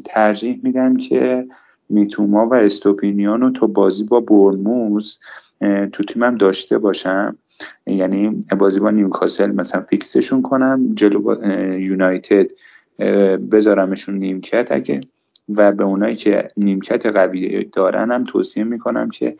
ترجیح 0.05 0.59
میدم 0.63 0.97
که 0.97 1.47
میتوما 1.89 2.47
و 2.47 2.53
استوپینیان 2.53 3.41
رو 3.41 3.49
تو 3.49 3.67
بازی 3.67 4.03
با 4.03 4.19
برموز 4.19 5.19
تو 5.91 6.03
تیمم 6.03 6.37
داشته 6.37 6.77
باشم. 6.77 7.37
یعنی 7.87 8.41
بازی 8.59 8.79
با 8.79 8.91
نیوکاسل 8.91 9.51
مثلا 9.51 9.81
فیکسشون 9.81 10.41
کنم 10.41 10.91
جلو 10.95 11.19
با 11.19 11.35
یونایتد 11.77 12.47
بذارمشون 13.51 14.15
نیمکت 14.15 14.71
اگه. 14.71 15.01
و 15.49 15.71
به 15.71 15.83
اونایی 15.83 16.15
که 16.15 16.47
نیمکت 16.57 17.05
قوی 17.05 17.63
دارن 17.63 18.11
هم 18.11 18.23
توصیه 18.23 18.63
می‌کنم 18.63 19.09
که 19.09 19.35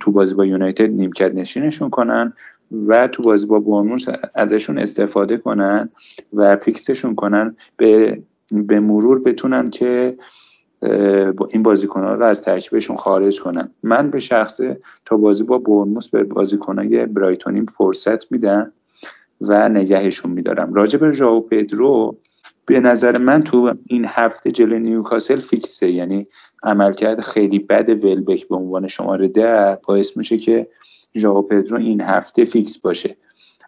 تو 0.00 0.12
بازی 0.12 0.34
با 0.34 0.46
یونایتد 0.46 0.90
نیمکت 0.90 1.34
نشینشون 1.34 1.90
کنن 1.90 2.32
و 2.86 3.08
تو 3.08 3.22
بازی 3.22 3.46
با 3.46 3.60
برموز 3.60 4.08
ازشون 4.34 4.78
استفاده 4.78 5.36
کنن 5.36 5.88
و 6.32 6.56
فیکسشون 6.56 7.14
کنن 7.14 7.56
به, 7.76 8.22
به 8.52 8.80
مرور 8.80 9.22
بتونن 9.22 9.70
که 9.70 10.16
با 11.36 11.48
این 11.50 11.62
بازیکنان 11.62 12.18
رو 12.18 12.24
از 12.24 12.42
ترکیبشون 12.42 12.96
خارج 12.96 13.40
کنن. 13.40 13.70
من 13.82 14.10
به 14.10 14.20
شخصه 14.20 14.80
تا 15.04 15.16
بازی 15.16 15.44
با 15.44 15.58
برنموس 15.58 16.08
به 16.08 16.24
بازیکنای 16.24 17.06
برایتونیم 17.06 17.66
فرصت 17.66 18.32
میدم 18.32 18.72
و 19.40 19.68
نگهشون 19.68 20.30
میدارم. 20.30 20.74
راجع 20.74 20.98
به 20.98 21.12
ژائو 21.12 21.40
پدرو 21.40 22.16
به 22.66 22.80
نظر 22.80 23.18
من 23.18 23.42
تو 23.42 23.74
این 23.86 24.04
هفته 24.08 24.50
جلوی 24.50 24.78
نیوکاسل 24.78 25.36
فیکسه. 25.36 25.90
یعنی 25.90 26.26
عملکرد 26.62 27.20
خیلی 27.20 27.58
بد 27.58 28.04
ولبک 28.04 28.48
به 28.48 28.56
عنوان 28.56 28.86
شماره 28.86 29.28
ده. 29.28 29.78
باعث 29.86 30.16
میشه 30.16 30.38
که 30.38 30.66
ژائو 31.16 31.42
پدرو 31.42 31.78
این 31.78 32.00
هفته 32.00 32.44
فیکس 32.44 32.78
باشه. 32.78 33.16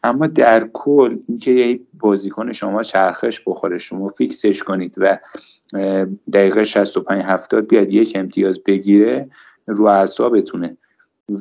اما 0.04 0.26
در 0.26 0.68
کل 0.72 1.18
اینکه 1.28 1.50
یه 1.50 1.80
بازیکن 2.00 2.52
شما 2.52 2.82
چرخش 2.82 3.42
بخوره 3.46 3.78
شما 3.78 4.08
فیکسش 4.08 4.62
کنید 4.62 4.94
و 4.98 5.18
دقیقه 6.32 6.64
65 6.64 7.22
70 7.24 7.66
بیاد 7.66 7.92
یک 7.92 8.12
امتیاز 8.16 8.60
بگیره 8.62 9.28
رو 9.66 9.84
اعصابتونه. 9.84 10.76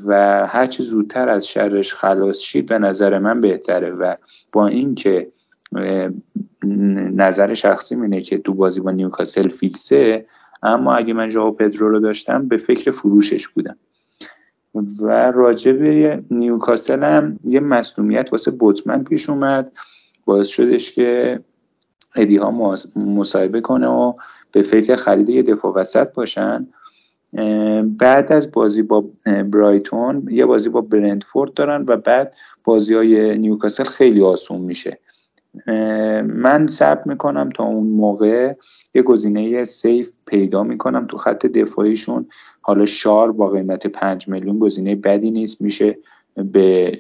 و 0.08 0.48
هرچی 0.48 0.84
زودتر 0.84 1.30
از 1.30 1.48
شرش 1.48 1.94
خلاص 1.94 2.40
شید 2.40 2.66
به 2.66 2.80
نظر 2.80 3.20
من 3.20 3.42
بهتره. 3.42 3.92
و 3.92 4.16
با 4.52 4.68
اینکه 4.68 5.28
نظر 7.16 7.54
شخصی 7.54 7.96
اینه 7.96 8.22
که 8.22 8.38
تو 8.38 8.54
بازی 8.54 8.80
با 8.80 8.92
نیوکاسل 8.92 9.48
فیکسه 9.48 10.26
اما 10.64 10.94
اگه 10.94 11.14
من 11.14 11.30
ژائو 11.30 11.52
پدرو 11.52 11.90
رو 11.90 12.00
داشتم 12.00 12.48
به 12.48 12.58
فکر 12.58 12.92
فروشش 12.92 13.48
بودم. 13.48 13.78
و 15.02 15.32
راجع 15.32 15.72
به 15.72 16.24
نیوکاسل 16.32 17.04
هم 17.04 17.40
یه 17.44 17.60
مسلومیت 17.60 18.30
واسه 18.32 18.52
بوتمن 18.52 19.04
پیش 19.04 19.30
اومد. 19.30 19.72
باعث 20.26 20.48
شدش 20.48 20.92
که 20.92 21.40
ادی 22.16 22.38
ها 22.38 22.76
مصاحبه 22.95 23.61
کنه 23.61 23.88
و 23.88 24.13
به 24.51 24.61
فکر 24.61 24.95
خرید 24.95 25.30
یه 25.30 25.43
دفاع 25.43 25.74
وسط 25.74 26.13
باشن. 26.13 26.68
بعد 27.84 28.32
از 28.32 28.51
بازی 28.51 28.82
با 28.82 29.05
برایتون 29.26 30.28
یه 30.32 30.45
بازی 30.45 30.70
با 30.70 30.82
برندفورد 30.82 31.53
دارن 31.53 31.86
و 31.88 31.97
بعد 31.97 32.36
بازی 32.63 32.93
های 32.93 33.38
نیوکاسل 33.38 33.84
خیلی 33.84 34.22
آسون 34.22 34.61
میشه. 34.61 34.99
من 36.24 36.68
صبر 36.68 37.01
می‌کنم 37.05 37.49
تا 37.49 37.63
اون 37.63 37.88
موقع 37.88 38.53
یه 38.95 39.01
گزینه 39.01 39.66
سیف 39.66 40.11
پیدا 40.26 40.63
می‌کنم 40.63 41.07
تو 41.07 41.18
خط 41.18 41.45
دفاعیشون. 41.45 42.26
حالا 42.61 42.86
شار 42.86 43.32
با 43.32 43.49
قیمت 43.49 43.88
5 43.88 44.28
میلیون 44.28 44.59
گزینه 44.59 44.95
بدی 44.95 45.32
نیست. 45.32 45.61
میشه 45.61 45.97
به 46.36 46.99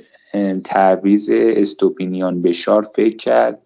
تعویز 0.63 1.29
استوپینیان 1.33 2.41
به 2.41 2.51
شار 2.51 2.81
فکر 2.81 3.15
کرد. 3.15 3.61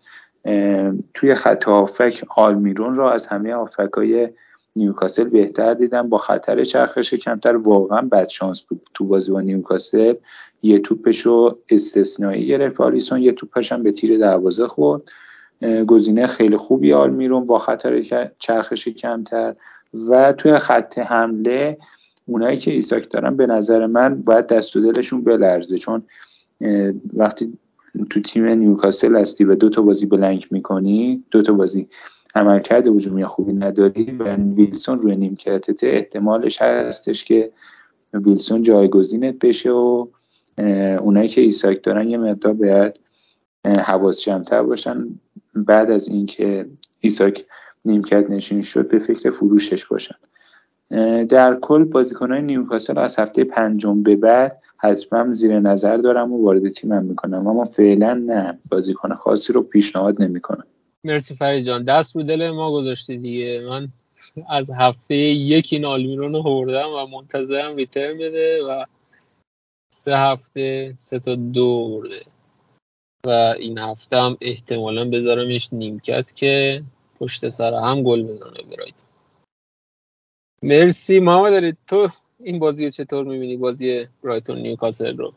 توی 1.14 1.36
خط 1.36 1.68
آفک 1.68 2.26
آلمیرون 2.36 2.96
را 2.96 3.12
از 3.12 3.28
همه 3.28 3.66
های 3.98 4.30
نیوکاسل 4.76 5.24
بهتر 5.24 5.74
دیدم. 5.74 6.10
با 6.10 6.18
خطر 6.18 6.64
چرخش 6.64 7.14
کمتر 7.14 7.56
واقعا 7.56 8.02
بد 8.02 8.28
شانس 8.28 8.62
بود 8.62 8.90
تو 8.94 9.06
بازی 9.06 9.32
با 9.32 9.42
نیوکاسل. 9.42 10.14
یه 10.62 10.80
توپش 10.80 11.20
رو 11.20 11.58
استثنایی 11.70 12.46
گرفت. 12.46 12.82
آلیسون 12.82 13.22
یه 13.22 13.32
توپش 13.32 13.72
هم 13.72 13.84
به 13.84 13.92
تیر 13.92 14.18
دروازه 14.18 14.68
خورد. 14.68 15.02
گزینه 15.88 16.28
خیلی 16.28 16.58
خوبی 16.58 16.94
آلمیرون 16.94 17.46
با 17.46 17.60
خطر 17.60 18.04
چرخش 18.40 18.88
کمتر. 18.88 19.56
و 20.10 20.34
توی 20.34 20.58
خط 20.58 21.00
حمله 21.00 21.78
اونایی 22.26 22.58
که 22.58 22.72
ایساک 22.72 23.10
دارن 23.12 23.36
به 23.38 23.48
نظر 23.48 23.86
من 23.86 24.22
باید 24.22 24.48
دست 24.48 24.76
و 24.76 24.92
دلشون 24.92 25.24
بلرزه. 25.24 25.78
چون 25.78 26.04
وقتی 27.14 27.58
تو 28.10 28.22
تیم 28.22 28.46
نیوکاسل 28.46 29.16
هستی 29.16 29.44
و 29.44 29.56
دو 29.56 29.70
تا 29.70 29.82
بازی 29.82 30.06
بلنک 30.06 30.54
می‌کنی 30.54 31.24
دو 31.32 31.42
تا 31.42 31.54
بازی 31.54 31.88
عملکرد 32.36 32.88
هجومی 32.88 33.26
خوبی 33.26 33.54
نداری 33.54 34.12
و 34.12 34.36
ویلسون 34.36 35.00
روی 35.00 35.16
نیمکتت 35.16 35.84
احتمالش 35.84 36.62
هستش 36.62 37.26
که 37.26 37.52
ویلسون 38.14 38.62
جایگزینت 38.62 39.40
بشه 39.40 39.72
و 39.72 40.08
اونایی 41.02 41.28
که 41.28 41.42
ایساک 41.42 41.84
دارن 41.84 42.10
یه 42.10 42.18
مقدار 42.18 42.54
باید 42.54 43.00
حواس 43.66 44.22
جمعتر 44.22 44.64
باشن. 44.64 45.08
بعد 45.56 45.92
از 45.92 46.08
اینکه 46.08 46.66
ایساک 47.00 47.46
نیمکت 47.86 48.30
نشین 48.30 48.62
شد 48.62 48.88
به 48.88 49.00
فکر 49.00 49.30
فروشش 49.30 49.86
باشن. 49.86 50.16
در 51.26 51.58
کل 51.62 51.84
بازیکنهای 51.84 52.42
نیوکاسل 52.42 52.98
از 52.98 53.20
هفته 53.20 53.44
پنجم 53.44 54.04
به 54.04 54.16
بعد 54.16 54.62
حتما 54.82 55.34
زیر 55.34 55.60
نظر 55.60 55.98
دارم 55.98 56.34
و 56.34 56.44
وارد 56.46 56.70
تیمم 56.70 57.06
می‌کنم. 57.06 57.48
اما 57.48 57.64
فعلا 57.64 58.14
نه. 58.14 58.60
بازیکن 58.72 59.14
خاصی 59.14 59.54
رو 59.54 59.64
پیشنهاد 59.64 60.22
نمی‌کنم. 60.22 60.66
مرسی 61.04 61.36
فرید 61.36 61.66
جان. 61.66 61.84
دست 61.84 62.16
رو 62.16 62.24
دل 62.24 62.50
ما 62.50 62.72
گذاشتی 62.72 63.18
دیگه. 63.18 63.62
من 63.70 63.88
از 64.50 64.72
هفته 64.72 65.16
یکی 65.16 65.80
نالمیرون 65.80 66.34
رو 66.34 66.42
خوردم 66.42 66.90
و 66.90 67.08
منتظرم 67.08 67.76
ریترن 67.76 68.18
بده 68.18 68.64
و 68.64 68.86
سه 69.94 70.18
هفته 70.18 70.94
سه 70.98 71.20
تا 71.20 71.36
دو 71.36 71.90
برده. 71.90 72.22
و 73.26 73.30
این 73.60 73.78
هفته 73.78 74.18
هم 74.18 74.38
احتمالا 74.42 75.10
بذارمش 75.10 75.74
نیمکت 75.74 76.34
که 76.36 76.84
پشت 77.20 77.50
سر 77.50 77.74
هم 77.74 78.04
گل 78.04 78.24
بزنه 78.24 78.64
برایتون 78.72 79.10
مرسی 80.64 81.20
محمد 81.20 81.78
تو 81.88 82.08
این 82.44 82.60
بازی 82.60 82.92
چطور 82.92 83.26
می‌بینی؟ 83.26 83.58
بازی 83.58 84.08
برایتون 84.24 84.58
نیوکاسل 84.58 85.18
رو؟ 85.18 85.34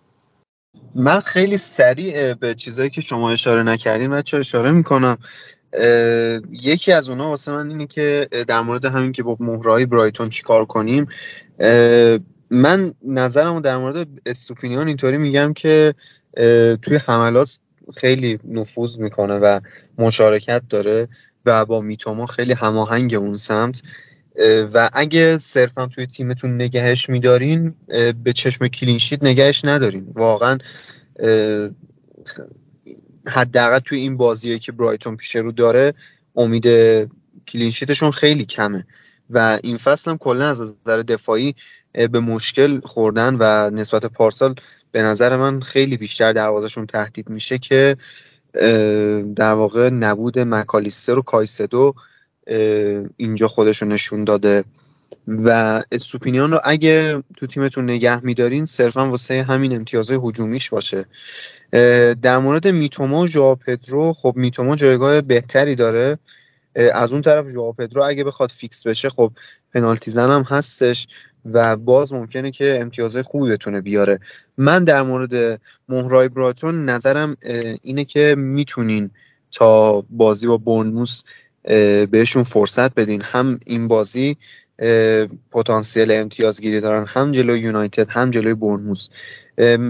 من 0.94 1.20
خیلی 1.20 1.56
سریع 1.56 2.34
به 2.34 2.54
چیزایی 2.54 2.90
که 2.90 3.00
شما 3.00 3.30
اشاره 3.30 3.62
نکردین 3.62 4.22
چه 4.22 4.36
اشاره 4.36 4.70
می‌کنم. 4.70 5.18
یکی 6.50 6.92
از 6.92 7.08
اونها 7.08 7.28
واسه 7.28 7.52
من 7.52 7.70
اینه 7.70 7.86
که 7.86 8.28
در 8.48 8.60
مورد 8.60 8.84
همین 8.84 9.12
که 9.12 9.22
با 9.22 9.36
مهرهای 9.40 9.86
برایتون 9.86 10.30
چیکار 10.30 10.64
کنیم 10.64 11.06
من 12.50 12.94
نظرمو 13.04 13.60
در 13.60 13.76
مورد 13.76 14.08
استوپینیان 14.26 14.88
اینطوری 14.88 15.16
میگم 15.16 15.52
که 15.52 15.94
توی 16.82 16.96
حملات 17.06 17.58
خیلی 17.96 18.38
نفوذ 18.44 18.98
می‌کنه 18.98 19.34
و 19.34 19.60
مشارکت 19.98 20.62
داره 20.68 21.08
و 21.46 21.64
با 21.64 21.80
میتوما 21.80 22.26
خیلی 22.26 22.52
هماهنگ 22.52 23.14
اون 23.14 23.34
سمت. 23.34 23.82
و 24.74 24.90
اگه 24.92 25.38
صرفا 25.38 25.86
توی 25.86 26.06
تیمتون 26.06 26.54
نگهش 26.54 27.10
میدارین 27.10 27.74
به 28.24 28.32
چشم 28.32 28.68
کلینشیت 28.68 29.24
نگهش 29.24 29.64
ندارین. 29.64 30.06
واقعا 30.14 30.58
حداقل 33.26 33.78
توی 33.78 33.98
این 33.98 34.16
بازیه 34.16 34.58
که 34.58 34.72
برایتون 34.72 35.16
پیش 35.16 35.36
رو 35.36 35.52
داره 35.52 35.94
امید 36.36 36.66
کلینشیتشون 37.48 38.10
خیلی 38.10 38.44
کمه. 38.44 38.86
و 39.30 39.58
این 39.62 39.76
فصل 39.76 40.10
هم 40.10 40.18
کلا 40.18 40.48
از 40.48 40.60
نظر 40.60 41.02
دفاعی 41.02 41.54
به 41.92 42.20
مشکل 42.20 42.80
خوردن 42.80 43.36
و 43.38 43.70
نسبت 43.70 44.04
پارسال 44.04 44.54
به 44.92 45.02
نظر 45.02 45.36
من 45.36 45.60
خیلی 45.60 45.96
بیشتر 45.96 46.32
دروازشون 46.32 46.86
تهدید 46.86 47.28
میشه 47.28 47.58
که 47.58 47.96
در 49.36 49.52
واقع 49.52 49.90
نبود 49.90 50.38
مکالیستر 50.38 51.18
و 51.18 51.22
کایسدو 51.22 51.94
اینجا 53.16 53.48
خودشو 53.48 53.86
نشون 53.86 54.24
داده. 54.24 54.64
و 55.28 55.82
سوپینیان 56.00 56.50
رو 56.50 56.60
اگه 56.64 57.22
تو 57.36 57.46
تیمتون 57.46 57.84
نگه 57.84 58.24
میدارین 58.24 58.64
صرفا 58.64 59.10
واسه 59.10 59.42
همین 59.42 59.76
امتیازهای 59.76 60.20
حجومیش 60.22 60.70
باشه. 60.70 61.04
در 62.22 62.38
مورد 62.38 62.68
میتوما 62.68 63.20
و 63.20 63.26
ژائو 63.26 63.54
پدرو 63.54 64.12
خب 64.12 64.32
میتوما 64.36 64.76
جایگاه 64.76 65.20
بهتری 65.20 65.74
داره. 65.74 66.18
از 66.74 67.12
اون 67.12 67.22
طرف 67.22 67.48
ژائو 67.48 67.72
پدرو 67.72 68.02
اگه 68.04 68.24
بخواد 68.24 68.50
فیکس 68.50 68.86
بشه 68.86 69.10
خب 69.10 69.32
پنالتی 69.74 70.10
زن 70.10 70.30
هم 70.30 70.42
هستش 70.42 71.06
و 71.44 71.76
باز 71.76 72.12
ممکنه 72.12 72.50
که 72.50 72.78
امتیازهای 72.80 73.22
خوبی 73.22 73.50
بتونه 73.50 73.80
بیاره. 73.80 74.20
من 74.58 74.84
در 74.84 75.02
مورد 75.02 75.60
مهرای 75.88 76.28
براتون 76.28 76.84
نظرم 76.84 77.36
اینه 77.82 78.04
که 78.04 78.34
می‌تونین 78.38 79.10
تا 79.50 80.00
بازی 80.10 80.46
با 80.46 80.56
برنموس 80.56 81.22
بهشون 82.10 82.44
فرصت 82.44 82.94
بدین. 82.94 83.22
هم 83.22 83.60
این 83.66 83.88
بازی 83.88 84.36
پتانسیل 85.50 86.10
امتیازگیری 86.10 86.80
دارن 86.80 87.06
هم 87.08 87.32
جلوی 87.32 87.60
یونایتد 87.60 88.08
هم 88.08 88.30
جلوی 88.30 88.54
برنموس 88.54 89.08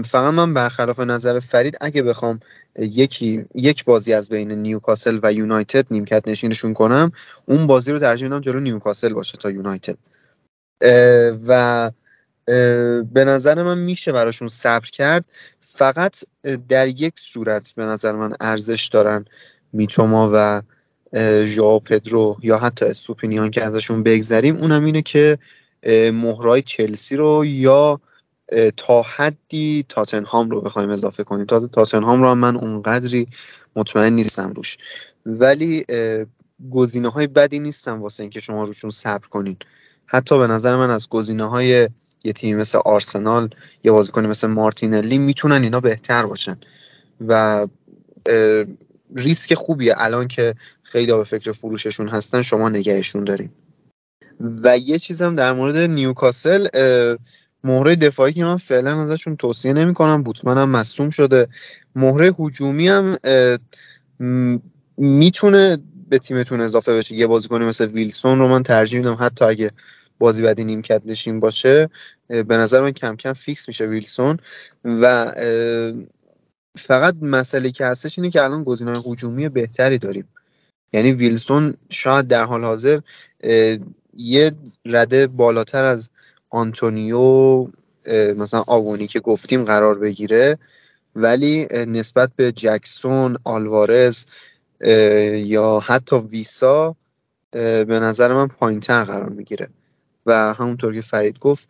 فقط 0.05 0.33
من 0.33 0.53
برخلاف 0.53 0.99
نظر 0.99 1.39
فرید 1.39 1.77
اگه 1.81 2.01
بخوام 2.01 2.39
یکی 2.75 3.45
یک 3.55 3.85
بازی 3.85 4.13
از 4.13 4.29
بین 4.29 4.51
نیوکاسل 4.51 5.19
و 5.23 5.33
یونایتد 5.33 5.85
نیمکت 5.91 6.27
نشینشون 6.27 6.73
کنم 6.73 7.11
اون 7.45 7.67
بازی 7.67 7.91
رو 7.91 7.99
ترجیح 7.99 8.27
میدم 8.27 8.41
جلو 8.41 8.59
نیوکاسل 8.59 9.13
باشه 9.13 9.37
تا 9.37 9.49
یونایتد. 9.51 9.97
و 11.47 11.91
به 13.13 13.25
نظر 13.25 13.63
من 13.63 13.77
میشه 13.77 14.11
براشون 14.11 14.47
صبر 14.47 14.89
کرد. 14.89 15.25
فقط 15.61 16.17
در 16.69 16.87
یک 16.87 17.19
صورت 17.19 17.73
به 17.75 17.83
نظر 17.85 18.11
من 18.11 18.33
ارزش 18.39 18.87
دارن 18.87 19.25
میتوما 19.73 20.31
و 20.33 20.61
ژائو 21.45 21.79
پدرو 21.79 22.37
یا 22.41 22.57
حتی 22.57 22.85
استوپینیان 22.85 23.51
که 23.51 23.63
ازشون 23.63 24.03
بگذریم 24.03 24.55
اونم 24.55 24.85
اینه 24.85 25.01
که 25.01 25.37
مهرای 26.13 26.61
چلسی 26.61 27.15
رو 27.15 27.45
یا 27.45 28.01
تا 28.77 29.01
حدی 29.01 29.85
تاتنهام 29.89 30.49
رو 30.49 30.61
بخوایم 30.61 30.89
اضافه 30.89 31.23
کنیم. 31.23 31.45
تازه 31.45 31.67
تاتنهام 31.67 32.21
رو 32.21 32.29
هم 32.29 32.37
من 32.37 32.55
اونقدری 32.55 33.27
مطمئن 33.75 34.13
نیستم 34.13 34.53
روش. 34.53 34.77
ولی 35.25 35.85
گزینه 36.71 37.09
های 37.09 37.27
بدی 37.27 37.59
نیستن 37.59 37.91
واسه 37.91 38.23
اینکه 38.23 38.39
شما 38.39 38.63
روشون 38.63 38.89
صبر 38.89 39.27
کنین. 39.27 39.57
حتی 40.05 40.37
به 40.37 40.47
نظر 40.47 40.75
من 40.75 40.89
از 40.89 41.09
گزینه 41.09 41.49
های 41.49 41.89
یه 42.23 42.33
تیمی 42.33 42.59
مثل 42.59 42.77
آرسنال 42.85 43.49
یه 43.83 43.91
بازیکنی 43.91 44.27
مثل 44.27 44.47
مارتینلی 44.47 45.17
می‌تونن 45.17 45.63
اینا 45.63 45.79
بهتر 45.79 46.25
باشن. 46.25 46.57
و 47.27 47.67
ریسک 49.15 49.53
خوبیه. 49.53 49.93
الان 49.97 50.27
که 50.27 50.55
خیلی 50.81 51.13
به 51.13 51.23
فکر 51.23 51.51
فروششون 51.51 52.09
هستن 52.09 52.41
شما 52.41 52.69
نگهشون 52.69 53.23
دارین. 53.23 53.49
و 54.39 54.77
یه 54.77 54.99
چیزم 54.99 55.35
در 55.35 55.53
مورد 55.53 55.77
نیوکاسل 55.77 56.67
مهره 57.63 57.95
دفاعی 57.95 58.33
که 58.33 58.45
من 58.45 58.57
فعلا 58.57 59.01
ازشون 59.01 59.35
توصیه 59.35 59.73
نمی 59.73 59.93
کنم 59.93 60.23
بوتمن 60.23 60.57
هم 60.57 60.69
مصوم 60.69 61.09
شده. 61.09 61.47
مهره 61.95 62.33
هجومی 62.39 62.87
هم 62.87 63.17
می‌تونه 64.97 65.77
به 66.09 66.19
تیمتون 66.19 66.61
اضافه 66.61 66.93
بشه. 66.93 67.15
یه 67.15 67.27
بازیکنی 67.27 67.65
مثل 67.65 67.85
ویلسون 67.85 68.39
رو 68.39 68.47
من 68.47 68.63
ترجیح 68.63 68.99
میدم 68.99 69.17
حتی 69.19 69.45
اگه 69.45 69.71
بازی 70.19 70.43
بعدی 70.43 70.63
نیمکت 70.63 71.01
نشین 71.05 71.39
باشه. 71.39 71.89
به 72.27 72.57
نظر 72.57 72.81
من 72.81 72.91
کم 72.91 73.15
کم 73.15 73.33
فیکس 73.33 73.67
میشه 73.67 73.85
ویلسون. 73.85 74.37
و 74.85 75.33
فقط 76.77 77.15
مسئله 77.21 77.71
که 77.71 77.85
هستش 77.85 78.19
اینه 78.19 78.29
که 78.29 78.43
الان 78.43 78.63
گزینه‌های 78.63 79.01
هجومی 79.05 79.49
بهتری 79.49 79.97
داریم. 79.97 80.27
یعنی 80.93 81.11
ویلسون 81.11 81.73
شاید 81.89 82.27
در 82.27 82.43
حال 82.43 82.65
حاضر 82.65 82.99
یه 84.17 84.51
رده 84.85 85.27
بالاتر 85.27 85.83
از 85.83 86.09
آنتونیو 86.49 87.67
مثلا 88.37 88.63
آوونی 88.67 89.07
که 89.07 89.19
گفتیم 89.19 89.63
قرار 89.63 89.99
بگیره 89.99 90.57
ولی 91.15 91.67
نسبت 91.71 92.29
به 92.35 92.51
جکسون 92.51 93.37
آلوارز 93.43 94.25
یا 95.33 95.79
حتی 95.79 96.15
ویسا 96.15 96.95
به 97.51 97.99
نظر 98.01 98.33
من 98.33 98.47
پایینتر 98.47 99.03
قرار 99.03 99.29
می‌گیره. 99.29 99.69
و 100.25 100.53
همونطور 100.53 100.95
که 100.95 101.01
فرید 101.01 101.39
گفت 101.39 101.69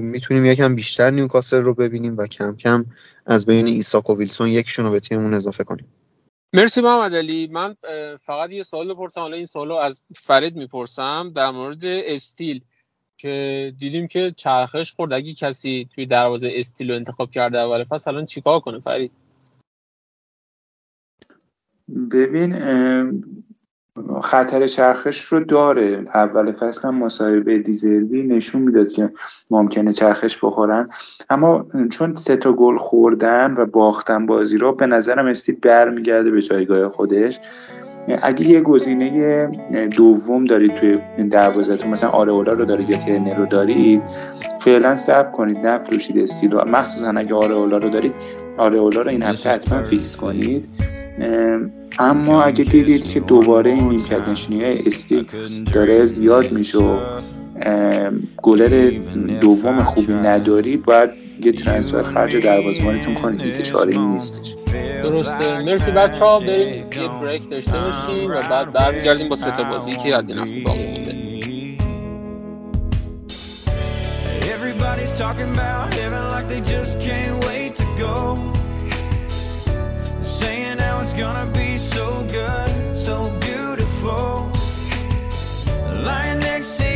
می‌تونیم 0.00 0.44
یکم 0.44 0.74
بیشتر 0.74 1.10
نیوکاسل 1.10 1.60
رو 1.60 1.74
ببینیم 1.74 2.16
و 2.16 2.26
کم 2.26 2.56
کم 2.56 2.84
از 3.26 3.46
بین 3.46 3.66
ایساک 3.66 4.10
و 4.10 4.16
ویلسون 4.16 4.48
یکشون 4.48 4.84
رو 4.84 4.90
به 4.90 5.00
تیممون 5.00 5.34
اضافه 5.34 5.64
کنیم. 5.64 5.86
مرسی 6.52 6.80
محمد 6.80 7.14
علی. 7.14 7.46
من 7.46 7.76
فقط 8.20 8.50
یه 8.50 8.62
سوال 8.62 8.94
بپرسم. 8.94 9.20
حالا 9.20 9.36
این 9.36 9.46
سوال 9.46 9.68
رو 9.68 9.74
از 9.74 10.04
فرید 10.16 10.56
می‌پرسم. 10.56 11.32
در 11.34 11.50
مورد 11.50 11.84
استیل 11.84 12.60
که 13.16 13.72
دیدیم 13.78 14.06
که 14.06 14.34
چرخش 14.36 14.92
خورد. 14.92 15.12
اگه 15.12 15.34
کسی 15.34 15.88
توی 15.94 16.06
دروازه 16.06 16.50
استیل 16.54 16.90
رو 16.90 16.96
انتخاب 16.96 17.30
کرده 17.30 17.58
اول 17.58 17.84
فصل 17.84 18.10
الان 18.10 18.26
چیکار 18.26 18.60
کنه 18.60 18.80
فرید؟ 18.80 19.12
ببین 22.10 22.54
خطر 24.22 24.66
چرخش 24.66 25.24
رو 25.24 25.40
داره. 25.40 26.04
اول 26.14 26.52
فصل 26.52 26.88
هم 26.88 26.94
مصاحبه 26.94 27.58
دیزربی 27.58 28.22
نشون 28.22 28.62
می‌داد 28.62 28.88
که 28.88 29.10
ممکنه 29.50 29.92
چرخش 29.92 30.38
بخورن. 30.42 30.88
اما 31.30 31.66
چون 31.90 32.14
سه 32.14 32.36
تا 32.36 32.52
گل 32.52 32.76
خوردن 32.76 33.54
و 33.58 33.66
باختن 33.66 34.26
بازی 34.26 34.58
رو 34.58 34.72
به 34.72 34.86
نظرم 34.86 35.26
استی 35.26 35.52
برمیگرده 35.52 36.30
به 36.30 36.42
جایگاه 36.42 36.88
خودش. 36.88 37.40
اگه 38.22 38.50
یه 38.50 38.60
گزینه 38.60 39.46
دوم 39.96 40.44
دارید 40.44 40.74
توی 40.74 40.98
دروازهتون 41.30 41.90
مثلا 41.90 42.10
آرئولا 42.10 42.52
رو 42.52 42.64
دارید 42.64 42.90
یا 42.90 42.96
ترنر 42.96 43.34
رو 43.34 43.46
دارید 43.46 44.02
فعلا 44.60 44.94
صبر 44.94 45.30
کنید 45.30 45.66
نفروشید 45.66 46.18
استیل 46.18 46.52
رو. 46.52 46.68
مخصوصا 46.68 47.10
اگه 47.10 47.34
آرئولا 47.34 47.76
رو 47.76 47.88
دارید 47.88 48.14
آرئولا 48.58 49.02
رو 49.02 49.08
این 49.08 49.22
هفته 49.22 49.50
حتما 49.50 49.82
فیکس 49.82 50.16
کنید. 50.16 50.68
اما 51.98 52.42
اگه 52.42 52.64
دیدید 52.64 53.08
که 53.08 53.20
دوباره 53.20 53.70
این 53.70 53.88
نیمکت 53.88 54.28
نشینی 54.28 54.64
های 54.64 54.86
استیل 54.86 55.24
داره 55.72 56.04
زیاد 56.04 56.52
میشه 56.52 56.78
و 56.78 56.98
گلر 58.42 58.90
دوم 59.40 59.82
خوبی 59.82 60.12
نداری 60.12 60.76
باید 60.76 61.10
یه 61.42 61.52
ترانسفر 61.52 62.02
خرج 62.02 62.36
دروازه‌بانتون 62.36 63.14
کنید. 63.14 63.42
دیگه 63.42 63.62
چاره 63.62 63.92
این 63.92 64.12
نیستش. 64.12 64.56
درسته. 65.02 65.62
مرسی 65.62 65.90
بچه 65.90 66.24
ها 66.24 66.40
بریم 66.40 66.86
یه 66.96 67.08
بریک 67.22 67.50
داشته 67.50 67.80
باشیم 67.80 68.30
و 68.30 68.40
بعد 68.50 68.72
برمیگردیم 68.72 69.28
با 69.28 69.36
ستا 69.36 69.64
بازی 69.64 69.96
که 69.96 70.16
از 70.16 70.30
این 70.30 70.38
هفته 70.38 70.60
باقی 70.60 70.86
مونده. 70.86 71.14
Everybody's 74.54 75.14
talking 75.18 75.50
about 75.58 75.92
heaven 75.94 76.24
like 76.34 76.46
they 76.52 76.62
just 76.74 76.94
can't 77.06 77.36
wait 77.46 77.72
to 77.80 77.86
go. 78.04 78.16
Saying 80.22 80.78
how 80.78 81.02
it's 81.02 81.14
gonna 81.22 81.48
be 81.60 81.70
good, 82.44 82.96
so 82.96 83.30
beautiful. 83.40 84.50
Lying 86.08 86.40
next 86.40 86.76
to 86.78 86.93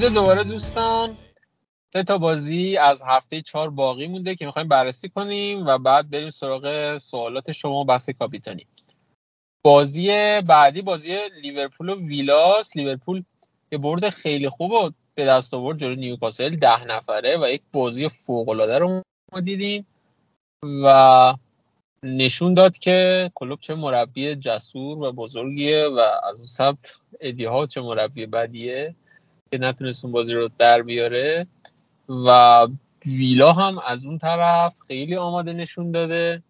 درود 0.00 0.14
دوباره 0.14 0.44
دوستان. 0.44 1.16
سه 1.92 2.02
تا 2.02 2.18
بازی 2.18 2.76
از 2.76 3.02
هفته 3.06 3.42
چهار 3.42 3.70
باقی 3.70 4.06
مونده 4.06 4.34
که 4.34 4.46
می‌خوایم 4.46 4.68
بررسی 4.68 5.08
کنیم 5.08 5.66
و 5.66 5.78
بعد 5.78 6.10
بریم 6.10 6.30
سراغ 6.30 6.96
سوالات 6.98 7.52
شما 7.52 7.80
و 7.80 7.84
بحث 7.84 8.10
کاپیتانی. 8.10 8.66
بازی 9.64 10.08
بعدی 10.40 10.82
بازی 10.82 11.18
لیورپول 11.42 11.88
و 11.88 12.06
ویلاس. 12.06 12.76
لیورپول 12.76 13.22
یه 13.72 13.78
برد 13.78 14.08
خیلی 14.08 14.48
خوب 14.48 14.94
به 15.14 15.24
دست 15.24 15.54
آورد 15.54 15.78
جلوی 15.78 15.96
نیوکاسل 15.96 16.56
ده 16.56 16.84
نفره 16.84 17.38
و 17.42 17.48
یک 17.48 17.62
بازی 17.72 18.08
فوق 18.08 18.48
العاده 18.48 18.78
رو 18.78 19.02
ما 19.32 19.40
دیدیم. 19.40 19.86
و 20.84 21.34
نشون 22.02 22.54
داد 22.54 22.78
که 22.78 23.30
کلوب 23.34 23.60
چه 23.60 23.74
مربی 23.74 24.34
جسور 24.36 24.98
و 24.98 25.12
بزرگیه 25.12 25.86
و 25.86 25.98
از 26.28 26.36
اون 26.36 26.46
سمت 26.46 26.96
ادی 27.20 27.44
ها 27.44 27.66
چه 27.66 27.80
مربی 27.80 28.26
بدیه. 28.26 28.94
که 29.50 29.58
نتونست 29.58 30.04
اون 30.04 30.12
بازی 30.12 30.32
رو 30.32 30.48
در 30.58 30.82
بیاره. 30.82 31.46
و 32.08 32.68
ویلا 33.06 33.52
هم 33.52 33.78
از 33.78 34.04
اون 34.04 34.18
طرف 34.18 34.78
خیلی 34.86 35.16
آماده 35.16 35.52
نشون 35.52 35.90
داده. 35.90 36.42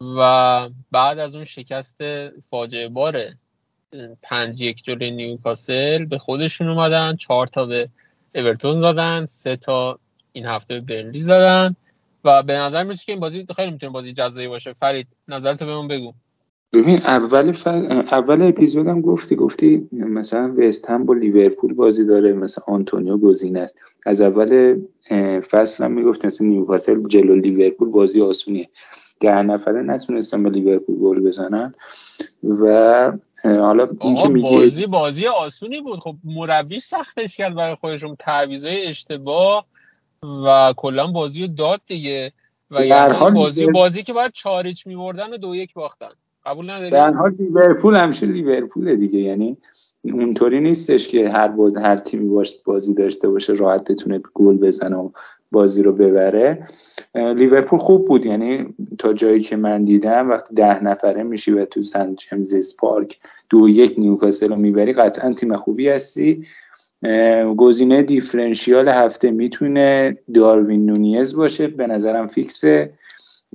و 0.00 0.70
بعد 0.90 1.18
از 1.18 1.34
اون 1.34 1.44
شکست 1.44 1.96
فاجعه 2.38 2.88
باره 2.88 3.36
پنج 4.22 4.60
یک 4.60 4.84
جلوی 4.84 5.10
نیوکاسل 5.10 6.04
به 6.04 6.18
خودشون 6.18 6.68
اومدن. 6.68 7.16
چهار 7.16 7.46
تا 7.46 7.66
به 7.66 7.88
اورتون 8.34 8.80
زدن 8.80 9.26
سه 9.26 9.56
تا 9.56 9.98
این 10.32 10.46
هفته 10.46 10.78
به 10.78 10.80
برنلی 10.80 11.20
زدن. 11.20 11.76
و 12.24 12.42
به 12.42 12.58
نظر 12.58 12.82
می‌رسه 12.84 13.04
که 13.04 13.12
این 13.12 13.20
بازی 13.20 13.46
خیلی 13.56 13.70
می‌تونه 13.70 13.92
بازی 13.92 14.12
جذابی 14.12 14.48
باشه. 14.48 14.72
فرید 14.72 15.06
نظرتو 15.28 15.66
بهمون 15.66 15.88
بگو. 15.88 16.14
ببین 16.72 16.96
اول 16.96 17.52
ف... 17.52 17.66
اول 17.66 18.42
اپیزودم 18.42 19.00
گفتی 19.00 19.36
گفتی 19.36 19.88
مثلا 19.92 20.54
وست 20.58 20.90
هم 20.90 21.06
با 21.06 21.14
لیورپول 21.14 21.74
بازی 21.74 22.04
داره 22.04 22.32
مثلا 22.32 22.64
آنتونیو 22.66 23.16
گزینه 23.16 23.60
است. 23.60 23.78
از 24.06 24.20
اول 24.20 24.80
فصل 25.50 25.84
هم 25.84 25.92
می‌گفت 25.92 26.24
مثلا 26.24 26.46
نیوکاسل 26.46 27.02
جلو 27.06 27.34
لیورپول 27.34 27.88
بازی 27.88 28.22
آسونیه. 28.22 28.68
ده 29.20 29.42
نفره 29.42 29.82
نتونستن 29.82 30.42
به 30.42 30.50
لیورپول 30.50 30.96
گل 30.98 31.20
بزنن 31.20 31.74
و 32.44 33.12
حالا 33.44 33.88
این 34.00 34.16
که 34.16 34.28
میگه 34.28 34.50
بازی 34.50 34.86
بازی 34.86 35.26
آسونی 35.26 35.80
بود. 35.80 35.98
خب 35.98 36.14
مربی 36.24 36.80
سختش 36.80 37.36
کرد 37.36 37.54
برای 37.54 37.74
خودشون. 37.74 38.16
تعویضای 38.18 38.86
اشتباه 38.86 39.66
و 40.46 40.74
کلا 40.76 41.06
بازی 41.06 41.40
رو 41.40 41.46
داد 41.46 41.80
دیگه. 41.86 42.32
و 42.70 42.86
یعنی 42.86 43.34
بازی 43.34 43.66
بازی 43.66 44.02
که 44.02 44.12
باید 44.12 44.32
چار 44.32 44.55
هیچ 44.55 44.86
میبردن 44.86 45.32
و 45.32 45.36
دو 45.36 45.54
یک 45.54 45.74
باختن. 45.74 46.10
قبول 46.48 46.70
نداری 46.70 46.90
در 46.90 47.12
حال 47.12 47.34
لیورپول 47.38 47.94
همیشه 47.94 48.26
لیورپول 48.26 48.94
دیگه. 48.94 49.18
یعنی 49.18 49.56
اونطوری 50.04 50.60
نیستش 50.60 51.08
که 51.08 51.28
هر 51.28 51.48
باز 51.48 51.76
هر 51.76 51.96
تیمی 51.96 52.28
باش 52.28 52.56
بازی 52.64 52.94
داشته 52.94 53.28
باشه 53.28 53.52
راحت 53.52 53.90
بتونه 53.90 54.20
گل 54.34 54.56
بزنه 54.56 54.96
و 54.96 55.10
بازی 55.52 55.82
رو 55.82 55.92
ببره. 55.92 56.64
لیورپول 57.14 57.78
خوب 57.78 58.06
بود. 58.06 58.26
یعنی 58.26 58.74
تا 58.98 59.12
جایی 59.12 59.40
که 59.40 59.56
من 59.56 59.84
دیدم 59.84 60.30
وقتی 60.30 60.54
ده 60.54 60.84
نفره 60.84 61.22
میشی 61.22 61.52
و 61.52 61.64
تو 61.64 61.82
سنت 61.82 62.16
جیمز 62.16 62.76
پارک 62.76 63.18
دو 63.50 63.68
یک 63.68 63.94
نیوکاسل 63.98 64.48
رو 64.48 64.56
می‌بری 64.56 64.92
قطعا 64.92 65.32
تیم 65.32 65.56
خوبی 65.56 65.88
هستی. 65.88 66.42
گزینه 67.56 68.02
differential 68.02 68.88
هفته 68.88 69.30
می‌تونه 69.30 70.18
داروین 70.34 70.86
نونیز 70.86 71.36
باشه. 71.36 71.66
به 71.66 71.86
نظرم 71.86 72.26
fix 72.26 72.76
ه 72.76 72.92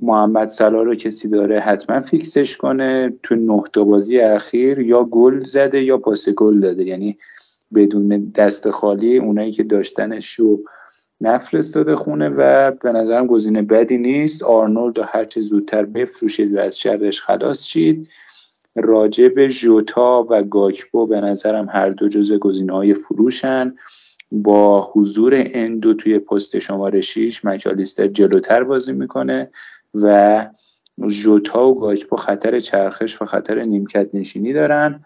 محمد 0.02 0.48
صلاح 0.48 0.82
رو 0.82 0.94
کسی 0.94 1.28
داره 1.28 1.60
حتما 1.60 2.00
fix 2.00 2.34
ش 2.34 2.56
کنه 2.56 3.12
تو 3.22 3.34
نه 3.34 3.84
بازی 3.84 4.18
اخیر 4.18 4.78
یا 4.78 5.04
گل 5.04 5.40
زده 5.40 5.82
یا 5.82 5.98
پاس 5.98 6.28
گل 6.28 6.60
داده. 6.60 6.84
یعنی 6.84 7.18
بدون 7.74 8.32
دست 8.34 8.70
خالی 8.70 9.18
اونایی 9.18 9.52
که 9.52 9.62
داشتنش 9.62 10.34
رو 10.34 10.60
نفرستاده 11.20 11.96
خونه 11.96 12.28
و 12.28 12.70
به 12.70 12.92
نظرم 12.92 13.26
گزینه 13.26 13.62
بدی 13.62 13.98
نیست. 13.98 14.42
آرنولد 14.42 14.98
رو 14.98 15.04
هرچه 15.04 15.40
زودتر 15.40 15.84
بفروشید 15.84 16.54
و 16.54 16.58
از 16.58 16.78
شرش 16.78 17.22
خلاص 17.22 17.64
شید. 17.64 18.08
راجع 18.76 19.18
به 19.18 19.46
جوتا 19.46 20.26
و 20.30 20.42
گاکپو 20.42 21.06
به 21.06 21.20
نظرم 21.20 21.68
هر 21.70 21.90
دو 21.90 22.08
جزء 22.08 22.38
گزینه 22.38 22.72
های 22.72 22.94
فروشن. 22.94 23.74
با 24.32 24.90
حضور 24.92 25.34
اندو 25.36 25.94
توی 25.94 26.18
پست 26.18 26.58
شماره 26.58 27.00
6 27.00 27.44
مکالیستر 27.44 28.06
جلوتر 28.06 28.64
بازی 28.64 28.92
می‌کنه. 28.92 29.50
و 30.02 30.46
جوتا 31.08 31.68
و 31.68 31.80
گاکپو 31.80 32.16
خطر 32.16 32.58
چرخش 32.58 33.22
و 33.22 33.24
خطر 33.24 33.62
نیمکت 33.62 34.08
نشینی 34.14 34.52
دارن. 34.52 35.04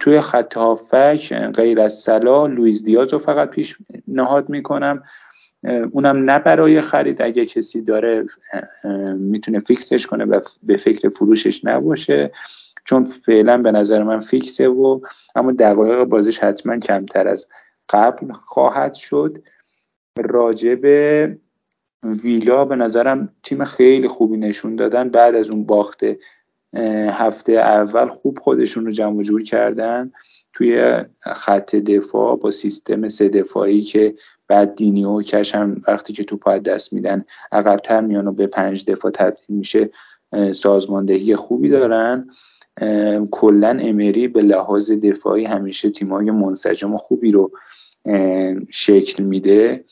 توی 0.00 0.20
خط 0.20 0.56
هافک 0.56 1.34
غیر 1.34 1.80
از 1.80 1.92
صلاح 1.92 2.46
لوییز 2.46 2.84
دیاز 2.84 3.12
رو 3.12 3.18
فقط 3.18 3.50
پیش 3.50 3.76
نهاد 4.08 4.48
می‌کنم. 4.48 5.02
اونم 5.90 6.30
نه 6.30 6.38
برای 6.38 6.80
خرید. 6.80 7.22
اگه 7.22 7.46
کسی 7.46 7.82
داره 7.82 8.26
می‌تونه 9.16 9.60
fix 9.60 9.88
ش 9.88 10.06
کنه 10.06 10.24
و 10.24 10.40
به 10.62 10.76
فکر 10.76 11.08
فروشش 11.08 11.64
نباشه. 11.64 12.32
چون 12.84 13.04
فعلا 13.04 13.58
به 13.58 13.72
نظر 13.72 14.02
من 14.02 14.20
fix 14.20 14.56
ه 14.56 14.68
و 14.68 15.00
اما 15.34 15.52
دقایق 15.52 16.04
بازیش 16.04 16.38
حتما 16.38 16.78
کمتر 16.78 17.28
از 17.28 17.48
قبل 17.88 18.32
خواهد 18.32 18.94
شد. 18.94 19.38
راجب 20.18 20.80
ویلا 22.02 22.64
به 22.64 22.76
نظرم 22.76 23.28
تیم 23.42 23.64
خیلی 23.64 24.08
خوبی 24.08 24.36
نشون 24.36 24.76
دادن. 24.76 25.08
بعد 25.08 25.34
از 25.34 25.50
اون 25.50 25.66
باخته 25.66 26.18
هفته 27.10 27.52
اول 27.52 28.08
خوب 28.08 28.38
خودشون 28.38 28.86
رو 28.86 28.92
جمع 28.92 29.22
جور 29.22 29.42
کردن. 29.42 30.12
توی 30.52 31.04
خط 31.34 31.76
دفاع 31.76 32.36
با 32.36 32.50
سیستم 32.50 33.08
سه 33.08 33.28
دفاعی 33.28 33.82
که 33.82 34.14
بعد 34.48 34.74
دینی 34.74 35.04
و 35.04 35.22
کش 35.22 35.54
هم 35.54 35.82
وقتی 35.88 36.12
که 36.12 36.24
تو 36.24 36.36
پای 36.36 36.60
دست 36.60 36.92
میدن 36.92 37.24
عقبتر 37.52 38.00
میان 38.00 38.26
و 38.26 38.32
به 38.32 38.46
پنج 38.46 38.84
دفاع 38.84 39.10
تبدیل 39.10 39.56
میشه 39.56 39.90
سازماندهی 40.52 41.36
خوبی 41.36 41.68
دارن. 41.68 42.28
کلا 43.30 43.78
امری 43.80 44.28
به 44.28 44.42
لحاظ 44.42 44.90
دفاعی 44.90 45.44
همیشه 45.44 45.90
تیمای 45.90 46.30
منسجم 46.30 46.94
و 46.94 46.96
خوبی 46.96 47.32
رو 47.32 47.52
شکل 48.70 49.22
میده. 49.22 49.84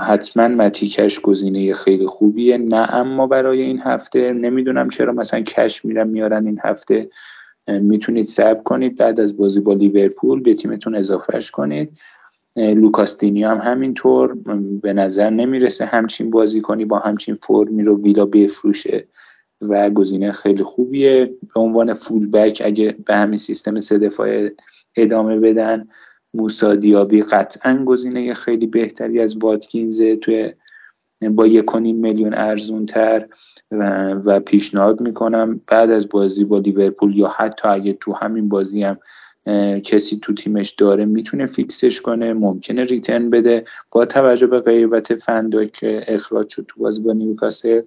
حتما 0.00 0.48
متیکش 0.48 1.20
گزینه 1.20 1.74
خیلی 1.74 2.06
خوبیه. 2.06 2.58
نه 2.58 2.94
اما 2.94 3.26
برای 3.26 3.62
این 3.62 3.78
هفته 3.78 4.32
نمی‌دونم 4.32 4.88
چرا 4.88 5.12
مثلا 5.12 5.40
کش 5.40 5.84
میرن 5.84 6.08
میارن 6.08 6.46
این 6.46 6.58
هفته. 6.64 7.08
می‌تونید 7.68 8.26
سب 8.26 8.62
کنید 8.64 8.98
بعد 8.98 9.20
از 9.20 9.36
بازی 9.36 9.60
با 9.60 9.72
لیورپول 9.72 10.42
به 10.42 10.54
تیمتون 10.54 10.94
اضافهش 10.94 11.50
کنید. 11.50 11.92
لوکاستینی 12.56 13.44
هم 13.44 13.58
همینطور. 13.58 14.34
به 14.82 14.92
نظر 14.92 15.30
نمی‌رسه 15.30 15.84
همچین 15.84 16.30
بازی 16.30 16.60
کنی 16.60 16.84
با 16.84 16.98
همچین 16.98 17.34
فرمی 17.34 17.82
رو 17.82 18.02
ویلا 18.02 18.26
بفروشه 18.26 19.08
و 19.60 19.90
گزینه 19.90 20.32
خیلی 20.32 20.62
خوبیه. 20.62 21.34
به 21.54 21.60
عنوان 21.60 21.94
فول 21.94 22.30
بک 22.30 22.62
اگه 22.64 22.96
به 23.06 23.14
همین 23.14 23.36
سیستم 23.36 23.80
سه 23.80 23.98
دفاعه 23.98 24.52
ادامه 24.96 25.40
بدن 25.40 25.88
موسا 26.36 26.74
دیابی 26.74 27.22
قطعا 27.22 27.84
گزینه 27.84 28.34
خیلی 28.34 28.66
بهتری 28.66 29.20
از 29.20 29.36
واتکینز 29.36 30.02
توی 30.22 30.52
با 31.30 31.46
یک 31.46 31.74
میلیون 31.76 32.34
ارزون 32.34 32.86
تر 32.86 33.26
و, 33.70 34.10
و 34.10 34.40
پیشنهاد 34.40 35.00
می‌کنم. 35.00 35.60
بعد 35.66 35.90
از 35.90 36.08
بازی 36.08 36.44
با 36.44 36.58
لیورپول 36.58 37.16
یا 37.16 37.28
حتی 37.28 37.68
اگه 37.68 37.92
تو 37.92 38.12
همین 38.12 38.48
بازی 38.48 38.82
هم 38.82 38.98
کسی 39.80 40.18
تو 40.22 40.34
تیمش 40.34 40.70
داره 40.70 41.04
می‌تونه 41.04 41.46
fix 41.46 41.78
ش 41.78 42.00
کنه 42.00 42.32
ممکنه 42.32 42.84
return 42.84 43.30
بده. 43.30 43.64
با 43.90 44.06
توجه 44.06 44.46
به 44.46 44.60
غیبت 44.60 45.14
فندایک 45.16 45.64
که 45.64 46.04
اخراج 46.08 46.48
شد 46.48 46.66
تو 46.68 46.80
بازی 46.80 47.02
با 47.02 47.12
نیوکاسل 47.12 47.80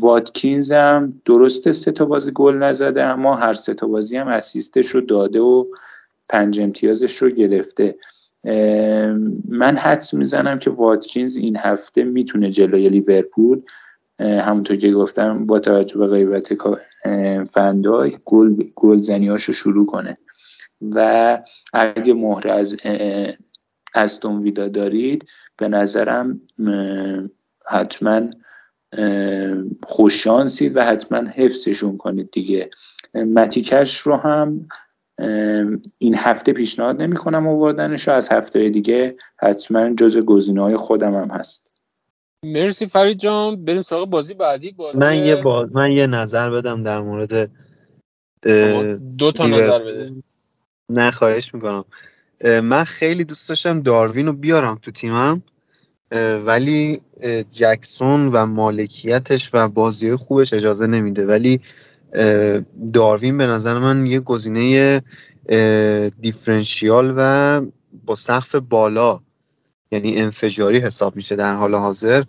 واتکینز 0.00 0.72
هم 0.72 1.20
درسته 1.24 1.72
سه 1.72 1.92
تا 1.92 2.04
بازی 2.04 2.32
گل 2.34 2.54
نزده 2.54 3.02
اما 3.02 3.36
هر 3.36 3.54
سه 3.54 3.74
تا 3.74 3.86
بازی 3.86 4.16
هم 4.16 4.28
assist 4.28 4.72
ش 4.72 4.86
رو 4.86 5.00
داده 5.00 5.40
و 5.40 5.64
پنج 6.30 6.60
امتیازش 6.60 7.16
رو 7.16 7.30
گرفته. 7.30 7.96
من 9.48 9.76
حدس 9.76 10.14
می‌زنم 10.14 10.58
که 10.58 10.70
واتکینز 10.70 11.36
این 11.36 11.56
هفته 11.56 12.04
می‌تونه 12.04 12.50
جلوی 12.50 12.88
لیورپول 12.88 13.62
همونطور 14.20 14.76
که 14.76 14.92
گفتم 14.92 15.46
با 15.46 15.58
توجه 15.58 15.98
به 15.98 16.06
غیبت 16.06 16.52
فندای 17.44 18.12
گل 18.24 18.56
رو 19.28 19.38
شروع 19.38 19.86
کنه. 19.86 20.18
و 20.94 21.38
اگه 21.72 22.14
مهر 22.14 22.48
از 22.48 22.76
استون 23.94 24.42
ویدا 24.42 24.68
دارید 24.68 25.28
به 25.56 25.68
نظرم 25.68 26.40
حتما 27.66 28.20
خوششانسید 29.82 30.76
و 30.76 30.84
حتما 30.84 31.30
حفظشون 31.30 31.96
کنید 31.96 32.30
دیگه. 32.30 32.70
متیکش 33.14 33.98
رو 33.98 34.16
هم 34.16 34.68
این 35.98 36.14
هفته 36.16 36.52
پیشنهاد 36.52 37.02
نمی 37.02 37.16
کنم 37.16 37.48
آوردنش 37.48 38.08
از 38.08 38.28
هفته 38.32 38.70
دیگه 38.70 39.16
حتما 39.36 39.94
جز 39.94 40.18
گزینه 40.18 40.62
های 40.62 40.76
خودم 40.76 41.14
هم 41.14 41.30
هست. 41.30 41.70
مرسی 42.44 42.86
فرید 42.86 43.18
جان. 43.18 43.64
بریم 43.64 43.82
سراغ 43.82 44.10
بازی 44.10 44.34
بعدی. 44.34 44.72
بازی 44.72 44.98
من 44.98 45.26
یه 45.26 45.36
باز 45.36 45.72
من 45.72 45.90
یه 45.90 46.06
نظر 46.06 46.50
بدم 46.50 46.82
در 46.82 47.00
مورد 47.00 47.50
دو 49.18 49.32
تا 49.32 49.46
نظر 49.46 49.78
بده. 49.78 50.12
نه 50.90 51.10
خواهش 51.10 51.54
می‌کنم. 51.54 51.84
من 52.44 52.84
خیلی 52.84 53.24
دوست 53.24 53.48
داشتم 53.48 53.80
داروین 53.80 54.26
رو 54.26 54.32
بیارم 54.32 54.78
تو 54.82 54.90
تیمم 54.90 55.42
ولی 56.44 57.00
جکسون 57.52 58.28
و 58.28 58.46
مالکیتش 58.46 59.50
و 59.52 59.68
بازی 59.68 60.16
خوبش 60.16 60.54
اجازه 60.54 60.86
نمیده. 60.86 61.26
ولی 61.26 61.60
داروین 62.92 63.38
به 63.38 63.46
نظر 63.46 63.78
من 63.78 64.06
یه 64.06 64.20
گزینه 64.20 65.02
دیفرنشیال 66.20 67.14
و 67.16 67.60
با 68.06 68.14
سقف 68.14 68.54
بالا 68.54 69.20
یعنی 69.92 70.16
انفجاری 70.16 70.78
حساب 70.78 71.16
میشه 71.16 71.36
در 71.36 71.54
حال 71.54 71.74
حاضر. 71.74 72.22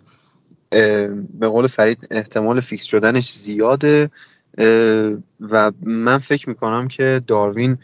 به 0.70 1.48
قول 1.48 1.66
فرید 1.66 2.08
احتمال 2.10 2.60
فیکس 2.60 2.84
شدنش 2.84 3.32
زیاده. 3.32 4.10
و 5.40 5.72
من 5.82 6.18
فکر 6.18 6.48
می‌کنم 6.48 6.88
که 6.88 7.22
داروین 7.26 7.78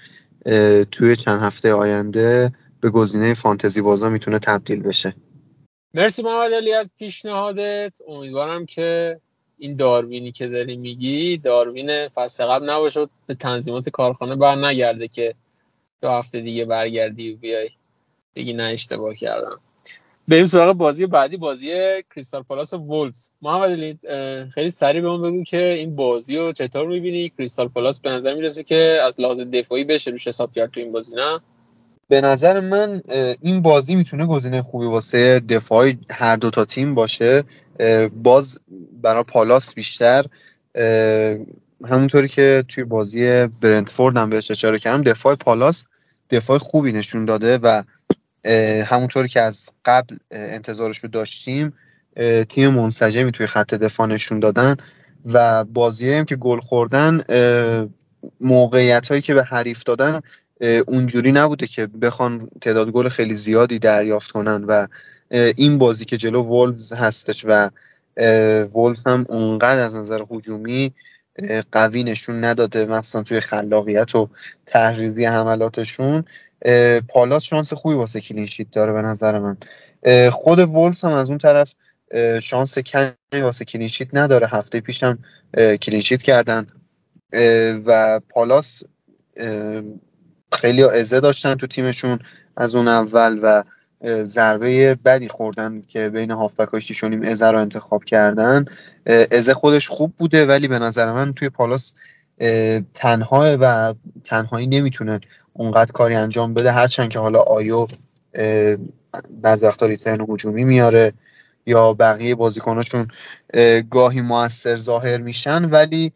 توی 0.90 1.16
چند 1.16 1.40
هفته 1.42 1.72
آینده 1.72 2.52
به 2.80 2.90
گزینه 2.90 3.34
فانتزی 3.34 3.80
بازا 3.80 4.08
می‌تونه 4.08 4.38
تبدیل 4.38 4.82
بشه. 4.82 5.14
مرسی 5.94 6.22
محمد 6.22 6.52
علی 6.52 6.72
از 6.72 6.92
پیشنهادت. 6.98 7.98
امیدوارم 8.08 8.66
که 8.66 9.20
این 9.58 9.76
داروینی 9.76 10.32
که 10.32 10.48
داری 10.48 10.76
میگی 10.76 11.38
داروین 11.38 12.08
فصل 12.08 12.46
قبل 12.46 12.70
نباشه 12.70 13.08
به 13.26 13.34
تنظیمات 13.34 13.88
کارخانه 13.88 14.36
بر 14.36 14.54
نگرده 14.54 15.08
که 15.08 15.34
دو 16.02 16.08
هفته 16.08 16.40
دیگه 16.40 16.64
برگردی 16.64 17.32
و 17.32 17.36
بیای. 17.36 17.70
بگی 18.36 18.52
نه 18.52 18.62
اشتباه 18.62 19.14
کردم. 19.14 19.60
بریم 20.28 20.46
سراغ 20.46 20.76
بازی 20.76 21.06
بعدی 21.06 21.36
بازی 21.36 21.68
کریستال 22.14 22.42
پالاس 22.42 22.74
و 22.74 22.76
وولز 22.76 23.30
محمد 23.42 23.98
خیلی 24.50 24.70
سریع 24.70 25.02
به 25.02 25.18
بگو 25.18 25.44
که 25.44 25.62
این 25.62 25.96
بازی 25.96 26.36
رو 26.36 26.52
چطور 26.52 26.86
می‌بینی؟ 26.86 27.28
کریستال 27.28 27.68
پالاس 27.68 28.00
به 28.00 28.10
نظر 28.10 28.34
می‌رسه 28.34 28.62
که 28.62 29.00
از 29.06 29.20
لحاظ 29.20 29.40
دفاعی 29.40 29.84
بشه 29.84 30.10
روش 30.10 30.28
حساب 30.28 30.52
کرد 30.52 30.70
تو 30.70 30.80
این 30.80 30.92
بازی 30.92 31.12
نه؟ 31.16 31.40
به 32.08 32.20
نظر 32.20 32.60
من 32.60 33.02
این 33.40 33.62
بازی 33.62 33.94
می‌تونه 33.94 34.26
گزینه 34.26 34.62
خوبی 34.62 34.86
واسه 34.86 35.40
دفاع 35.40 35.92
هر 36.10 36.36
دو 36.36 36.50
تا 36.50 36.64
تیم 36.64 36.94
باشه. 36.94 37.44
باز 38.22 38.60
برای 39.02 39.22
پالاس 39.22 39.74
بیشتر 39.74 40.24
همونطوری 41.84 42.28
که 42.28 42.64
توی 42.68 42.84
بازی 42.84 43.46
برنتفورد 43.46 44.16
هم 44.16 44.30
بهش 44.30 44.50
اشاره 44.50 44.78
کردم 44.78 45.02
دفاع 45.02 45.34
پالاس 45.34 45.84
دفاع 46.30 46.58
خوبی 46.58 46.92
نشون 46.92 47.24
داده 47.24 47.58
و 47.58 47.82
همونطوری 48.84 49.28
که 49.28 49.40
از 49.40 49.70
قبل 49.84 50.16
انتظارش 50.30 50.98
رو 50.98 51.08
داشتیم 51.08 51.72
تیم 52.48 52.70
منسجمی 52.70 53.32
توی 53.32 53.46
خط 53.46 53.74
دفاع 53.74 54.06
نشون 54.06 54.40
دادن 54.40 54.76
و 55.24 55.64
بازی 55.64 56.12
هم 56.12 56.24
که 56.24 56.36
گل 56.36 56.60
خوردن 56.60 57.20
موقعیت 58.40 59.08
هایی 59.08 59.22
که 59.22 59.34
به 59.34 59.44
حریف 59.44 59.82
دادن 59.82 60.20
اونجوری 60.86 61.32
نبوده 61.32 61.66
که 61.66 61.86
بخوان 61.86 62.48
تعداد 62.60 62.90
گل 62.90 63.08
خیلی 63.08 63.34
زیادی 63.34 63.78
دریافت 63.78 64.30
کنن 64.30 64.64
و 64.64 64.86
این 65.30 65.78
بازی 65.78 66.04
که 66.04 66.16
جلو 66.16 66.42
وولفز 66.42 66.92
هستش 66.92 67.44
و 67.48 67.70
وولفز 68.72 69.06
هم 69.06 69.26
اونقدر 69.28 69.84
از 69.84 69.96
نظر 69.96 70.22
هجومی 70.30 70.94
قوی 71.72 72.04
نشون 72.04 72.44
نداده 72.44 72.86
مخصوصا 72.86 73.22
توی 73.22 73.40
خلاقیت 73.40 74.14
و 74.14 74.28
طرح‌ریزی 74.66 75.24
حملاتشون. 75.24 76.24
پالاس 77.08 77.42
شانس 77.42 77.72
خوبی 77.72 77.94
واسه 77.94 78.20
clean 78.20 78.45
sheet 78.45 78.70
داره 78.70 78.92
به 78.92 79.02
نظر 79.02 79.38
من. 79.38 79.56
خود 80.30 80.58
وولوز 80.58 81.04
هم 81.04 81.12
از 81.12 81.28
اون 81.28 81.38
طرف 81.38 81.74
شانس 82.42 82.78
کمی 82.78 83.12
واسه 83.32 83.64
clean 83.64 83.86
sheet 83.86 84.08
نداره. 84.12 84.48
هفته 84.48 84.80
پیشم 84.80 85.18
clean 85.82 86.02
sheet 86.02 86.22
کردن. 86.22 86.66
و 87.86 88.20
پالاس 88.28 88.82
خیلی 90.52 90.84
ازه 90.84 91.20
داشتن 91.20 91.54
تو 91.54 91.66
تیمشون 91.66 92.18
از 92.56 92.74
اون 92.74 92.88
اول 92.88 93.38
و 93.42 93.62
ضربه 94.24 94.94
بدی 95.04 95.28
خوردن 95.28 95.82
که 95.88 96.08
بین 96.08 96.30
هافبکاش 96.30 96.92
شونیم 96.92 97.22
ازه 97.22 97.50
رو 97.50 97.58
انتخاب 97.58 98.04
کردن. 98.04 98.64
ازه 99.32 99.54
خودش 99.54 99.88
خوب 99.88 100.14
بوده 100.18 100.46
ولی 100.46 100.68
به 100.68 100.78
نظر 100.78 101.12
من 101.12 101.32
توی 101.32 101.48
پالاس 101.48 101.94
تنها 102.94 103.56
و 103.60 103.94
تنهایی 104.24 104.66
نمی‌تونه 104.66 105.20
اونقدر 105.52 105.92
کاری 105.92 106.14
انجام 106.14 106.54
بده. 106.54 106.72
هرچند 106.72 107.08
که 107.08 107.18
حالا 107.18 107.40
آیو 107.40 107.86
بعض 109.42 109.62
وقتا 109.62 109.86
ریترن 109.86 110.26
هجومی 110.28 110.64
میاره 110.64 111.12
یا 111.66 111.92
بقیه 111.92 112.34
بازیکناشون 112.34 113.08
گاهی 113.90 114.20
موثر 114.20 114.76
ظاهر 114.76 115.16
میشن 115.16 115.64
ولی 115.64 116.12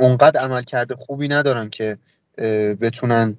اونقدر 0.00 0.40
عمل 0.40 0.62
کرده 0.62 0.94
خوبی 0.94 1.28
ندارن 1.28 1.68
که 1.70 1.98
بتونن 2.80 3.36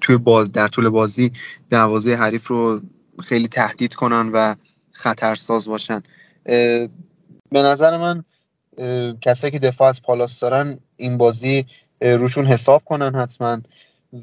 توی 0.00 0.16
باز 0.16 0.52
در 0.52 0.68
طول 0.68 0.88
بازی 0.88 1.32
دروازه 1.70 2.14
حریف 2.14 2.46
رو 2.46 2.80
خیلی 3.22 3.48
تهدید 3.48 3.94
کنن 3.94 4.30
و 4.32 4.54
خطرساز 4.92 5.68
باشن. 5.68 6.02
به 7.50 7.62
نظر 7.62 7.98
من 7.98 8.24
کسایی 9.20 9.50
که 9.50 9.58
دفاع 9.58 9.88
از 9.88 10.02
پالاس 10.02 10.40
دارن 10.40 10.78
این 10.96 11.18
بازی 11.18 11.66
روشون 12.00 12.46
حساب 12.46 12.84
کنن 12.84 13.14
حتما. 13.14 13.60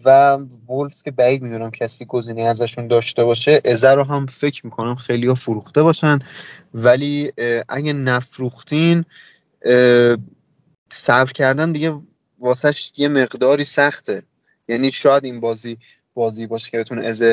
و 0.05 0.37
وولفز 0.67 1.03
که 1.03 1.11
بعید 1.11 1.41
می‌دونم 1.41 1.71
کسی 1.71 2.05
گزینه 2.05 2.41
ازشون 2.41 2.87
داشته 2.87 3.23
باشه 3.23 3.61
ازه 3.65 3.89
رو 3.89 4.03
هم 4.03 4.25
فکر 4.25 4.65
می‌کنم 4.65 4.95
خیلی 4.95 5.27
ها 5.27 5.33
فروخته 5.33 5.83
باشن. 5.83 6.19
ولی 6.73 7.31
اگه 7.69 7.93
نفروختین 7.93 9.05
صبر 10.91 11.31
کردن 11.33 11.71
دیگه 11.71 11.99
واسهش 12.43 12.91
یه 12.97 13.07
مقداری 13.07 13.63
سخته. 13.63 14.23
یعنی 14.67 14.91
شاید 14.91 15.25
این 15.25 15.39
بازی 15.39 15.77
بازی 16.13 16.47
باشه 16.47 16.71
که 16.71 16.77
بتونه 16.77 17.05
از 17.05 17.23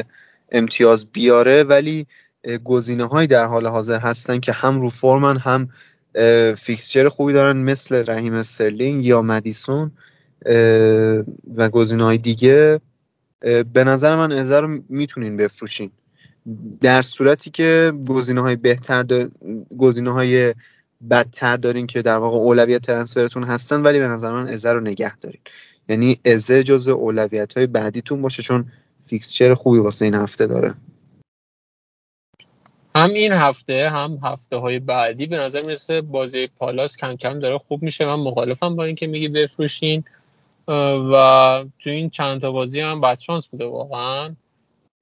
امتیاز 0.52 1.06
بیاره 1.12 1.62
ولی 1.62 2.06
گزینه 2.64 3.04
هایی 3.04 3.26
در 3.26 3.44
حال 3.44 3.66
حاضر 3.66 3.98
هستن 3.98 4.40
که 4.40 4.52
هم 4.52 4.80
رو 4.80 4.88
فرمن 4.88 5.36
هم 5.36 5.68
fixture 6.54 7.08
خوبی 7.08 7.32
دارن 7.32 7.56
مثل 7.56 8.04
رحیم 8.08 8.34
استرلینگ 8.34 9.04
یا 9.04 9.22
مدیسون 9.22 9.90
و 11.56 11.68
گزینه 11.72 12.04
های 12.04 12.18
دیگه 12.18 12.80
به 13.72 13.84
نظر 13.84 14.16
من 14.16 14.32
ازه 14.32 14.60
رو 14.60 14.82
می‌تونین 14.88 15.36
بفروشین. 15.36 15.90
در 16.80 17.02
صورتی 17.02 17.50
که 17.50 17.92
گزینه 18.08 18.40
های 18.40 18.56
بهتر 18.56 19.28
گزینه 19.78 20.10
های 20.10 20.54
بدتر 21.10 21.56
دارین 21.56 21.86
که 21.86 22.02
در 22.02 22.16
واقع 22.16 22.36
اولویت 22.36 22.82
ترنسفرتون 22.82 23.44
هستن 23.44 23.82
ولی 23.82 23.98
به 23.98 24.08
نظر 24.08 24.32
من 24.32 24.48
ازه 24.48 24.72
رو 24.72 24.80
نگه 24.80 25.16
دارین. 25.16 25.40
یعنی 25.88 26.18
ازه 26.24 26.62
جز 26.62 26.88
اولویت 26.88 27.56
های 27.56 27.66
بعدیتون 27.66 28.22
باشه 28.22 28.42
چون 28.42 28.72
فیکسچر 29.06 29.54
خوبی 29.54 29.78
واسه 29.78 30.04
این 30.04 30.14
هفته 30.14 30.46
داره. 30.46 30.74
هم 32.96 33.10
این 33.10 33.32
هفته 33.32 33.90
هم 33.90 34.18
هفته 34.22 34.56
های 34.56 34.78
بعدی 34.78 35.26
به 35.26 35.36
نظر 35.36 35.60
می‌رسه 35.66 36.00
بازی 36.00 36.46
پالاس 36.46 36.96
کم 36.96 37.16
کم 37.16 37.38
داره 37.38 37.58
خوب 37.58 37.82
میشه. 37.82 38.06
من 38.06 38.14
مخالفم 38.14 38.76
با 38.76 38.84
اینکه 38.84 39.06
میگی 39.06 39.28
بفروشین 39.28 40.04
و 41.12 41.14
تو 41.78 41.90
این 41.90 42.10
چند 42.10 42.40
تا 42.40 42.52
بازی 42.52 42.80
هم 42.80 43.00
بد 43.00 43.18
شانس 43.18 43.46
بوده 43.46 43.66
واقعا. 43.66 44.34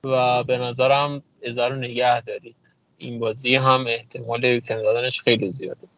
و 0.04 0.44
به 0.44 0.58
نظرم 0.58 1.22
ازه 1.46 1.64
رو 1.68 1.76
نگه 1.76 2.20
دارید 2.20 2.56
این 2.98 3.18
بازی 3.18 3.54
هم 3.54 3.84
احتمال 3.88 4.44
ویکند 4.44 4.82
دادنش 4.82 5.22
خیلی 5.22 5.50
زیاده. 5.50 5.88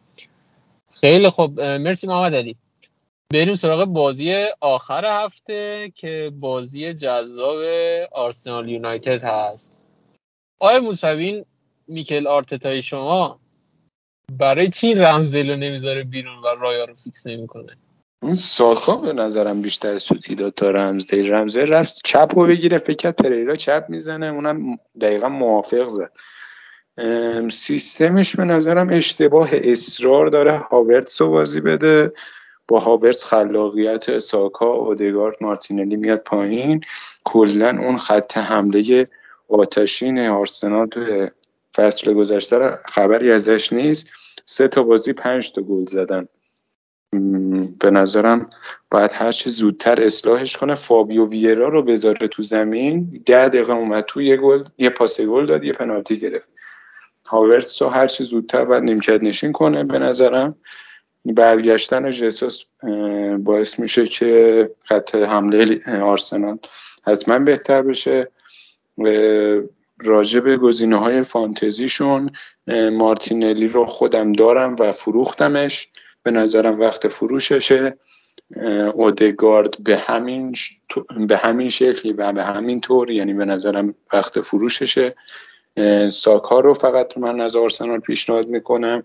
خیلی 0.91 1.29
خوب 1.29 1.61
مرسی 1.61 2.07
محمد 2.07 2.35
علی. 2.35 2.55
بریم 3.33 3.55
سراغ 3.55 3.85
بازی 3.85 4.45
آخر 4.61 5.25
هفته 5.25 5.91
که 5.95 6.31
بازی 6.39 6.93
جذاب 6.93 7.59
آرسنال 8.11 8.69
یونایتد 8.69 9.23
هست. 9.23 9.73
آیا 10.59 10.79
موسوین 10.79 11.45
میکل 11.87 12.27
آرتتای 12.27 12.81
شما 12.81 13.39
برای 14.37 14.69
چی 14.69 14.93
رمزدل 14.93 15.49
رو 15.49 15.55
نمی‌ذاره 15.55 16.03
بیرون 16.03 16.37
و 16.37 16.47
رایا 16.59 16.85
رو 16.85 16.95
فیکس 16.95 17.27
نمی‌کنه؟ 17.27 17.77
اون 18.23 18.35
ساکا 18.35 18.95
به 18.95 19.13
نظرم 19.13 19.61
بیشتر 19.61 19.97
سوتی 19.97 20.35
داد 20.35 20.53
تا 20.53 20.71
رمزدل. 20.71 21.33
رمزدل 21.33 21.73
رفت 21.73 22.01
چپ 22.03 22.31
رو 22.35 22.47
بگیره 22.47 22.77
فکر 22.77 23.11
پریرا 23.11 23.55
چپ 23.55 23.85
می‌زنه 23.89 24.25
اونم 24.25 24.79
دقیقا 25.01 25.29
موافق 25.29 25.87
زد. 25.87 26.11
سیستمش 27.51 28.35
به 28.35 28.43
نظرم 28.43 28.89
اشتباه. 28.89 29.49
اصرار 29.51 30.27
داره 30.27 30.57
هاورتس 30.57 31.21
رو 31.21 31.29
بازی 31.29 31.61
بده. 31.61 32.13
با 32.67 32.79
هاورتس 32.79 33.23
خلاقیت 33.23 34.19
ساکا 34.19 34.65
اودگارد 34.65 35.35
مارتینلی 35.41 35.95
میاد 35.95 36.19
پایین. 36.19 36.81
کلا 37.23 37.69
اون 37.69 37.97
خط 37.97 38.37
حمله 38.37 39.03
آتشین 39.49 40.19
آرسنال 40.19 40.87
توی 40.87 41.29
فصل 41.75 42.13
گذشته 42.13 42.79
خبری 42.85 43.31
ازش 43.31 43.73
نیست. 43.73 44.09
سه 44.45 44.67
تا 44.67 44.83
بازی 44.83 45.13
پنج 45.13 45.51
تا 45.51 45.61
گل 45.61 45.85
زدن. 45.85 46.27
به 47.79 47.91
نظرم 47.91 48.49
باید 48.91 49.11
هر 49.13 49.31
چه 49.31 49.49
زودتر 49.49 50.01
اصلاحش 50.01 50.57
کنه. 50.57 50.75
فابیو 50.75 51.27
ویرا 51.27 51.67
رو 51.67 51.83
بذاره 51.83 52.27
تو 52.27 52.43
زمین. 52.43 53.23
ده 53.25 53.47
دقیقه 53.47 53.73
اومد 53.73 54.03
تو 54.03 54.21
یه 54.21 54.37
گل 54.37 54.63
یه 54.77 54.89
پاس 54.89 55.21
گل 55.21 55.45
داد 55.45 55.63
یه 55.63 55.73
پنالتی 55.73 56.19
گرفت. 56.19 56.49
هاورتس 57.31 57.81
رو 57.81 57.89
هر 57.89 58.07
چه 58.07 58.23
زودتر 58.23 58.65
باید 58.65 58.83
نیمکت 58.83 59.23
نشین 59.23 59.51
کنه 59.51 59.83
به 59.83 59.99
نظرم. 59.99 60.55
برگشتن 61.25 62.09
جسوس 62.09 62.63
باعث 63.39 63.79
میشه 63.79 64.05
که 64.05 64.69
خط 64.85 65.15
حمله 65.15 65.81
آرسنال 66.01 66.57
حتما 67.03 67.39
بهتر 67.39 67.81
بشه. 67.81 68.27
راجع 70.03 70.39
به 70.39 70.57
گزینه 70.57 70.95
های 70.95 71.23
فانتزیشون 71.23 72.31
مارتینلی 72.91 73.67
رو 73.67 73.85
خودم 73.85 74.33
دارم 74.33 74.75
و 74.79 74.91
فروختمش. 74.91 75.87
به 76.23 76.31
نظرم 76.31 76.79
وقت 76.79 77.07
فروششه. 77.07 77.97
اودگارد 78.93 79.83
به 79.83 79.97
همین 79.97 80.55
به 81.27 81.37
همین 81.37 81.69
شکلی 81.69 82.13
و 82.13 82.31
به 82.31 82.43
همین 82.43 82.81
طور 82.81 83.11
یعنی 83.11 83.33
به 83.33 83.45
نظرم 83.45 83.95
وقت 84.13 84.41
فروششه. 84.41 85.15
ساکا 86.09 86.59
رو 86.59 86.73
فقط 86.73 87.17
من 87.17 87.41
از 87.41 87.55
آرسنال 87.55 87.99
پیشنهاد 87.99 88.47
می‌کنم 88.47 89.03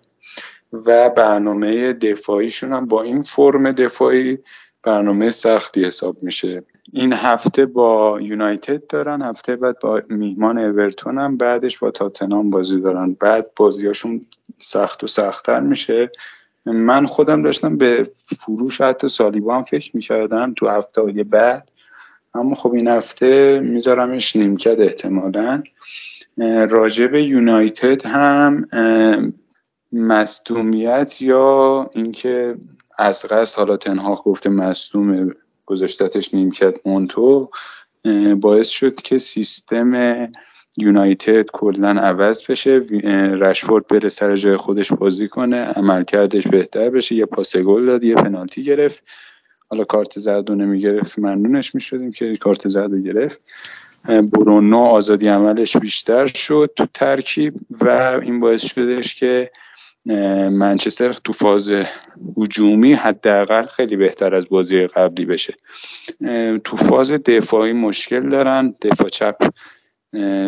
و 0.73 1.11
برنامه 1.11 1.93
دفاعیشون 1.93 2.73
هم 2.73 2.87
با 2.87 3.03
این 3.03 3.23
فرم 3.23 3.71
دفاعی 3.71 4.39
برنامه 4.83 5.31
سختی 5.31 5.85
حساب 5.85 6.23
میشه. 6.23 6.65
این 6.93 7.13
هفته 7.13 7.67
با 7.67 8.19
یونایتد 8.23 8.87
دارن 8.87 9.23
هفته 9.23 9.57
بعد 9.57 9.79
با 9.79 10.03
میهمان 10.09 10.59
اورتون 10.59 11.19
هم 11.19 11.37
بعدش 11.37 11.79
با 11.79 11.91
تاتنام 11.91 12.51
بازی 12.51 12.81
دارن. 12.81 13.13
بعد 13.13 13.51
بازیاشون 13.57 14.27
سخت 14.59 15.05
و 15.05 15.07
سختتر 15.07 15.61
میشه. 15.61 16.11
من 16.67 17.07
خودم 17.07 17.43
داشتم 17.43 17.77
به 17.77 18.09
فروش 18.39 18.81
حتی 18.81 19.09
سالیبا 19.09 19.57
هم 19.57 19.65
فکر 19.65 19.97
می‌کردم 19.97 20.55
تو 20.57 20.69
هفته 20.69 21.03
بعد. 21.03 21.69
اما 22.35 22.55
خب 22.55 22.75
این 22.75 22.89
هفته 22.89 23.61
میذارمش 23.61 24.37
نیمکت 24.37 24.81
احتمالا. 24.81 25.63
راجب 26.69 27.15
یونایتد 27.15 28.07
هم 28.07 28.69
مصدومیت 29.93 31.23
یا 31.23 31.91
اینکه 31.95 32.57
از 32.99 33.25
قصد 33.25 33.59
حالا 33.59 33.77
تنها 33.77 34.15
گفته 34.15 34.51
مصدوم 34.51 35.35
گذاشتتش 35.67 36.35
نیمکت 36.35 36.87
مونتو 36.87 37.51
باعث 38.41 38.69
شد 38.69 38.95
که 38.95 39.19
سیستم 39.19 39.93
یونایتد 40.77 41.51
کلا 41.51 41.89
عوض 41.91 42.45
بشه 42.51 42.77
رشفورد 43.39 43.87
بره 43.87 44.09
سر 44.09 44.37
جای 44.37 44.57
خودش 44.57 44.93
بازی 44.93 45.29
کنه 45.29 45.57
عملکردش 45.57 46.49
بهتر 46.49 46.91
بشه 46.91 47.15
یه 47.15 47.27
پاس 47.27 47.57
گل 47.57 47.87
داد 47.87 48.05
یه 48.05 48.15
پنالتی 48.15 48.63
گرفت. 48.63 49.05
حالا 49.69 49.85
کارت 49.85 50.29
رو 50.29 50.55
نمی‌گرفت 50.55 51.19
ممنونش 51.19 51.75
می‌شدیم 51.75 52.13
که 52.13 52.37
کارت 52.37 52.69
زرد 52.69 52.93
رو 52.93 52.99
گرفت. 52.99 53.41
برونو 54.05 54.79
آزادی 54.79 55.29
عملش 55.29 55.77
بیشتر 55.77 56.27
شد 56.27 56.73
تو 56.77 56.87
ترکیب 56.95 57.55
و 57.71 57.89
این 58.23 58.41
باعث 58.41 58.65
شدش 58.65 59.15
که 59.15 59.51
منچستر 60.51 61.13
تو 61.13 61.33
فاز 61.33 61.73
هجومی 62.37 62.93
حداقل 62.93 63.63
خیلی 63.63 63.97
بهتر 63.97 64.35
از 64.35 64.49
بازی 64.49 64.87
قبلی 64.87 65.25
بشه. 65.25 65.55
تو 66.65 66.77
فاز 66.77 67.13
دفاعی 67.13 67.73
مشکل 67.73 68.29
دارن. 68.29 68.75
دفاع 68.83 69.09
چپ 69.09 69.37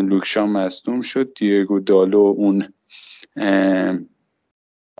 لوکشا 0.09 0.47
مصدوم 0.47 1.01
شد. 1.01 1.35
دیگو 1.35 1.81
دالو 1.81 2.19
اون 2.19 2.73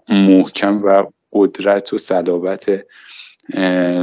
محکم 0.09 0.83
و 0.85 1.05
قدرت 1.33 1.93
و 1.93 1.99
صلابت 1.99 2.67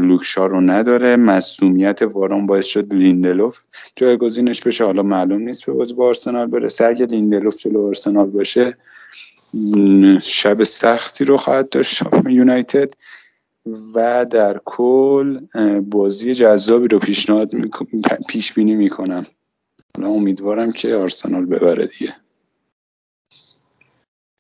لوک 0.02 0.27
شاو 0.27 0.46
رو 0.46 0.62
نداره. 0.62 1.16
مصدومیت 1.16 2.02
واران 2.02 2.46
باعث 2.46 2.66
شد 2.66 2.94
لیندلوف 2.94 3.64
جایگزینش 3.96 4.62
بشه. 4.62 4.86
حالا 4.86 5.04
معلوم 5.04 5.42
نیست 5.42 5.66
به 5.66 5.74
بازی 5.74 5.94
با 5.94 6.08
آرسنال 6.08 6.48
برسه. 6.48 6.86
اگه 6.86 7.06
لیندلوف 7.06 7.58
جلو 7.58 7.88
آرسنال 7.88 8.30
باشه 8.30 8.78
شب 10.22 10.64
سختی 10.64 11.26
رو 11.26 11.38
خواهد 11.38 11.70
داشت 11.70 12.04
یونایتد. 12.30 12.94
و 13.96 14.26
در 14.30 14.62
کل 14.66 15.40
بازی 15.80 16.34
جذابی 16.34 16.88
رو 16.88 17.00
پیشنهاد 17.00 17.52
پیش 18.28 18.54
بینی 18.54 18.76
می‌کنم. 18.76 19.26
حالا 19.98 20.10
امیدوارم 20.10 20.72
که 20.72 20.96
آرسنال 20.96 21.46
ببره 21.46 21.88
دیگه. 21.88 22.16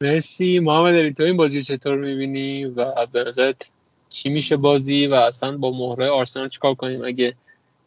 مرسی. 0.04 0.60
محمد 0.60 0.96
علی 0.96 1.14
تو 1.14 1.24
این 1.24 1.38
بازی 1.38 1.62
چطور 1.62 1.98
می‌بینی؟ 1.98 2.66
و 2.66 3.06
به 3.14 3.24
نظرت 3.24 3.70
چی 4.16 4.30
میشه 4.30 4.58
بازی 4.58 5.08
و 5.08 5.14
اصلا 5.14 5.58
با 5.58 5.72
مهره 5.72 6.10
آرسنال 6.10 6.50
چیکار 6.50 6.74
کنیم؟ 6.74 7.06
اگه 7.06 7.36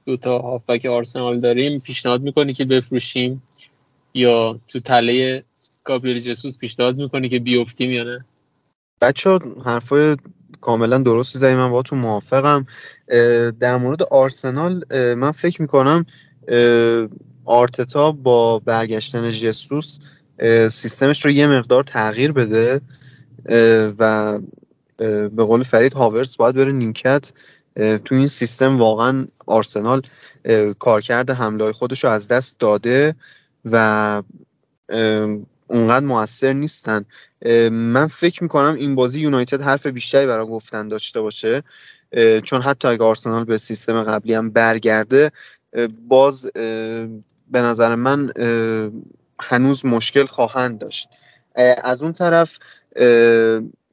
دو 0.07 0.17
تا 0.17 0.39
هافبک 0.39 0.87
آرسنال 0.87 1.41
داریم 1.41 1.79
پیشنهاد 1.87 2.23
می‌کنی 2.23 2.53
که 2.53 2.65
بفروشیم؟ 2.65 3.43
یا 4.15 4.61
تو 4.69 4.81
تله 4.81 5.45
گابریل 5.85 6.21
جسوس 6.21 6.59
پیشنهاد 6.59 6.97
می‌کنی 6.97 7.29
که 7.29 7.39
بیفتیم 7.39 7.91
یا 7.91 8.03
نه؟ 8.03 8.25
بچه 9.01 9.39
حرفای 9.65 10.17
کاملا 10.61 10.99
درستی 10.99 11.39
زدی 11.39 11.55
من 11.55 11.83
تو 11.83 11.97
موافقم. 11.97 12.67
در 13.61 13.77
مورد 13.77 14.03
آرسنال 14.03 14.85
من 15.15 15.31
فکر 15.31 15.63
می‌کنم 15.63 16.07
آرتتا 17.45 18.13
با 18.13 18.59
برگشتن 18.59 19.29
جسوس 19.31 19.99
سیستمش 20.71 21.25
رو 21.25 21.31
یه 21.31 21.47
مقدار 21.47 21.85
تغییر 21.85 22.33
بده 22.33 22.81
و 23.99 24.39
به 24.99 25.45
قول 25.45 25.63
فرید 25.63 25.95
هاورس 25.95 26.37
باید 26.37 26.57
بره 26.57 26.73
نیمکت 26.73 27.33
تو 28.05 28.15
این 28.15 28.27
سیستم 28.27 28.79
واقعا 28.79 29.27
آرسنال 29.47 30.03
کارکرد 30.79 31.31
حمله 31.31 31.73
خودش 31.73 32.05
رو 32.05 32.11
از 32.11 32.29
دست 32.29 32.59
داده 32.59 33.15
و 33.65 34.23
اونقدر 35.69 36.07
موثر 36.07 36.53
نیستن. 36.53 37.05
من 37.71 38.07
فکر 38.07 38.43
می‌کنم 38.43 38.75
این 38.75 38.95
بازی 38.95 39.21
یونایتد 39.21 39.63
حرف 39.63 39.87
بیشتری 39.87 40.27
برای 40.27 40.47
گفتن 40.47 40.89
داشته 40.89 41.21
باشه 41.21 41.63
چون 42.45 42.63
حتی 42.63 42.89
اگه 42.89 43.05
آرسنال 43.05 43.45
به 43.45 43.59
سیستم 43.59 44.03
قبلی 44.03 44.35
هم 44.35 44.51
برگرده 44.51 45.33
باز 46.09 46.51
به 47.51 47.63
نظر 47.63 47.95
من 47.95 48.33
هنوز 49.41 49.87
مشکل 49.87 50.27
خواهند 50.27 50.79
داشت. 50.79 51.09
از 51.83 52.03
اون 52.03 52.13
طرف 52.13 52.59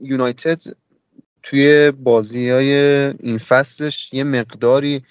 یونایتد 0.01 0.61
توی 1.45 1.91
بازی 1.91 2.49
های 2.49 2.73
این 3.19 3.37
فصلش 3.37 4.13
یه 4.13 4.23
مقداری 4.23 5.03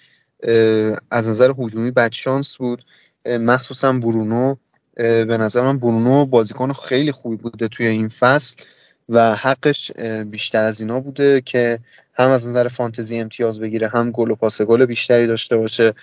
از 1.11 1.29
نظر 1.29 1.53
هجومی 1.59 1.91
بدشانس 1.91 2.57
بود. 2.57 2.85
مخصوصا 3.27 3.93
برونو. 3.93 4.55
به 4.97 5.37
نظر 5.41 5.61
من 5.61 5.79
برونو 5.79 6.27
بازیکن 6.27 6.73
خیلی 6.73 7.13
خوبی 7.13 7.37
بوده 7.37 7.69
توی 7.69 7.87
این 7.87 8.09
فصل 8.09 8.57
و 9.09 9.35
حقش 9.35 9.93
بیشتر 10.27 10.65
از 10.65 10.81
اینا 10.81 11.01
بوده 11.01 11.41
که 11.41 11.79
هم 12.15 12.31
از 12.31 12.49
نظر 12.49 12.69
فانتزی 12.69 13.19
امتیاز 13.19 13.61
بگیره 13.61 13.89
هم 13.89 14.11
گل 14.11 14.31
و 14.31 14.35
پاس 14.35 14.63
گل 14.63 14.85
بیشتری 14.85 15.27
داشته 15.27 15.57
باشه. 15.57 15.95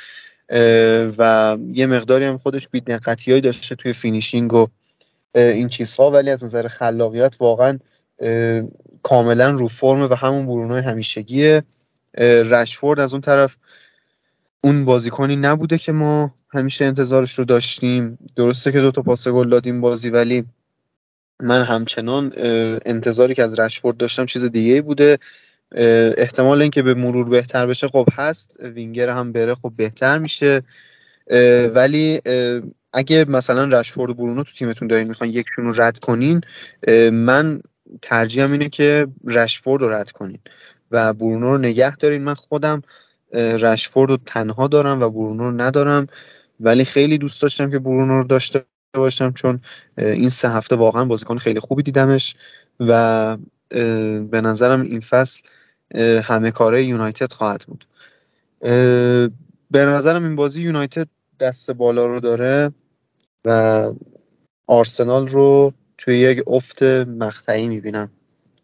و 1.17 1.57
یه 1.73 1.86
مقداری 1.86 2.25
هم 2.25 2.38
خودش 2.38 2.67
بی‌دقتی 2.67 3.41
داشته 3.41 3.75
توی 3.75 3.93
finishing 3.93 4.53
و 4.53 4.67
این 5.36 5.69
چیزها. 5.69 6.11
ولی 6.11 6.29
از 6.29 6.43
نظر 6.43 6.67
خلاقیت 6.67 7.36
واقعا 7.39 7.79
کاملا 9.03 9.49
رو 9.49 9.67
فرم 9.67 10.01
و 10.01 10.15
همون 10.15 10.45
برونو 10.45 10.81
همیشگیه 10.81 11.63
رشفورد 12.45 12.99
از 12.99 13.13
اون 13.13 13.21
طرف. 13.21 13.57
اون 14.63 14.85
بازیکنی 14.85 15.35
نبوده 15.35 15.77
که 15.77 15.91
ما 15.91 16.35
همیشه 16.49 16.85
انتظارش 16.85 17.39
رو 17.39 17.45
داشتیم. 17.45 18.17
درسته 18.35 18.71
که 18.71 18.81
دو 18.81 18.91
تا 18.91 19.01
پاس 19.01 19.27
گل 19.27 19.49
دادیم 19.49 19.81
بازی 19.81 20.09
ولی 20.09 20.45
من 21.39 21.63
همچنان 21.63 22.33
انتظاری 22.85 23.35
که 23.35 23.43
از 23.43 23.59
رشفورد 23.59 23.97
داشتم 23.97 24.25
چیز 24.25 24.45
دیگه 24.45 24.81
بوده. 24.81 25.19
احتمال 26.17 26.61
اینکه 26.61 26.81
به 26.81 26.93
مرور 26.93 27.29
بهتر 27.29 27.65
بشه 27.65 27.87
خب 27.87 28.07
هست. 28.13 28.59
وینگر 28.59 29.09
هم 29.09 29.31
بره 29.31 29.55
خب 29.55 29.73
بهتر 29.75 30.17
میشه. 30.17 30.61
ولی 31.73 32.21
اگه 32.93 33.25
مثلا 33.29 33.79
رشفورد 33.79 34.11
و 34.11 34.13
برونو 34.13 34.43
تو 34.43 34.51
تیمتون 34.51 34.87
دارین 34.87 35.07
می‌خوان 35.07 35.29
یکشون 35.29 35.65
رو 35.65 35.81
رد 35.81 35.99
کنین 35.99 36.41
من 37.11 37.61
ترجیحم 38.01 38.51
اینه 38.51 38.69
که 38.69 39.07
رشفورد 39.25 39.81
رو 39.81 39.89
رد 39.89 40.11
کنین. 40.11 40.39
و 40.91 41.13
برونو 41.13 41.51
رو 41.51 41.57
نگه 41.57 41.95
دارین. 41.95 42.23
من 42.23 42.33
خودم 42.33 42.81
رشفورد 43.33 44.11
رو 44.11 44.17
تنها 44.25 44.67
دارم 44.67 45.01
و 45.01 45.09
برونو 45.09 45.43
رو 45.43 45.61
ندارم. 45.61 46.07
ولی 46.59 46.85
خیلی 46.85 47.17
دوست 47.17 47.41
داشتم 47.41 47.71
که 47.71 47.79
برونو 47.79 48.17
رو 48.17 48.23
داشته 48.23 48.65
باشم 48.93 49.31
چون 49.31 49.61
این 49.97 50.29
سه 50.29 50.49
هفته 50.49 50.75
واقعا 50.75 51.05
بازیکن 51.05 51.37
خیلی 51.37 51.59
خوبی 51.59 51.83
دیدمش. 51.83 52.35
و 52.79 53.37
به 54.31 54.41
نظرم 54.43 54.81
این 54.81 54.99
فصل 54.99 55.41
همه 56.23 56.51
کاره 56.51 56.83
یونایتد 56.83 57.33
خواهد 57.33 57.65
بود. 57.67 57.85
به 59.71 59.85
نظرم 59.85 60.23
این 60.23 60.35
بازی 60.35 60.61
یونایتد 60.61 61.07
دست 61.39 61.71
بالا 61.71 62.05
رو 62.05 62.19
داره 62.19 62.71
و 63.45 63.91
آرسنال 64.67 65.27
رو 65.27 65.73
توی 66.01 66.19
یک 66.19 66.43
افت 66.47 66.83
مقطعی 67.07 67.67
می‌بینم. 67.67 68.11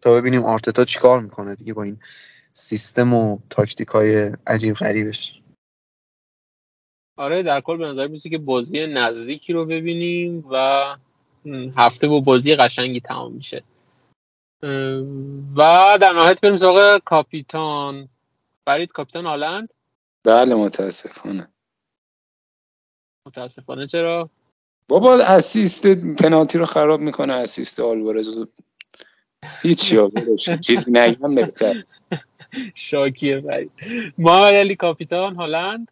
تا 0.02 0.16
ببینیم 0.16 0.44
آرتتا 0.44 0.86
چیکار 0.86 1.22
می‌کنه 1.22 1.56
دیگه 1.56 1.74
با 1.74 1.84
این 1.84 2.00
سیستم 2.54 3.14
و 3.14 3.40
تاکتیک 3.50 3.88
های 3.88 4.32
عجیب 4.48 4.74
غریبش. 4.74 5.42
آره 7.18 7.44
در 7.44 7.62
کل 7.62 7.78
به 7.78 7.86
نظر 7.86 8.08
میسه 8.08 8.30
که 8.30 8.38
بازی 8.38 8.88
نزدیکی 8.88 9.54
رو 9.54 9.66
ببینیم 9.66 10.46
و 10.52 10.96
هفته 11.78 12.08
با 12.08 12.20
بازی 12.20 12.56
قشنگی 12.56 13.00
تمام 13.00 13.34
میشه. 13.34 13.64
و 15.56 15.98
در 16.02 16.14
نهایت 16.14 16.42
بریم 16.42 16.58
سراغ 16.58 16.98
کاپیتان. 16.98 18.10
فرید 18.66 18.92
کاپیتان 18.92 19.26
هالند؟ 19.26 19.74
بله 20.24 20.56
متاسفانه. 20.56 21.48
متاسفانه 23.28 23.88
چرا؟ 23.88 24.30
بابا 24.90 25.16
اسیست 25.16 25.88
پنالتی 25.88 26.58
رو 26.58 26.66
خراب 26.66 27.00
می‌کنه 27.02 27.34
اسیست 27.34 27.80
آلوارز 27.80 28.38
هیچ 29.62 29.94
یا 29.94 30.12
چیزی 30.62 30.92
نگم 30.92 31.36
بهتر. 31.36 31.84
شاکیه 32.76 33.42
فرید 33.42 33.72
محمد 34.18 34.54
علی 34.54 34.76
کاپیتان 34.76 35.36
هالند؟ 35.36 35.92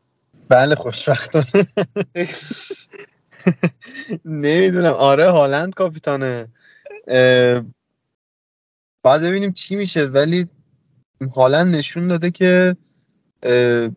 بله 0.50 0.76
خوشبختانه. 0.76 1.68
نمی‌دونم. 4.26 4.94
آره 4.94 5.30
هالند 5.30 5.74
کاپیتانه. 5.74 6.48
بعد 9.04 9.22
ببینیم 9.22 9.52
چی 9.52 9.76
میشه. 9.76 10.06
ولی 10.06 10.48
هالند 11.36 11.76
نشون 11.76 12.08
داده 12.08 12.32
که 12.32 12.78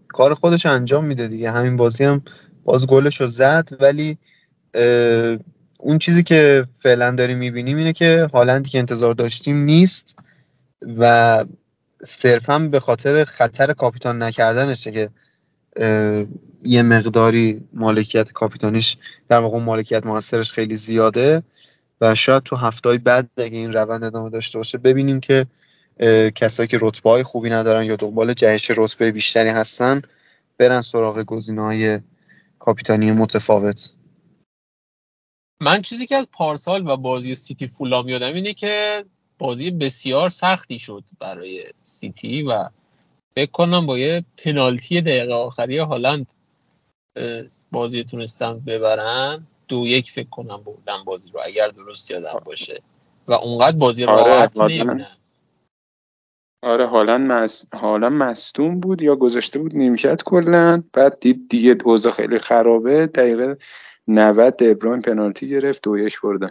کار 0.09 0.35
خودش 0.35 0.67
انجام 0.67 1.05
میده 1.05 1.29
دیگه. 1.29 1.51
همین 1.51 1.77
بازی 1.77 2.05
هم 2.05 2.23
باز 2.65 2.87
گلش 2.87 3.21
رو 3.21 3.27
زد. 3.27 3.69
ولی 3.81 4.19
اون 5.81 5.99
چیزی 5.99 6.23
که 6.23 6.67
فعلا 6.81 7.11
داریم 7.11 7.39
می‌بینیم 7.39 7.77
اینه 7.77 7.93
که 7.93 8.31
هالندی 8.33 8.71
که 8.71 8.79
انتظار 8.79 9.15
داشتیم 9.15 9.57
نیست 9.57 10.17
و 10.99 11.45
صرفا 12.05 12.59
به 12.59 12.81
خاطر 12.81 13.25
خطر 13.25 13.73
کاپیتان 13.73 14.23
نکردنشه 14.23 14.93
که 14.93 15.11
یه 16.65 16.83
مقداری 16.83 17.69
مالکیت 17.73 18.33
کاپیتانیش 18.33 18.97
در 19.29 19.39
واقع 19.39 19.59
مالکیت 19.59 20.07
موثرش 20.07 20.53
خیلی 20.53 20.77
زیاده 20.77 21.43
و 22.01 22.15
شاید 22.15 22.43
تو 22.43 22.57
هفته 22.57 22.99
بعد 22.99 23.31
اگه 23.37 23.59
این 23.59 23.73
روند 23.73 24.05
ادامه 24.05 24.31
داشته 24.31 24.59
باشه 24.59 24.79
ببینیم 24.79 25.21
که 25.21 25.47
کسایی 26.35 26.67
که 26.67 26.79
رتبه 26.81 27.11
های 27.11 27.23
خوبی 27.23 27.51
ندارن 27.51 27.85
یا 27.85 27.97
دنبال 27.97 28.35
جهش 28.35 28.71
رتبه 28.77 29.13
بیشتری 29.13 29.49
هستن 29.49 30.03
برن 30.59 30.81
سراغ 30.81 31.23
گزینه 31.23 31.63
های 31.63 32.01
کاپیتانی 32.59 33.13
متفاوت. 33.13 33.91
من 35.61 35.83
چیزی 35.83 36.07
که 36.07 36.17
از 36.17 36.29
پارسال 36.33 36.87
و 36.87 36.97
بازی 36.97 37.35
سیتی 37.35 37.67
فولام 37.67 38.09
یادم 38.09 38.35
اینه 38.35 38.55
که 38.55 39.05
بازی 39.39 39.71
بسیار 39.71 40.29
سختی 40.29 40.79
شد 40.79 41.05
برای 41.21 41.65
سیتی 41.83 42.43
و 42.43 42.69
فکر 43.35 43.51
کنم 43.51 43.87
با 43.87 43.99
یه 43.99 44.25
پنالتی 44.37 45.01
دقیقه 45.01 45.35
آخری 45.35 45.79
هالند 45.79 46.27
بازی 47.73 48.05
تونستن 48.05 48.59
ببرن. 48.59 49.47
دو 49.69 49.87
یک 49.87 50.11
فکر 50.11 50.29
کنم 50.29 50.57
بودن 50.57 51.05
بازی 51.05 51.31
رو 51.31 51.41
اگر 51.45 51.69
درست 51.69 52.11
یادم 52.11 52.43
باشه. 52.45 52.83
و 53.29 53.33
اونقدر 53.33 53.77
بازی 53.77 54.05
آره 54.05 54.25
راحت 54.25 54.59
آره 56.63 56.87
حالا 56.87 57.19
مس... 57.19 57.75
حالا 57.75 58.11
مستون 58.11 58.81
بود 58.81 59.03
یا 59.03 59.17
گذاشته 59.17 59.59
بود 59.59 59.75
نیمکت 59.75 60.23
کلا 60.23 60.83
بعد 60.93 61.21
دید 61.21 61.49
دیگه 61.49 61.77
اوضاع 61.85 62.13
خیلی 62.13 62.39
خرابه. 62.39 63.07
دقیقه 63.07 63.57
90 64.09 64.57
دبروین 64.57 65.03
پنالتی 65.03 65.49
گرفت 65.49 65.83
دو 65.83 65.99
یک 65.99 66.21
بردن. 66.21 66.51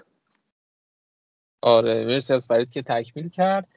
آره 1.61 2.05
مرسی 2.05 2.33
از 2.33 2.47
فرید 2.47 2.71
که 2.71 2.81
تکمیل 2.81 3.29
کرد. 3.29 3.67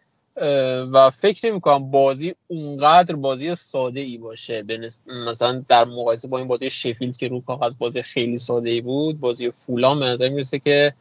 و 0.93 1.11
فکر 1.11 1.51
نمی 1.51 1.61
کنم 1.61 1.91
بازی 1.91 2.35
اونقدر 2.47 3.17
بازی 3.17 3.55
ساده 3.55 4.01
ای 4.01 4.19
باشه 4.19 4.65
مثلا 5.07 5.65
در 5.69 5.85
مقایسه 5.85 6.29
با 6.29 6.39
این 6.39 6.49
بازی 6.49 6.71
شفیلد 6.71 7.17
که 7.17 7.29
رو 7.29 7.41
کاغذ 7.41 7.75
بازی 7.79 8.03
خیلی 8.03 8.39
ساده 8.39 8.71
ای 8.71 8.81
بود 8.81 9.21
بازی 9.21 9.51
فولان 9.51 10.01
به 10.01 10.07
نظر 10.07 10.29
می‌رسه 10.29 10.59
که 10.59 10.95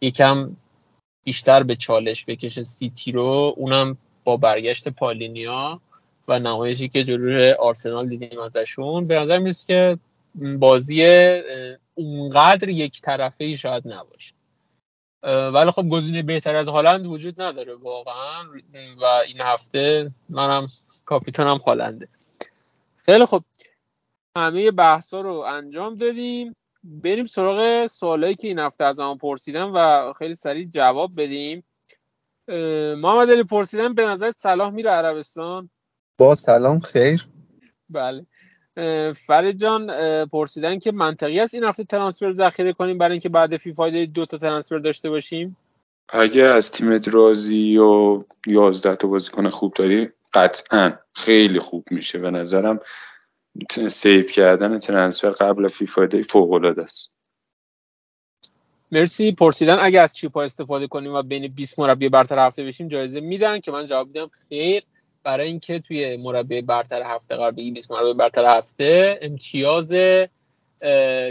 یکم 0.00 0.56
بیشتر 1.24 1.62
به 1.62 1.76
چالش 1.76 2.24
بکشه 2.24 2.64
سیتی 2.64 3.12
رو. 3.12 3.54
اونم 3.56 3.96
با 4.24 4.36
برگشت 4.36 4.88
پالینیا 4.88 5.80
و 6.28 6.38
نمایشی 6.38 6.88
که 6.88 7.04
جلوی 7.04 7.52
آرسنال 7.52 8.08
دیدیم 8.08 8.40
ازشون. 8.40 9.06
به 9.06 9.14
نظر 9.14 9.38
می‌رسه 9.38 9.66
که 9.66 9.98
بازی 10.58 11.02
اونقدر 11.98 12.68
یک 12.68 13.02
طرفه 13.02 13.44
ای 13.44 13.56
شاید 13.56 13.88
نباشه. 13.88 14.34
ولی 15.54 15.70
خب 15.70 15.88
گزینه 15.88 16.22
بهتر 16.22 16.56
از 16.56 16.68
هالند 16.68 17.06
وجود 17.06 17.42
نداره 17.42 17.74
واقعا. 17.74 18.44
و 19.00 19.04
این 19.04 19.40
هفته 19.40 20.10
منم 20.28 20.68
کاپیتانم 21.04 21.56
هالنده. 21.56 22.08
خیلی 22.96 23.26
خب 23.26 23.44
همه 24.36 24.70
بحثا 24.70 25.20
رو 25.20 25.32
انجام 25.32 25.94
دادیم. 25.94 26.56
بریم 26.84 27.26
سراغ 27.26 27.86
سوالایی 27.86 28.34
که 28.34 28.48
این 28.48 28.58
هفته 28.58 28.84
از 28.84 29.00
همون 29.00 29.18
پرسیدم 29.18 29.72
و 29.74 30.12
خیلی 30.12 30.34
سریع 30.34 30.68
جواب 30.68 31.12
بدیم. 31.16 31.64
محمد 32.98 33.30
علی 33.30 33.44
پرسیدن 33.44 33.94
به 33.94 34.06
نظر 34.06 34.30
صلاح 34.30 34.70
میره 34.70 34.90
عربستان؟ 34.90 35.70
با 36.18 36.34
سلام 36.34 36.80
خیر. 36.80 37.28
بله. 37.90 38.26
فرید 39.26 39.58
جان 39.58 39.90
پرسیدن 40.26 40.78
که 40.78 40.92
منطقی 40.92 41.40
است 41.40 41.54
این 41.54 41.64
هفته 41.64 41.84
transfer 41.84 42.32
ذخیره 42.32 42.72
کنیم 42.72 42.98
برای 42.98 43.12
اینکه 43.12 43.28
بعد 43.28 43.56
فیفا 43.56 43.90
دو 43.90 44.26
تا 44.26 44.38
transfer 44.38 44.78
داشته 44.78 45.10
باشیم؟ 45.10 45.56
اگه 46.08 46.42
از 46.42 46.72
تیمت 46.72 47.08
راضی 47.08 47.76
و 47.76 48.22
11 48.46 48.96
تا 48.96 49.08
بازیکن 49.08 49.48
خوب 49.48 49.74
داری 49.74 50.08
قطعا 50.34 50.92
خیلی 51.14 51.58
خوب 51.58 51.84
میشه. 51.90 52.18
به 52.18 52.30
نظرم 52.30 52.80
save 53.88 54.22
کردن 54.22 54.78
transfer 54.78 55.30
قبل 55.30 55.68
FIFA 55.68 56.06
day 56.06 56.22
فوق 56.22 56.52
العاده 56.52 56.82
است. 56.82 57.12
مرسی. 58.92 59.32
پرسیدن 59.32 59.76
اگه 59.80 60.00
از 60.00 60.16
chip 60.16 60.37
ا 60.37 60.42
استفاده 60.42 60.86
کنیم 60.86 61.14
و 61.14 61.22
بین 61.22 61.48
20 61.48 61.78
مربی 61.78 62.08
برتر 62.08 62.46
هفته 62.46 62.64
بشیم 62.64 62.88
جایزه 62.88 63.20
میدن 63.20 63.60
که 63.60 63.72
من 63.72 63.86
جواب 63.86 64.06
میدم. 64.06 64.30
خیر. 64.48 64.82
برای 65.24 65.46
اینکه 65.48 65.78
توی 65.78 66.16
مربی 66.16 66.62
برتر 66.62 67.02
هفته 67.02 67.36
قرار 67.36 67.50
بگی 67.50 67.70
20 67.70 67.90
مربی 67.90 68.14
برتر 68.14 68.58
هفته 68.58 69.18
امتیاز 69.22 69.94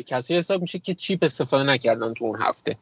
کسی 0.06 0.36
حساب 0.36 0.62
میشه 0.62 0.80
که 0.80 0.94
چیپ 0.94 1.24
استفاده 1.24 1.64
نکردن 1.64 2.14
تو 2.14 2.26
اون 2.26 2.42
هفته. 2.42 2.78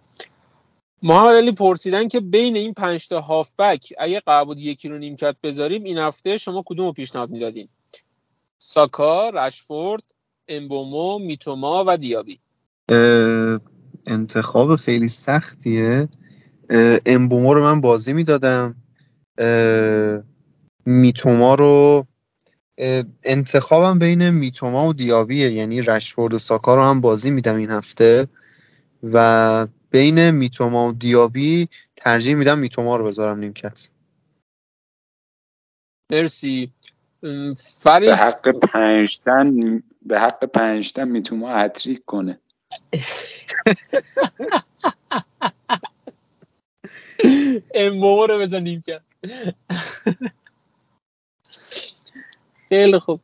محمد 1.04 1.36
علی 1.36 1.52
پرسیدن 1.52 2.08
که 2.08 2.20
بین 2.20 2.56
این 2.56 2.74
پنج 2.74 3.08
تا 3.08 3.22
هافبک 3.22 3.94
اگه 3.98 4.20
قرار 4.20 4.58
یکی 4.58 4.90
رو 4.90 4.98
نیمکت 4.98 5.36
بذاریم 5.44 5.84
این 5.84 5.98
هفته 5.98 6.38
شما 6.38 6.64
کدوم 6.66 6.86
رو 6.86 6.94
پیشنهاد 6.94 7.30
می‌دادین؟ 7.30 7.68
ساکا 8.58 9.30
رشفورد 9.30 10.04
امبومو 10.48 11.20
میتوما 11.20 11.84
و 11.88 11.98
دیابی. 11.98 12.40
انتخاب 14.08 14.76
خیلی 14.76 15.08
سختیه. 15.08 16.10
امبومو 17.06 17.54
رو 17.54 17.64
من 17.64 17.82
بازی 17.82 18.14
می‌دادم. 18.14 18.76
میتوما 20.86 21.56
رو 21.56 22.06
انتخابم 23.24 24.00
بین 24.00 24.30
میتوما 24.30 24.88
و 24.88 24.94
دیابیه. 24.94 25.52
یعنی 25.52 25.82
رشفورد 25.82 26.34
و 26.34 26.40
ساکا 26.40 26.76
رو 26.76 26.84
هم 26.84 27.02
بازی 27.02 27.32
میدم 27.32 27.56
این 27.56 27.72
هفته 27.72 28.28
و 29.04 29.68
بین 29.92 30.32
میتوما 30.32 30.90
و 30.90 30.94
دیابی 30.94 31.70
ترجیح 31.96 32.36
میدم 32.36 32.60
میتوما 32.60 32.96
رو 32.96 33.06
بذارم 33.06 33.40
نیمکت. 33.40 33.90
مرسی. 36.12 36.72
فرید؟ 37.58 38.10
به 38.10 38.16
حق 38.16 38.50
پنجتن 38.50 39.84
به 40.02 40.20
حق 40.20 40.46
پنجتن 40.46 41.08
میتوما 41.08 41.52
هتریک 41.52 42.06
کنه. 42.06 42.40
امبوما 47.74 48.26
رو 48.26 48.40
بزن 48.40 48.64
نیمکت. 48.64 49.02
خیلی 52.70 53.00
خوب. 53.00 53.20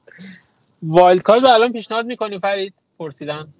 وایلد 0.83 1.23
کارت 1.23 1.43
رو 1.43 1.49
الان 1.49 1.73
پیشنهاد 1.73 2.05
می‌کنی 2.05 2.39
فرید؟ 2.39 2.73
پرسیدن. 2.99 3.53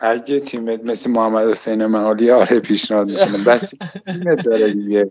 اگه 0.00 0.40
تیمت 0.40 0.84
مثل 0.84 1.10
محمد 1.10 1.48
حسین 1.48 1.86
معالی 1.86 2.30
آره 2.30 2.60
پیشنهاد 2.60 3.08
می‌کنم. 3.08 3.44
بس 3.46 3.74
تیمت 4.06 4.44
داره 4.44 4.72
دیگه. 4.72 5.10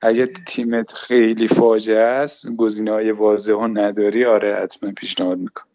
اگه 0.00 0.26
تیمت 0.26 0.92
خیلی 0.92 1.48
فاجعه 1.48 1.98
است 1.98 2.50
گزینه 2.50 2.90
های 2.90 3.10
واضح 3.10 3.52
ها 3.52 3.66
نداری 3.66 4.24
آره 4.24 4.56
حتما 4.62 4.92
پیشنهاد 4.92 5.38
می‌کنم. 5.38 5.66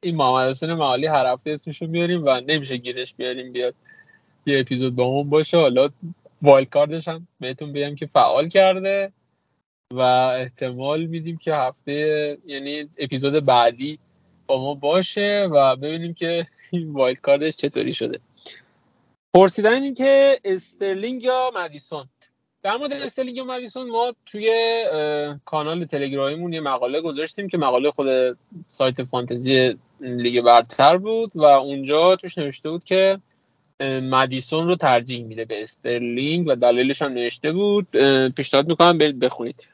این 0.00 0.16
محمد 0.16 0.48
حسین 0.48 0.74
معالی 0.74 1.06
هر 1.06 1.26
هفته 1.26 1.50
اسمشو 1.50 1.86
میاریم 1.86 2.24
و 2.24 2.40
نمیشه 2.40 2.76
گیرش 2.76 3.14
بیاریم 3.14 3.52
بیاد 3.52 3.74
یه 4.46 4.60
اپیزود 4.60 4.96
با 4.96 5.06
همون 5.06 5.30
باشه. 5.30 5.56
حالا 5.56 5.88
wild 6.42 6.68
card 6.68 6.95
ش 6.95 7.08
هم 7.08 7.28
بهتون 7.40 7.72
بگم 7.72 7.94
که 7.94 8.06
فعال 8.06 8.48
کرده. 8.48 9.12
و 9.92 10.00
احتمال 10.00 11.04
میدیم 11.04 11.36
که 11.36 11.54
هفته 11.54 12.38
یعنی 12.46 12.88
اپیزود 12.98 13.44
بعدی 13.44 13.98
با 14.46 14.60
ما 14.60 14.74
باشه 14.74 15.48
و 15.52 15.76
ببینیم 15.76 16.14
که 16.14 16.46
این 16.70 16.92
wild 16.92 17.20
card 17.20 17.44
ش 17.44 17.56
چطوری 17.56 17.94
شده. 17.94 18.18
پرسیدن 19.34 19.82
این 19.82 19.94
که 19.94 20.40
استرلینگ 20.44 21.22
یا 21.22 21.50
مدیسون؟ 21.54 22.08
در 22.62 22.76
مورد 22.76 22.92
استرلینگ 22.92 23.36
یا 23.36 23.44
مدیسون 23.44 23.90
ما 23.90 24.14
توی 24.26 24.50
کانال 25.44 25.84
تلگرامیمون 25.84 26.52
یه 26.52 26.60
مقاله 26.60 27.00
گذاشتیم 27.00 27.48
که 27.48 27.58
مقاله 27.58 27.90
خود 27.90 28.38
سایت 28.68 29.02
فانتزی 29.02 29.74
لیگ 30.00 30.44
برتر 30.44 30.96
بود 30.96 31.36
و 31.36 31.42
اونجا 31.42 32.16
توش 32.16 32.38
نوشته 32.38 32.70
بود 32.70 32.84
که 32.84 33.18
مدیسون 34.02 34.68
رو 34.68 34.76
ترجیح 34.76 35.24
میده 35.24 35.44
به 35.44 35.62
استرلینگ 35.62 36.46
و 36.48 36.54
دلیلش 36.54 37.02
هم 37.02 37.12
نوشته 37.12 37.52
بود. 37.52 37.86
پیشنهاد 38.36 38.68
می‌کنم 38.68 38.98
بخونید. 38.98 39.68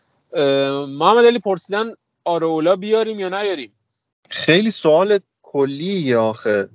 محمد 0.88 1.24
علی 1.24 1.38
پرسیدن 1.38 1.94
آرولا 2.24 2.76
بیاریم 2.76 3.18
یا 3.18 3.28
نیاریم؟ 3.28 3.72
خیلی 4.30 4.70
سوال 4.70 5.18
کلی 5.42 6.14
آخه. 6.14 6.68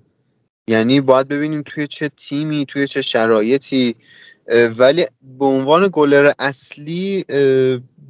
یعنی 0.68 1.02
باید 1.02 1.28
ببینیم 1.28 1.62
توی 1.66 1.88
چه 1.88 2.10
تیمی 2.10 2.66
توی 2.66 2.88
چه 2.88 3.02
شرایطی. 3.02 3.96
ولی 4.78 5.06
به 5.22 5.46
عنوان 5.46 5.90
گلر 5.92 6.32
اصلی 6.40 7.26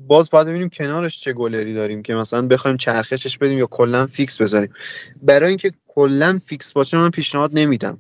باز 0.07 0.29
باید 0.29 0.47
ببینیم 0.47 0.69
کنارش 0.69 1.21
چه 1.21 1.33
گلری 1.33 1.73
داریم 1.73 2.03
که 2.03 2.15
مثلا 2.15 2.47
بخوایم 2.47 2.77
چرخشش 2.77 3.37
بدیم 3.37 3.57
یا 3.57 3.65
کلا 3.65 4.07
فیکس 4.07 4.41
بذاریم. 4.41 4.73
برای 5.21 5.49
اینکه 5.49 5.73
کلا 5.87 6.39
فیکس 6.45 6.73
باشه 6.73 6.97
من 6.97 7.09
پیشنهاد 7.09 7.51
نمیدم. 7.53 7.97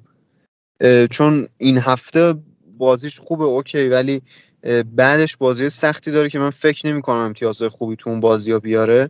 چون 1.11 1.47
این 1.57 1.77
هفته 1.77 2.35
بازیش 2.77 3.19
خوبه 3.19 3.43
OK 3.43 3.87
ولی 3.87 4.21
بعدش 4.95 5.37
بازی 5.37 5.69
سختی 5.69 6.11
داره 6.11 6.29
که 6.29 6.39
من 6.39 6.49
فکر 6.49 6.87
نمی 6.87 7.01
کنم 7.01 7.17
امتیازهای 7.17 7.69
خوبی 7.69 7.95
تو 7.95 8.09
اون 8.09 8.19
بازی 8.19 8.51
ها 8.51 8.59
بیاره. 8.59 9.09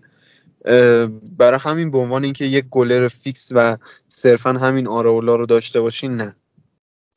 برای 1.37 1.59
همین 1.59 1.91
به 1.91 1.97
عنوان 1.97 2.23
اینکه 2.23 2.45
یک 2.45 2.65
گلر 2.71 3.07
فیکس 3.07 3.51
و 3.55 3.77
صرفا 4.07 4.53
همین 4.53 4.87
آراولا 4.87 5.35
رو 5.35 5.45
داشته 5.45 5.81
باشین 5.81 6.11
نه. 6.15 6.35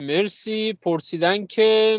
مرسی. 0.02 0.72
پرسیدن 0.72 1.46
که 1.46 1.98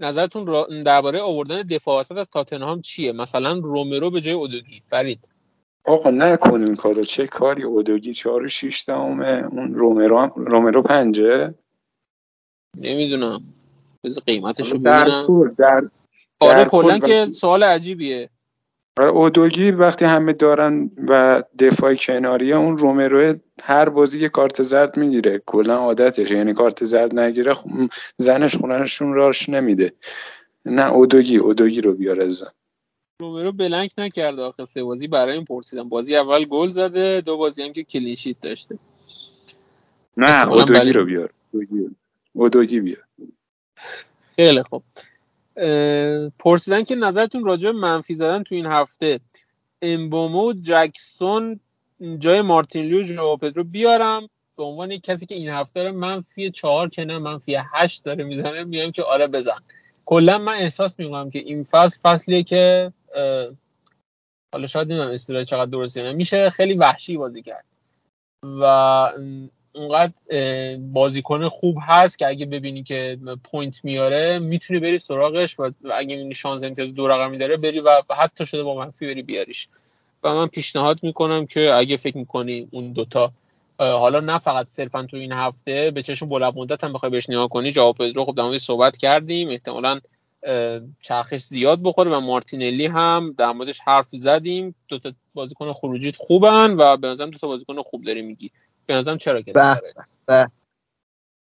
نظرتون 0.00 0.82
درباره 0.82 1.20
آوردن 1.20 1.62
دفاع 1.62 2.00
وسط 2.00 2.16
از 2.16 2.30
تاتنهام 2.30 2.80
چیه؟ 2.80 3.12
مثلا 3.12 3.52
رومرو 3.52 4.10
به 4.10 4.20
جای 4.20 4.34
اودوگی. 4.34 4.82
فرید. 4.86 5.20
آقا 5.84 6.10
نکنیم 6.10 6.76
کارو. 6.76 7.04
چه 7.04 7.26
کاری؟ 7.26 7.62
اودوگی 7.62 8.12
چهار 8.12 8.42
و 8.42 8.48
شیش 8.48 8.88
اون 8.88 9.74
رومرو 9.74 10.32
رومرو 10.36 10.82
پنجه. 10.82 11.54
نمی‌دونم. 12.82 13.54
بذار 14.04 14.24
قیمتش 14.26 14.72
رو 14.72 14.78
در 14.78 15.22
کل 15.26 15.48
در 15.48 15.88
آره 16.40 16.64
کلا 16.64 16.98
که 16.98 17.26
سوال 17.26 17.62
عجیبیه. 17.62 18.30
آره 19.00 19.10
اودوگی 19.10 19.70
وقتی 19.70 20.04
همه 20.04 20.32
دارن 20.32 20.90
و 21.08 21.42
دفاع 21.58 21.94
کناری 21.94 22.52
اون 22.52 22.78
رومرو 22.78 23.34
هر 23.62 23.88
بازی 23.88 24.20
یه 24.20 24.28
کارت 24.28 24.62
زرد 24.62 24.96
می‌گیره. 24.96 25.42
کلا 25.46 25.76
عادتش 25.76 26.30
یعنی 26.30 26.52
کارت 26.52 26.84
زرد 26.84 27.18
نگیره 27.18 27.54
خب 27.54 27.70
زنش 28.16 28.56
خوننشون 28.56 29.12
راش 29.12 29.48
نمیده. 29.48 29.92
نه 30.66 30.92
اودوگی 30.92 31.36
اودوگی 31.36 31.80
رو 31.80 31.92
بیاره 31.92 32.28
زن. 32.28 32.50
رومرو 33.20 33.52
بلنک 33.52 33.92
نکرده 33.98 34.42
آخه 34.42 34.64
سه 34.64 34.82
بازی 34.82 35.08
برای 35.08 35.34
این 35.34 35.44
پرسیدم. 35.44 35.88
بازی 35.88 36.16
اول 36.16 36.44
گل 36.44 36.68
زده 36.68 37.20
دو 37.20 37.36
بازی 37.36 37.62
هم 37.62 37.72
که 37.72 37.82
کلینشیت 37.82 38.40
داشته. 38.40 38.78
نه 40.16 40.48
اودوگی 40.48 40.92
رو 40.92 41.04
بیار. 41.04 41.30
اودوگی 42.32 42.80
بیار. 42.80 43.07
خیلی 44.36 44.62
خوب. 44.62 44.82
پرسیدن 46.38 46.84
که 46.84 46.94
نظرتون 46.94 47.44
راجع 47.44 47.70
منفی 47.70 48.14
زدن 48.14 48.42
تو 48.42 48.54
این 48.54 48.66
هفته 48.66 49.20
امبومو 49.82 50.52
جکسون 50.52 51.60
جای 52.18 52.42
مارتینلی 52.42 53.18
و 53.18 53.36
پدرو 53.36 53.64
بیارم؟ 53.64 54.28
به 54.56 54.62
عنوان 54.62 54.96
کسی 54.96 55.26
که 55.26 55.34
این 55.34 55.48
هفته 55.48 55.82
رو 55.82 55.92
منفی 55.92 56.50
چهار 56.50 56.88
که 56.88 57.04
نه 57.04 57.18
منفی 57.18 57.56
هشت 57.72 58.04
داره 58.04 58.24
می‌زنه 58.24 58.64
میگم 58.64 58.90
که 58.90 59.02
آره 59.02 59.26
بزن. 59.26 59.58
کلا 60.06 60.38
من 60.38 60.52
احساس 60.52 60.98
می‌کنم 60.98 61.30
که 61.30 61.38
این 61.38 61.62
فصل 61.62 62.00
فصلیه 62.02 62.42
که 62.42 62.92
حالا 64.52 64.66
شاید 64.66 64.88
نمی‌دونم 64.88 65.10
اصطلاح 65.10 65.44
چقدر 65.44 65.70
درسته 65.70 66.12
میشه 66.12 66.50
خیلی 66.50 66.74
وحشی 66.74 67.16
بازی 67.16 67.42
کرد. 67.42 67.64
و 68.42 69.12
اونقدر 69.78 70.12
بازیکن 70.76 71.48
خوب 71.48 71.76
هست 71.82 72.18
که 72.18 72.26
اگه 72.26 72.46
ببینی 72.46 72.82
که 72.82 73.18
point 73.44 73.84
میاره 73.84 74.38
می‌تونی 74.38 74.80
بری 74.80 74.98
سراغش 74.98 75.60
و 75.60 75.70
اگه 75.94 76.16
می‌بینی 76.16 76.34
شانس 76.34 76.64
امتیاز 76.64 76.94
دو 76.94 77.08
رقمی 77.08 77.38
داره 77.38 77.56
بری 77.56 77.80
و 77.80 78.02
حتی 78.18 78.46
شده 78.46 78.62
با 78.62 78.74
منفی 78.74 79.06
بری 79.06 79.22
بیاریش. 79.22 79.68
و 80.22 80.34
من 80.34 80.46
پیشنهاد 80.46 80.98
می‌کنم 81.02 81.46
که 81.46 81.74
اگه 81.74 81.96
فکر 81.96 82.16
می‌کنی 82.16 82.68
اون 82.70 82.92
دوتا 82.92 83.32
حالا 83.78 84.20
نه 84.20 84.38
فقط 84.38 84.66
صرفا 84.66 85.02
تو 85.02 85.16
این 85.16 85.32
هفته 85.32 85.90
به 85.94 86.02
چشم 86.02 86.28
بلند 86.28 86.52
مدت 86.56 86.84
هم 86.84 86.92
بخوای 86.92 87.12
بهش 87.12 87.30
نگاه 87.30 87.48
کنی 87.48 87.72
جواب 87.72 87.96
پدرو 87.96 88.24
خب 88.24 88.34
در 88.34 88.58
صحبت 88.58 88.96
کردیم 88.96 89.48
احتمالا 89.48 90.00
چرخش 91.02 91.40
زیاد 91.40 91.82
بخوره 91.82 92.10
و 92.10 92.20
مارتینلی 92.20 92.86
هم 92.86 93.34
در 93.38 93.52
موردش 93.52 93.80
حرف 93.80 94.06
زدیم. 94.06 94.74
دو 94.88 94.98
تا 94.98 95.12
بازیکن 95.34 95.72
خروجیت 95.72 96.16
خوبن 96.16 96.74
و 96.78 96.96
به 96.96 97.08
نظرم 97.08 97.30
دو 97.30 97.38
تا 97.38 97.46
بازیکن 97.46 97.82
خوب 97.82 98.04
داری 98.04 98.22
میگی. 98.22 98.50
به 98.88 98.94
نظرم 98.94 99.18
چرا 99.18 99.42
که 99.42 99.52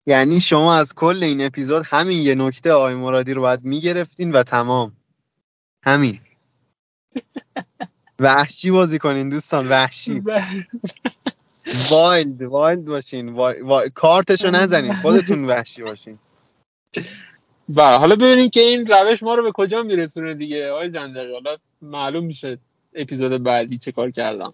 یعنی 0.06 0.40
شما 0.40 0.74
از 0.74 0.94
کل 0.94 1.22
این 1.22 1.46
اپیزود 1.46 1.86
همین 1.86 2.22
یه 2.22 2.34
نکته 2.34 2.72
آقای 2.72 2.94
مرادی 2.94 3.34
رو 3.34 3.42
باید 3.42 3.64
می‌گرفتین 3.64 4.32
و 4.32 4.42
تمام. 4.42 4.96
همین. 5.84 6.18
وحشی 8.18 8.70
بازی 8.70 8.98
کنین 8.98 9.28
دوستان 9.28 9.68
وحشی. 9.68 10.22
wild 11.90 12.42
wild 12.42 12.84
باشین. 12.84 13.28
wi... 13.28 13.90
کارتشو 13.94 14.50
نزنین 14.50 14.94
خودتون 14.94 15.44
وحشی 15.44 15.82
باشین. 15.82 16.18
بله 17.76 17.98
حالا 17.98 18.16
ببینیم 18.16 18.50
که 18.50 18.60
این 18.60 18.86
روش 18.86 19.22
ما 19.22 19.34
رو 19.34 19.42
به 19.42 19.52
کجا 19.52 19.82
میرسونه 19.82 20.34
دیگه. 20.34 20.70
آقای 20.70 20.90
جندقی 20.90 21.32
حالا 21.32 21.56
معلوم 21.82 22.24
میشه 22.24 22.58
اپیزود 22.94 23.42
بعدی 23.42 23.78
چه 23.78 23.92
کار 23.92 24.10
کردم. 24.10 24.48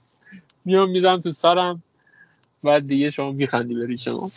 میام 0.65 0.91
میزم 0.91 1.21
تو 1.21 1.31
سرم. 1.31 1.83
بعد 2.62 2.87
دیگه 2.87 3.11
شما 3.11 3.32
میخندی 3.32 3.74
برید 3.74 3.99
شما 3.99 4.28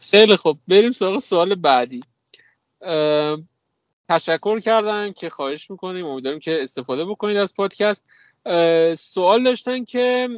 خیلی 0.00 0.36
خب 0.36 0.56
بریم 0.68 0.92
سراغ 0.92 1.18
سوال 1.18 1.54
بعدی. 1.54 2.00
تشکر 4.08 4.60
کردن 4.60 5.12
که 5.12 5.30
خواهش 5.30 5.70
می‌کنیم. 5.70 6.06
امیدواریم 6.06 6.40
که 6.40 6.62
استفاده 6.62 7.04
بکنید 7.04 7.36
از 7.36 7.54
پادکست. 7.54 8.04
سوال 8.96 9.42
داشتن 9.42 9.84
که 9.84 10.28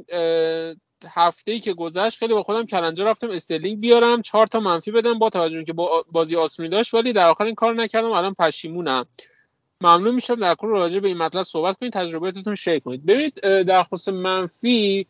هفته 1.09 1.53
ای 1.53 1.61
که 1.61 1.73
گذشت 1.73 2.19
خیلی 2.19 2.35
با 2.35 2.43
خودم 2.43 2.67
کلنجا 2.67 3.05
رفتم 3.05 3.31
استرلینگ 3.31 3.81
بیارم 3.81 4.23
چهار 4.23 4.47
تا 4.47 4.61
منفی 4.61 4.91
بدم 4.91 5.19
با 5.19 5.31
توجه 5.31 5.65
که 5.65 5.73
بازی 6.12 6.37
آسونی 6.37 6.69
داشت 6.69 6.95
ولی 6.95 7.12
در 7.12 7.29
آخر 7.29 7.45
این 7.45 7.55
کار 7.55 7.75
نکردم. 7.75 8.12
الان 8.12 8.35
پشیمونم. 8.35 9.07
ممنون 9.81 10.15
میشم 10.15 10.35
در 10.35 10.55
کل 10.55 10.69
راجع 10.69 11.01
به 11.01 11.09
این 11.09 11.17
مطلب 11.17 11.43
صحبت 11.43 11.77
کنید 11.77 11.93
تجربیاتتون 11.93 12.55
شیر 12.55 12.79
کنید. 12.79 13.07
ببینید 13.07 13.41
در 13.41 13.83
خصوص 13.83 14.09
منفی 14.09 15.07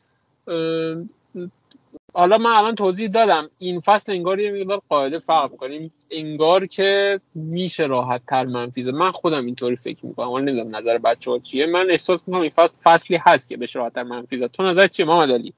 حالا 2.15 2.39
من 2.39 2.51
الان 2.51 2.75
توضیح 2.75 3.09
دادم. 3.09 3.51
این 3.59 3.81
فصل 3.81 4.13
انگار 4.13 4.41
یه 4.41 4.65
مقدار 4.65 4.83
قاعده 4.89 5.19
فرق 5.19 5.57
کنیم 5.57 5.93
انگار 6.11 6.67
که 6.67 7.21
میشه 7.35 7.87
راحت 7.87 8.23
تر 8.29 8.45
منفی 8.45 8.91
من 8.91 9.11
خودم 9.11 9.47
اینطوری 9.47 9.77
فکر 9.77 10.07
می‌کنم. 10.07 10.27
حالا 10.27 10.45
نمی‌دونم 10.45 10.77
نظر 10.77 10.99
بچه 10.99 11.31
ها 11.31 11.39
چیه. 11.39 11.67
من 11.67 11.87
احساس 11.91 12.29
می‌کنم 12.29 12.41
این 12.41 12.51
فصل 12.51 12.75
فصلی 12.83 13.19
هست 13.21 13.49
که 13.49 13.57
بشه 13.57 13.79
راحت 13.79 13.95
تر 13.95 14.03
منفی 14.03 14.49
تو 14.49 14.63
نظر 14.63 14.87
چیه 14.87 15.07
محمد 15.07 15.31
علی؟ 15.31 15.55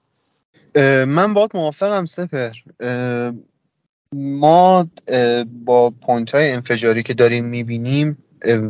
من 1.05 1.35
هم 1.35 1.41
باهات 1.41 1.51
موافقم 1.55 2.05
سپر. 2.05 2.53
ما 4.15 4.87
با 5.65 5.91
point 6.07 6.35
های 6.35 6.51
انفجاری 6.51 7.03
که 7.03 7.15
داریم 7.15 7.45
می‌بینیم 7.45 8.19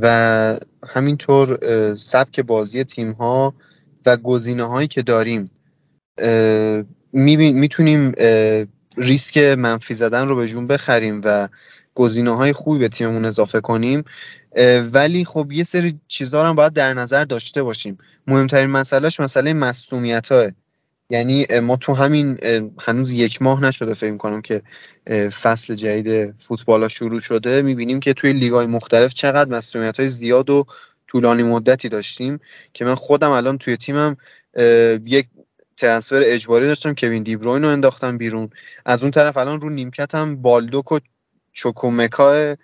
و 0.02 0.58
همینطور 0.88 1.58
سبک 1.94 2.40
بازی 2.40 2.84
تیم 2.84 3.12
ها 3.12 3.54
و 4.06 4.16
گزینه 4.16 4.64
هایی 4.64 4.88
که 4.88 5.02
داریم 5.02 5.50
می‌تونیم 7.12 8.12
ریسک 8.96 9.38
منفی 9.38 9.94
زدن 9.94 10.28
رو 10.28 10.36
به 10.36 10.46
جون 10.46 10.66
بخریم 10.66 11.20
و 11.24 11.48
گزینه 11.94 12.36
های 12.36 12.52
خوبی 12.52 12.78
به 12.78 12.88
تیممون 12.88 13.24
اضافه 13.24 13.60
کنیم. 13.60 14.04
ولی 14.92 15.24
خب 15.24 15.52
یه 15.52 15.64
سری 15.64 16.00
چیزها 16.08 16.48
هم 16.48 16.56
باید 16.56 16.72
در 16.72 16.94
نظر 16.94 17.24
داشته 17.24 17.62
باشیم. 17.62 17.98
مهمترین 18.26 18.70
مسئلهش 18.70 19.20
مسئله 19.20 19.52
مصومیت 19.52 20.32
های 20.32 20.52
یعنی 21.10 21.46
ما 21.62 21.76
تو 21.76 21.94
همین 21.94 22.38
هنوز 22.80 23.12
یک 23.12 23.42
ماه 23.42 23.62
نشده 23.62 23.94
فکر 23.94 24.16
کنم 24.16 24.42
که 24.42 24.62
فصل 25.30 25.74
جدید 25.74 26.34
فوتبال 26.38 26.82
ها 26.82 26.88
شروع 26.88 27.20
شده. 27.20 27.62
می‌بینیم 27.62 28.00
که 28.00 28.12
توی 28.12 28.32
لیگ 28.32 28.52
های 28.52 28.66
مختلف 28.66 29.14
چقدر 29.14 29.50
مسئولیت 29.50 30.00
های 30.00 30.08
زیاد 30.08 30.50
و 30.50 30.66
طولانی 31.06 31.42
مدتی 31.42 31.88
داشتیم 31.88 32.40
که 32.72 32.84
من 32.84 32.94
خودم 32.94 33.30
الان 33.30 33.58
توی 33.58 33.76
تیمم 33.76 34.16
یک 35.06 35.26
ترنسفر 35.76 36.22
اجباری 36.24 36.66
داشتم. 36.66 36.94
کوین 36.98 37.22
دیبروین 37.22 37.62
رو 37.62 37.68
انداختم 37.68 38.18
بیرون. 38.18 38.50
از 38.86 39.02
اون 39.02 39.10
طرف 39.10 39.36
الان 39.36 39.60
رو 39.60 39.70
نیمکتم 39.70 40.36
بالدوک 40.36 40.92
و 40.92 40.98
چوکومکا 41.52 42.56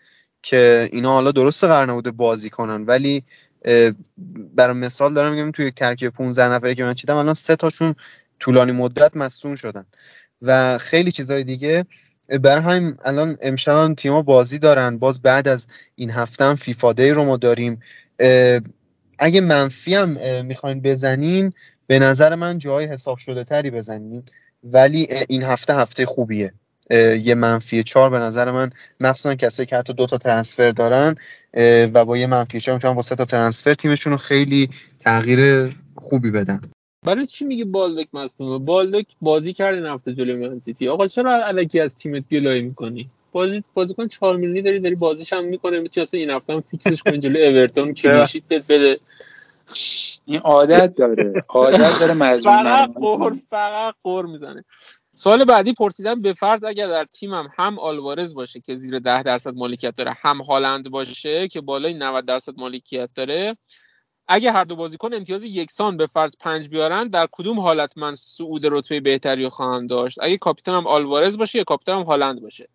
که 0.43 0.89
اینا 0.93 1.12
حالا 1.12 1.30
درست 1.30 1.64
قرار 1.64 1.86
نبوده 1.86 2.10
بازی 2.10 2.51
کنن. 2.51 2.85
ولی 2.85 3.24
برای 4.55 4.76
مثال 4.76 5.14
دارم 5.14 5.32
میگم 5.32 5.51
توی 5.51 5.70
ترکیب 5.70 6.09
15 6.09 6.44
نفره 6.44 6.74
که 6.74 6.85
من 6.85 6.94
چیدم 6.94 7.16
الان 7.16 7.35
سه 7.35 7.56
تاشون 7.56 7.94
طولانی 8.40 8.72
مدت 8.72 9.16
مصون 9.16 9.56
شدن. 9.56 9.86
و 10.43 10.78
خیلی 10.78 11.12
چیزهای 11.12 11.44
دیگه. 11.44 11.86
برای 12.28 12.62
همین 12.62 12.97
الان 13.05 13.39
امشب 13.43 13.72
هم 13.76 13.94
تیما 13.94 14.22
بازی 14.22 14.59
دارن. 14.59 14.98
باز 14.98 15.22
بعد 15.22 15.48
از 15.48 15.66
این 15.94 16.10
هفته 16.10 16.44
هم 16.44 16.55
فیفا 16.55 16.93
دی 16.93 17.10
رو 17.10 17.24
ما 17.24 17.36
داریم. 17.36 17.80
اگه 19.18 19.40
منفی 19.40 19.94
هم 19.94 20.16
می‌خواین 20.47 20.80
بزنین 20.80 21.52
به 21.89 21.98
نظر 21.98 22.35
من 22.35 22.59
جای 22.59 22.86
حساب 22.86 23.19
شده 23.19 23.44
تری 23.44 23.70
بزنین. 23.70 24.23
ولی 24.65 25.09
این 25.28 25.43
هفته 25.43 25.74
هفته 25.74 26.06
خوبیه. 26.06 26.52
یه 27.23 27.35
منفی 27.35 27.82
چهار 27.82 28.10
به 28.10 28.19
نظر 28.19 28.51
من 28.51 28.70
مخصوصا 29.01 29.35
کسایی 29.35 29.66
که 29.66 29.77
حتی 29.77 29.93
دو 29.93 30.06
تا 30.06 30.19
ترنسفر 30.19 30.70
دارن 30.70 31.15
و 31.94 32.05
با 32.05 32.16
یه 32.16 32.27
منفی 32.27 32.60
چهار 32.60 32.77
می‌تونن 32.77 32.94
با 32.94 33.02
سه 33.02 33.15
تا 33.15 33.24
transfer 33.24 33.74
تیمشون 33.74 34.12
رو 34.12 34.16
خیلی 34.16 34.69
تغییر 34.98 35.73
خوبی 35.97 36.31
بدن. 36.31 36.60
برای 37.06 37.27
چی 37.27 37.44
میگه 37.44 37.65
بالدک 37.65 38.09
مصدومه؟ 38.12 38.59
بالدک 38.65 39.06
بازی 39.20 39.52
کرد 39.52 39.74
این 39.74 39.86
هفته 39.86 40.15
جلوی 40.15 40.48
منسیتی 40.48 40.89
آقا 40.89 41.06
چرا 41.06 41.47
الکی 41.47 41.81
از 41.81 41.97
تیمت 41.97 42.24
گلایه 42.31 42.62
می‌کنی؟ 42.62 43.09
بازی 43.32 43.65
بازیکن 43.74 44.09
4 44.09 44.36
میلیونی 44.36 44.62
داری 44.62 44.81
داری 44.81 44.94
بازیش 44.94 45.32
هم 45.32 45.44
می‌کنه. 45.44 45.81
می‌تونی 45.81 46.02
اصلا 46.02 46.20
این 46.20 46.31
هفته 46.31 46.52
هم 46.52 46.65
fix 46.70 46.90
ش 46.90 47.02
کنی 47.02 47.19
جلوی 47.19 47.47
اورتون؟ 47.48 47.94
clean 47.94 48.19
sheet 48.19 48.43
بده. 48.51 48.97
این 50.24 50.40
عادت 50.40 50.95
داره. 50.95 51.45
عادت 51.49 52.01
داره 52.01 52.15
مظلوم 52.15 52.65
فقط 52.65 52.93
قور 52.95 53.32
فقط 53.32 53.95
غر 54.02 54.27
می‌زنه. 54.27 54.65
سوال 55.15 55.45
بعدی 55.45 55.73
پرسیدم 55.73 56.23
به 56.23 56.32
فرض 56.32 56.65
اگر 56.65 56.89
در 56.89 57.05
تیمم 57.05 57.49
هم 57.57 57.78
آلوارز 57.78 58.35
باشه 58.35 58.61
که 58.61 58.74
زیر 58.74 58.99
10 58.99 59.23
درصد 59.23 59.55
مالکیت 59.55 59.97
داره 59.97 60.16
هم 60.20 60.39
هالند 60.39 60.90
باشه 60.90 61.49
که 61.49 61.61
بالای 61.61 61.95
90 61.95 62.24
درصد 62.24 62.53
مالکیت 62.57 63.11
داره 63.15 63.57
اگه 64.28 64.53
هر 64.53 64.65
دو 64.65 64.77
بازیکن 64.77 65.15
امتیاز 65.15 65.45
یکسان 65.45 65.97
به 65.97 66.07
فرض 66.07 66.36
پنج 66.40 66.69
بیارن 66.69 67.09
در 67.09 67.28
کدوم 67.32 67.61
حالت 67.61 67.99
من 67.99 68.15
صعود 68.15 68.66
رتبه 68.66 69.01
بهتری 69.01 69.45
رو 69.45 69.51
خواهم 69.51 69.86
داشت؟ 69.86 70.19
اگه 70.23 70.39
کاپیتانم 70.39 70.86
آلوارز 70.86 71.39
باشه 71.39 71.59
یا 71.59 71.65
کاپیتانم 71.65 72.03
هالند 72.03 72.43
باشه؟ 72.43 72.69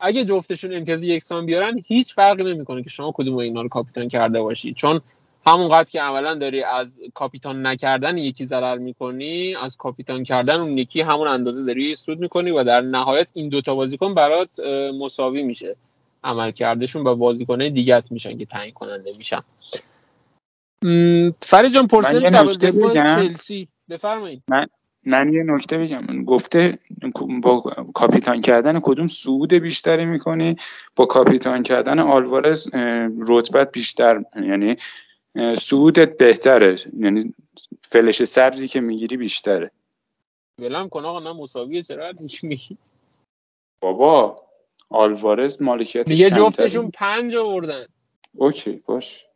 اگه 0.00 0.24
جفتشون 0.24 0.76
امتیاز 0.76 1.02
یکسان 1.02 1.46
بیارن 1.46 1.82
هیچ 1.86 2.14
فرقی 2.14 2.44
نمی‌کنه 2.54 2.82
که 2.82 2.90
شما 2.90 3.12
کدوم 3.14 3.36
اینا 3.36 3.62
رو 3.62 3.68
کاپیتان 3.68 4.08
کرده 4.08 4.42
باشید 4.42 4.76
چون 4.76 5.00
همونقدر 5.48 5.90
که 5.90 6.00
عملا 6.00 6.34
داری 6.34 6.62
از 6.62 7.00
کاپیتان 7.14 7.66
نکردن 7.66 8.18
یکی 8.18 8.46
ضرر 8.46 8.78
می‌کنی 8.78 9.54
از 9.56 9.76
کاپیتان 9.76 10.24
کردن 10.24 10.60
اون 10.60 10.78
یکی 10.78 11.00
همون 11.00 11.28
اندازه 11.28 11.64
داری 11.64 11.94
سود 11.94 12.20
می‌کنی 12.20 12.50
و 12.50 12.64
در 12.64 12.80
نهایت 12.80 13.30
این 13.34 13.48
دوتا 13.48 13.74
بازیکن 13.74 14.14
برات 14.14 14.60
مساوی 15.00 15.42
میشه. 15.42 15.76
عمل 16.24 16.50
کردشون 16.50 17.06
و 17.06 17.14
بازیکنه 17.14 17.70
دیگت 17.70 18.12
میشن 18.12 18.38
که 18.38 18.44
تعیین 18.44 18.74
کننده 18.74 19.10
میشن 19.18 19.40
فرید 21.42 21.72
جان 21.72 21.86
پرسید 21.86 22.92
چلسی. 22.92 23.68
بفرمایید. 23.90 24.42
من 24.48 24.66
من 25.06 25.32
یه 25.32 25.42
نکته 25.42 25.78
بگم. 25.78 26.24
گفته 26.24 26.78
با 27.42 27.60
کاپیتان 27.94 28.40
کردن 28.40 28.80
کدوم 28.80 29.08
سعود 29.08 29.54
بیشتری 29.54 30.04
می‌کنی؟ 30.04 30.56
با 30.96 31.06
کاپیتان 31.06 31.62
کردن 31.62 31.98
آلوارز 31.98 32.68
رتبت 33.28 33.72
بیشتر 33.72 34.22
یعنی 34.36 34.76
سعودت 35.58 36.16
بهتره. 36.16 36.76
یعنی 36.98 37.34
فلش 37.82 38.24
سبزی 38.24 38.68
که 38.68 38.80
می‌گیری 38.80 39.16
بیشتره. 39.16 39.70
ولم 40.58 40.88
کن 40.88 41.04
آقا 41.04 41.20
نه 41.20 41.32
مساویه. 41.32 41.82
چرا 41.82 42.12
میگی؟ 42.42 42.78
بابا 43.80 44.42
آلوارز 44.88 45.62
مالکیتش 45.62 46.08
میگه 46.08 46.30
جفتشون 46.30 46.90
پنج 46.90 47.36
آوردن. 47.36 47.86
اوکی 48.34 48.82
باش. 48.86 49.26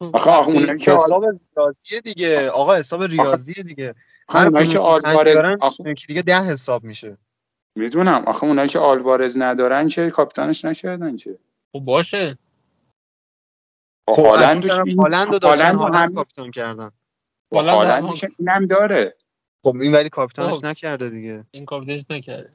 آخه 0.00 0.30
آخه 0.30 0.50
اونایی 0.50 0.78
که 0.78 0.92
حساب 0.92 1.24
ریاضیه 1.56 2.00
دیگه. 2.00 2.50
آقا 2.50 2.76
حساب 2.76 3.02
ریاضیه 3.02 3.62
دیگه. 3.62 3.94
هر 4.28 4.46
اونایی 4.46 4.68
که 4.68 4.78
آلوارز 4.78 5.58
آخه... 5.60 5.94
دیگه 6.08 6.22
ده 6.22 6.42
حساب 6.42 6.84
میشه. 6.84 7.16
می‌دونم. 7.74 8.24
آخه 8.26 8.44
اونایی 8.44 8.68
که 8.68 8.78
آلوارز 8.78 9.38
ندارن 9.38 9.88
که 9.88 10.10
کاپیتانش 10.10 10.64
نکردن 10.64 11.16
که. 11.16 11.38
خب 11.72 11.80
باشه. 11.80 12.38
هالند 14.08 14.70
هالند 14.98 15.32
رو 15.32 15.38
داشتن 15.38 15.76
هالند 15.76 16.14
کاپیتان 16.14 16.50
کردن 16.50 16.90
هالند 17.54 18.04
میشه 18.04 18.28
اینم 18.38 18.66
داره 18.66 19.16
خب 19.64 19.76
این 19.76 19.92
ولی 19.92 20.08
کاپیتانش 20.08 20.54
خب. 20.54 20.66
نکرده 20.66 21.10
دیگه 21.10 21.44
این 21.50 21.64
کاپیتانش 21.64 22.04
نکرده 22.10 22.52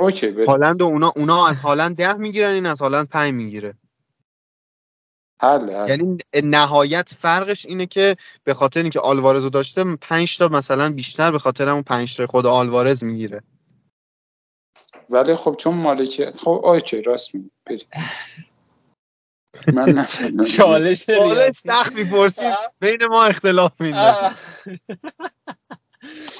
OK. 0.00 0.44
هالند 0.44 0.82
و 0.82 0.84
اونا 0.84 1.12
اونا 1.16 1.48
از 1.48 1.60
هالند 1.60 1.96
ده 1.96 2.12
می‌گیرن 2.12 2.52
این 2.52 2.66
از 2.66 2.82
هالند 2.82 3.08
پنج 3.08 3.34
می‌گیره 3.34 3.74
حل. 5.40 5.88
یعنی 5.88 6.18
نهایت 6.44 7.14
فرقش 7.18 7.66
اینه 7.66 7.86
که 7.86 8.16
به 8.44 8.54
خاطر 8.54 8.80
اینکه 8.80 9.00
آلوارز 9.00 9.44
رو 9.44 9.50
داشته 9.50 9.96
پنج 9.96 10.38
تا 10.38 10.48
مثلا 10.48 10.92
بیشتر 10.92 11.30
به 11.30 11.38
خاطر 11.38 11.68
اون 11.68 11.82
پنج 11.82 12.16
تا 12.16 12.26
خود 12.26 12.46
آلوارز 12.46 13.04
می‌گیره 13.04 13.42
ولی 15.10 15.34
خب 15.34 15.56
چون 15.58 15.74
مالکیت 15.74 16.36
خب 16.36 16.60
OK 16.64 17.02
راست 17.02 17.34
میگی 17.34 17.50
بریم. 17.66 17.86
من. 19.72 20.06
چالش. 20.56 21.04
سخت 21.54 21.96
می‌پرسی 21.96 22.44
بین 22.80 23.06
ما 23.10 23.24
اختلاف 23.24 23.80
میندازی 23.80 24.26
آه. 24.26 24.34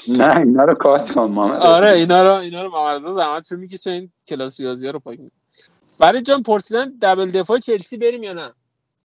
نه 0.08 0.36
اینا 0.36 0.64
رو 0.64 0.74
کات 0.74 1.10
کن 1.10 1.30
محمد 1.30 1.60
آره 1.60 1.88
اینا 1.88 2.22
رو 2.22 2.32
اینا 2.32 2.62
رو 2.62 2.70
محمد 2.70 3.12
زحمتشو 3.12 3.56
می‌کشه 3.56 3.90
این 3.90 4.12
کلاس 4.28 4.60
ریاضی 4.60 4.88
رو 4.88 4.98
پاک 4.98 5.20
می‌کنه. 5.20 5.38
فرید 5.88 6.24
جان 6.24 6.42
پرسیدن 6.42 6.92
دبل 7.02 7.30
دفاع 7.30 7.58
چلسی 7.58 7.96
بریم 7.96 8.22
یا 8.22 8.32
نه 8.32 8.52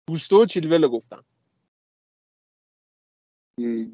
گوشتو 0.07 0.41
و 0.41 0.45
چیلول 0.45 0.83
رو 0.83 0.89
گفتم 0.89 1.23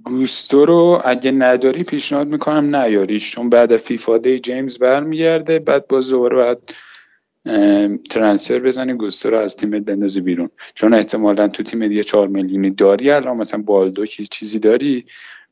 گوستو 0.03 0.65
رو 0.65 1.01
اگه 1.05 1.31
نداری 1.31 1.83
پیشنهاد 1.83 2.27
می‌کنم 2.27 2.75
نیاریش 2.75 3.31
چون 3.31 3.49
بعد 3.49 3.77
فیفا 3.77 4.17
دی 4.17 4.39
جیمز 4.39 4.79
برمیگرده 4.79 5.59
بعد 5.59 5.87
باز 5.87 6.09
دوباره 6.09 6.37
بعد 6.37 6.73
ترانسفر 8.09 8.59
بزنی 8.59 8.93
گوستو 8.93 9.29
رو 9.29 9.37
از 9.37 9.57
تیمت 9.57 9.81
بندازی 9.81 10.21
بیرون. 10.21 10.49
چون 10.75 10.93
احتمالا 10.93 11.47
تو 11.47 11.63
تیمت 11.63 11.91
یه 11.91 12.03
چهار 12.03 12.27
میلیونی 12.27 12.69
داری 12.69 13.09
الان 13.11 13.37
مثلا 13.37 13.61
بالدو 13.61 14.05
چیز 14.05 14.29
چیزی 14.29 14.59
داری 14.59 15.05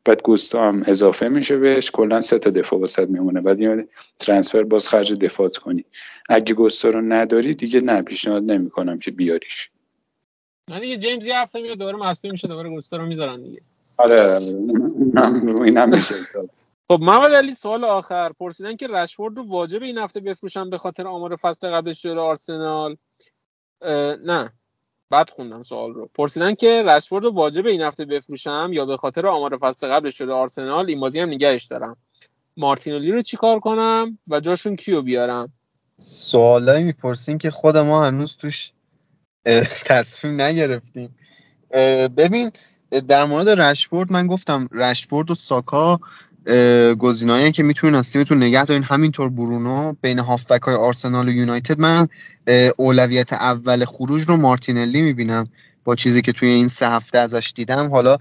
بعد 0.05 0.21
گوستو 0.21 0.59
هم 0.59 0.83
اضافه 0.85 1.29
میشه 1.29 1.57
بهش 1.57 1.91
کلا 1.91 2.21
سه 2.21 2.39
تا 2.39 2.49
دفاع 2.49 2.79
واسط 2.79 3.09
میمونه. 3.09 3.41
بعد 3.41 3.59
یه 3.59 3.87
ترانسفر 4.19 4.63
باز 4.63 4.89
خرج 4.89 5.13
دفاعت 5.13 5.57
کنی. 5.57 5.85
اگه 6.29 6.53
گوستو 6.53 6.91
رو 6.91 7.01
نداری 7.01 7.53
دیگه 7.53 7.81
نه 7.81 8.01
پیشنهاد 8.01 8.43
نمی‌کنم 8.43 8.99
که 8.99 9.11
بیاریش. 9.11 9.69
نه 10.67 10.79
دیگه 10.79 10.97
جیمز 10.97 11.27
یه 11.27 11.37
هفته 11.37 11.61
میاد 11.61 11.77
دوباره 11.77 11.97
مصدوم 11.97 12.31
میشه 12.31 12.47
دوباره 12.47 12.69
گوستا 12.69 12.97
رو 12.97 13.05
می‌ذارن 13.05 13.43
دیگه. 13.43 13.61
آره 13.97 14.39
اینم 15.63 15.89
میشه. 15.89 16.15
خب 16.91 16.99
محمد 17.01 17.31
علی 17.31 17.55
سوال 17.55 17.83
آخر. 17.83 18.31
پرسیدن 18.39 18.75
که 18.75 18.87
رشفورد 18.87 19.37
رو 19.37 19.43
واجب 19.43 19.83
این 19.83 19.97
هفته 19.97 20.19
بفروشن 20.19 20.69
به 20.69 20.77
خاطر 20.77 21.07
آمار 21.07 21.35
فصل 21.35 21.69
قبلش 21.69 22.01
جلو 22.01 22.21
آرسنال؟ 22.21 22.97
نه. 24.25 24.53
بعد 25.09 25.29
خوندم 25.29 25.61
سوال 25.61 25.93
رو. 25.93 26.09
پرسیدن 26.13 26.55
که 26.55 26.83
رشفورد 26.83 27.23
رو 27.23 27.31
واجب 27.31 27.65
این 27.65 27.81
هفته 27.81 28.05
بفروشم 28.05 28.69
یا 28.73 28.85
به 28.85 28.97
خاطر 28.97 29.27
آمار 29.27 29.57
فصل 29.57 29.87
قبلش 29.87 30.17
جلو 30.17 30.33
آرسنال؟ 30.33 30.89
این 30.89 30.99
بازی 30.99 31.19
هم 31.19 31.29
نگهش 31.29 31.65
دارم. 31.65 31.97
مارتینولی 32.57 33.11
رو 33.11 33.21
چیکار 33.21 33.59
کنم 33.59 34.17
و 34.27 34.39
جاشون 34.39 34.75
کیو 34.75 35.01
بیارم؟ 35.01 35.53
سوالایی 35.95 36.83
می‌پرسین 36.83 37.37
که 37.37 37.51
خود 37.51 37.77
ما 37.77 38.05
هنوز 38.05 38.37
توش 38.37 38.71
تصمیم 39.85 40.41
نگرفتیم. 40.41 41.15
ببین 42.17 42.51
در 43.07 43.25
مورد 43.25 43.49
رشفورد 43.49 44.11
من 44.11 44.27
گفتم 44.27 44.69
رشفورد 44.71 45.31
و 45.31 45.35
ساکا 45.35 45.99
گزینه‌ای 46.99 47.51
که 47.51 47.63
می‌تونین 47.63 47.95
از 47.95 48.11
تیمتون 48.11 48.43
نگه 48.43 48.65
دارین. 48.65 48.83
همینطور 48.83 49.29
برونو 49.29 49.93
بین 50.01 50.19
هافبک 50.19 50.61
های 50.61 50.75
آرسنال 50.75 51.29
و 51.29 51.31
یونایتد 51.31 51.79
من 51.79 52.07
اولویت 52.77 53.33
اول 53.33 53.85
خروج 53.85 54.21
رو 54.21 54.37
مارتینلی 54.37 55.01
می‌بینم 55.01 55.47
با 55.83 55.95
چیزی 55.95 56.21
که 56.21 56.31
توی 56.31 56.49
این 56.49 56.67
سه 56.67 56.89
هفته 56.89 57.17
ازش 57.17 57.53
دیدم. 57.55 57.89
حالا 57.89 58.17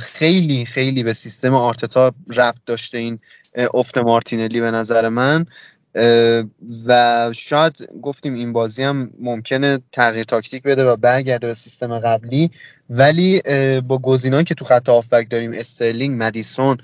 خیلی 0.00 0.64
خیلی 0.64 1.02
به 1.02 1.12
سیستم 1.12 1.54
آرتتا 1.54 2.12
ربط 2.36 2.58
داشته 2.66 2.98
این 2.98 3.18
افت 3.74 3.98
مارتینلی 3.98 4.60
به 4.60 4.70
نظر 4.70 5.08
من. 5.08 5.46
و 6.86 7.30
شاید 7.34 7.88
گفتیم 8.02 8.34
این 8.34 8.52
بازی 8.52 8.82
هم 8.82 9.10
ممکنه 9.20 9.78
تغییر 9.92 10.24
تاکتیک 10.24 10.62
بده 10.62 10.84
و 10.84 10.96
برگرده 10.96 11.46
به 11.46 11.54
سیستم 11.54 11.98
قبلی. 11.98 12.50
ولی 12.90 13.42
با 13.80 13.98
گزینه‌ای 13.98 14.44
که 14.44 14.54
تو 14.54 14.64
خط 14.64 14.88
هافبک 14.88 15.30
داریم 15.30 15.52
استرلینگ 15.54 16.22
مدیسون 16.22 16.76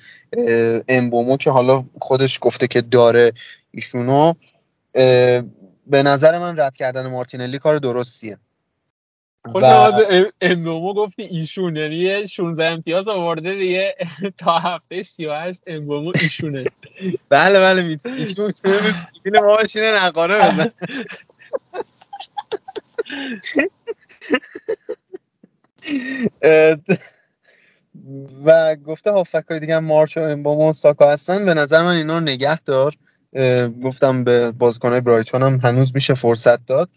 امبومو 0.88 1.36
که 1.36 1.50
حالا 1.50 1.84
خودش 2.00 2.38
گفته 2.40 2.66
که 2.66 2.80
داره 2.80 3.32
ایشونو 3.70 4.32
به 5.86 6.02
نظر 6.02 6.38
من 6.38 6.60
رد 6.60 6.76
کردن 6.76 7.06
مارتینلی 7.06 7.58
کار 7.58 7.78
درستیه. 7.78 8.38
خود 9.52 9.64
و- 9.64 9.92
به 9.96 10.32
امبومو 10.40 10.94
گفتی 10.94 11.22
ایشون 11.22 11.76
یعنی 11.76 11.96
یه 11.96 12.26
16 12.26 12.64
امتیاز 12.64 13.08
آورده 13.08 13.54
دیگه. 13.54 13.94
تا 14.38 14.58
هفته 14.58 15.02
38 15.02 15.62
امبومو 15.66 16.12
ایشونه. 16.14 16.64
بله 17.28 17.60
بله 17.60 17.82
می‌تونه 17.82 18.14
ایشون 18.14 18.50
سیبیل 18.50 19.40
ما 19.42 19.56
بشینه 19.56 20.04
نقاره 20.04 20.38
بزن. 20.38 20.72
و 28.44 28.76
گفته 28.76 29.10
هافک 29.10 29.44
های 29.50 29.60
دیگه 29.60 29.78
مارچ 29.78 30.16
و 30.16 30.20
امبامو 30.20 30.70
و 30.70 30.72
ساکا 30.72 31.12
هستن. 31.12 31.44
به 31.44 31.54
نظر 31.54 31.82
من 31.82 31.96
اینا 31.96 32.18
رو 32.18 32.24
نگه 32.24 32.60
دار. 32.60 32.94
گفتم 33.82 34.24
به 34.24 34.50
بازیکنهای 34.50 35.00
برایتون 35.00 35.42
هم 35.42 35.60
هنوز 35.64 35.94
میشه 35.94 36.14
فرصت 36.14 36.66
داد. 36.66 36.88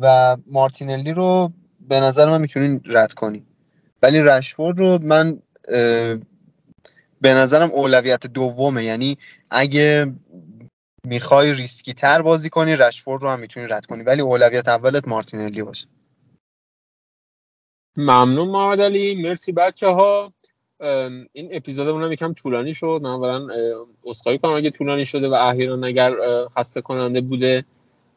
و 0.00 0.36
مارتینلی 0.46 1.12
رو 1.12 1.52
به 1.88 2.00
نظر 2.00 2.30
من 2.30 2.40
می‌تونین 2.40 2.80
رد 2.84 3.12
کنی 3.12 3.46
ولی 4.02 4.20
رشفورد 4.22 4.78
رو 4.78 4.98
من 5.02 5.42
به 7.20 7.34
نظرم 7.34 7.70
اولویت 7.70 8.26
دومه. 8.26 8.84
یعنی 8.84 9.18
اگه 9.50 10.12
می‌خوای 11.04 11.52
ریسکی 11.52 11.92
تر 11.92 12.22
بازی 12.22 12.50
کنی 12.50 12.76
رشفورد 12.76 13.22
رو 13.22 13.28
هم 13.28 13.40
می‌تونی 13.40 13.66
رد 13.66 13.86
کنی. 13.86 14.02
ولی 14.02 14.20
اولویت 14.20 14.68
اولت 14.68 15.08
مارتینلی 15.08 15.62
باشه. 15.62 15.86
ممنون 17.96 18.48
محمد 18.48 18.80
علی. 18.80 19.22
مرسی 19.22 19.52
بچه 19.52 19.86
ها 19.86 20.32
این 21.32 21.48
اپیزودمون 21.52 22.02
هم 22.02 22.12
یکم 22.12 22.32
طولانی 22.32 22.74
شد. 22.74 23.00
من 23.02 23.10
اولا 23.10 23.48
عذرخواهی 24.04 24.38
کنم 24.38 24.52
اگه 24.52 24.70
طولانی 24.70 25.04
شده 25.04 25.28
و 25.28 25.34
احیانا 25.34 25.86
اگر 25.86 26.12
خسته 26.56 26.80
کننده 26.80 27.20
بوده 27.20 27.64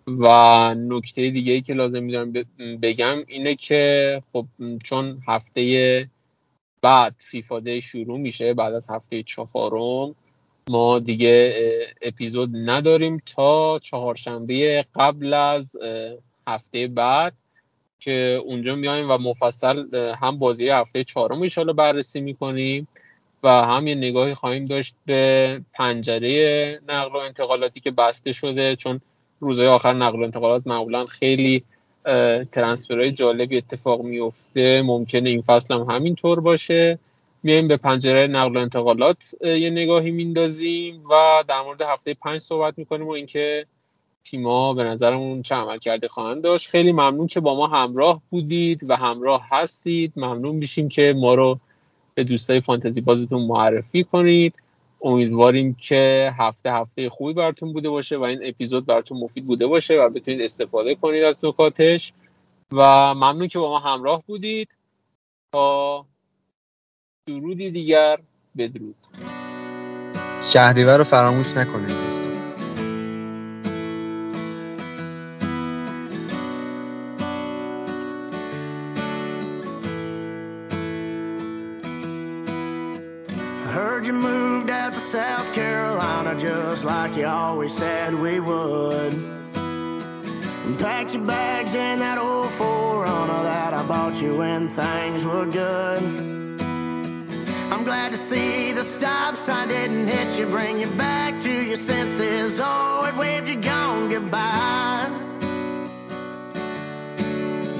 و 0.07 0.75
نکته 0.75 1.29
دیگه 1.29 1.53
ای 1.53 1.61
که 1.61 1.73
لازم 1.73 2.03
میدارم 2.03 2.33
بگم 2.81 3.23
اینه 3.27 3.55
که 3.55 4.23
خب 4.33 4.45
چون 4.83 5.21
هفته 5.27 6.09
بعد 6.81 7.15
فیفا 7.17 7.59
دی 7.59 7.81
شروع 7.81 8.19
میشه 8.19 8.53
بعد 8.53 8.73
از 8.73 8.89
هفته 8.89 9.23
چهارم 9.23 10.15
ما 10.69 10.99
دیگه 10.99 11.53
اپیزود 12.01 12.49
نداریم 12.53 13.21
تا 13.25 13.79
چهارشنبه 13.79 14.85
قبل 14.95 15.33
از 15.33 15.77
هفته 16.47 16.87
بعد 16.87 17.33
که 17.99 18.41
اونجا 18.45 18.75
میایم 18.75 19.11
و 19.11 19.17
مفصل 19.17 19.95
هم 20.21 20.39
بازی 20.39 20.69
هفته 20.69 21.03
چهارم 21.03 21.41
ایشالا 21.41 21.73
بررسی 21.73 22.21
می‌کنیم 22.21 22.87
و 23.43 23.49
هم 23.49 23.87
یه 23.87 23.95
نگاهی 23.95 24.35
خواهیم 24.35 24.65
داشت 24.65 24.95
به 25.05 25.61
پنجره 25.73 26.79
نقل 26.87 27.11
و 27.13 27.17
انتقالاتی 27.17 27.79
که 27.79 27.91
بسته 27.91 28.33
شده. 28.33 28.75
چون 28.75 29.01
روزهای 29.41 29.67
آخر 29.67 29.93
نقل 29.93 30.19
و 30.19 30.23
انتقالات 30.23 30.67
معمولا 30.67 31.05
خیلی 31.05 31.63
ترنسفرهای 32.51 33.11
جالبی 33.11 33.57
اتفاق 33.57 34.01
میفته 34.01 34.81
ممکنه 34.85 35.29
این 35.29 35.41
فصل 35.41 35.73
هم 35.73 35.81
همینطور 35.81 36.39
باشه. 36.39 36.99
میایم 37.43 37.67
به 37.67 37.77
پنجره 37.77 38.27
نقل 38.27 38.57
و 38.57 38.59
انتقالات 38.59 39.35
یه 39.41 39.69
نگاهی 39.69 40.11
میندازیم 40.11 41.03
و 41.09 41.43
در 41.47 41.61
مورد 41.61 41.81
هفته 41.81 42.13
پنج 42.13 42.41
صحبت 42.41 42.73
می‌کنیم 42.77 43.07
و 43.07 43.11
اینکه 43.11 43.65
تیما 44.23 44.73
به 44.73 44.83
نظرمون 44.83 45.41
چه 45.41 45.55
عمل 45.55 45.77
کرده 45.77 46.07
خواهند 46.07 46.43
داشت. 46.43 46.69
خیلی 46.69 46.91
ممنون 46.91 47.27
که 47.27 47.39
با 47.39 47.55
ما 47.55 47.67
همراه 47.67 48.21
بودید 48.29 48.89
و 48.89 48.95
همراه 48.95 49.47
هستید. 49.51 50.13
ممنون 50.15 50.55
میشیم 50.55 50.89
که 50.89 51.13
ما 51.17 51.33
رو 51.33 51.59
به 52.15 52.23
دوستای 52.23 52.61
فانتزی 52.61 53.01
بازیتون 53.01 53.41
معرفی 53.41 54.03
کنید. 54.03 54.55
امیدواریم 55.03 55.73
که 55.73 56.31
هفته 56.39 56.71
هفته 56.71 57.09
خوبی 57.09 57.33
براتون 57.33 57.73
بوده 57.73 57.89
باشه 57.89 58.17
و 58.17 58.21
این 58.21 58.39
اپیزود 58.43 58.85
براتون 58.85 59.17
مفید 59.17 59.45
بوده 59.45 59.67
باشه 59.67 59.93
و 59.93 60.09
بتونید 60.09 60.41
استفاده 60.41 60.95
کنید 60.95 61.23
از 61.23 61.45
نکاتش. 61.45 62.13
و 62.71 63.13
ممنون 63.13 63.47
که 63.47 63.59
با 63.59 63.69
ما 63.69 63.79
همراه 63.79 64.23
بودید. 64.27 64.77
تا 65.53 66.05
درودی 67.27 67.71
دیگر 67.71 68.19
بدرود. 68.57 68.95
شهریور 70.53 70.97
رو 70.97 71.03
فراموش 71.03 71.57
نکنید. 71.57 72.10
Like 87.01 87.17
you 87.17 87.25
always 87.25 87.75
said 87.75 88.13
we 88.13 88.39
would. 88.39 89.13
And 90.65 90.77
packed 90.77 91.15
your 91.15 91.25
bags 91.25 91.73
in 91.73 91.97
that 91.97 92.19
old 92.19 92.49
4Runner 92.49 93.43
that 93.43 93.73
I 93.73 93.81
bought 93.87 94.21
you 94.21 94.37
when 94.37 94.69
things 94.69 95.25
were 95.25 95.47
good. 95.47 95.99
I'm 97.71 97.83
glad 97.83 98.11
to 98.11 98.17
see 98.17 98.71
the 98.71 98.83
stop 98.83 99.35
sign 99.35 99.69
didn't 99.69 100.09
hit 100.09 100.37
you, 100.37 100.45
bring 100.45 100.79
you 100.79 100.91
back 100.91 101.41
to 101.41 101.51
your 101.51 101.75
senses. 101.75 102.59
Oh, 102.61 103.09
it 103.09 103.15
waved 103.17 103.49
you 103.49 103.59
gone 103.59 104.07
goodbye. 104.07 105.09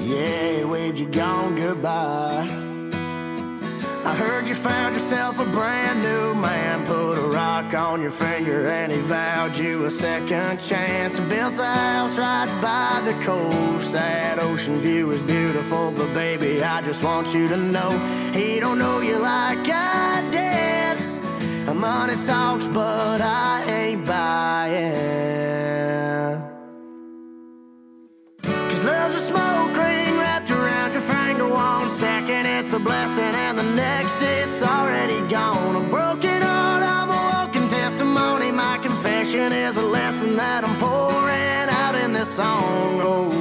Yeah, 0.02 0.62
it 0.62 0.68
waved 0.68 0.98
you 0.98 1.06
gone 1.06 1.54
goodbye. 1.54 2.61
I 4.04 4.16
heard 4.16 4.48
you 4.48 4.54
found 4.56 4.96
yourself 4.96 5.38
a 5.38 5.44
brand 5.44 6.02
new 6.02 6.34
man. 6.34 6.84
Put 6.86 7.18
a 7.18 7.28
rock 7.28 7.72
on 7.72 8.02
your 8.02 8.10
finger 8.10 8.66
and 8.66 8.90
he 8.90 8.98
vowed 8.98 9.56
you 9.56 9.84
a 9.84 9.90
second 9.90 10.58
chance. 10.58 11.20
Built 11.20 11.58
a 11.58 11.64
house 11.64 12.18
right 12.18 12.50
by 12.60 13.00
the 13.04 13.14
coast. 13.24 13.92
That 13.92 14.40
ocean 14.40 14.74
view 14.76 15.12
is 15.12 15.22
beautiful, 15.22 15.92
but 15.92 16.12
baby, 16.14 16.64
I 16.64 16.82
just 16.82 17.04
want 17.04 17.32
you 17.32 17.46
to 17.48 17.56
know 17.56 17.90
he 18.32 18.58
don't 18.58 18.78
know 18.78 19.00
you 19.00 19.18
like 19.18 19.68
I 19.68 20.28
did. 20.32 20.52
Money 21.72 22.14
talks, 22.26 22.66
but 22.68 23.20
I 23.20 23.64
ain't 23.66 24.06
buying. 24.06 24.82
Cause 28.42 28.84
love's 28.84 29.14
a 29.16 29.20
smoke 29.20 29.51
finger 31.12 31.48
one 31.48 31.90
second 31.90 32.46
it's 32.46 32.72
a 32.72 32.78
blessing 32.78 33.34
and 33.44 33.58
the 33.58 33.68
next 33.84 34.18
it's 34.22 34.62
already 34.62 35.20
gone. 35.28 35.76
A 35.76 35.84
broken 35.88 36.40
heart 36.42 36.82
i'm 36.82 37.08
a 37.10 37.20
walking 37.32 37.68
testimony. 37.68 38.50
My 38.50 38.78
confession 38.78 39.52
is 39.52 39.76
a 39.76 39.82
lesson 39.82 40.36
that 40.36 40.64
i'm 40.64 40.76
pouring 40.78 41.68
out 41.82 41.94
in 41.94 42.12
this 42.12 42.30
song. 42.36 43.00
Oh 43.02 43.31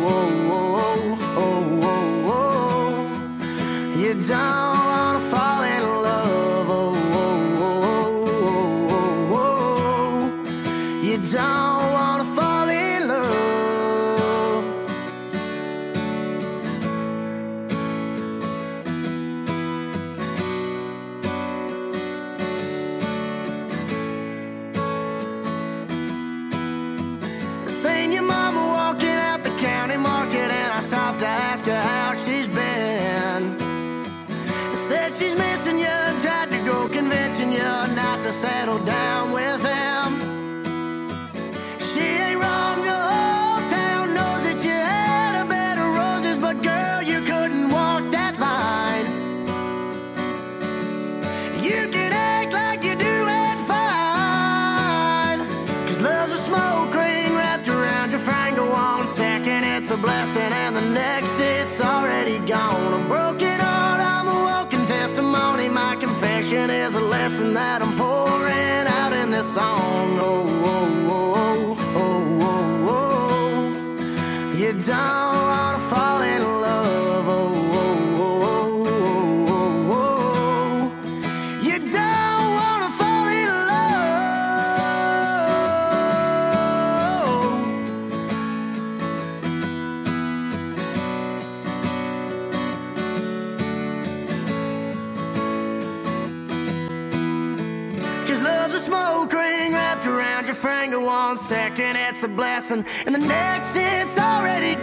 and 103.06 103.14
the 103.16 103.20
next 103.20 103.76
it's 103.76 104.18
already 104.18 104.81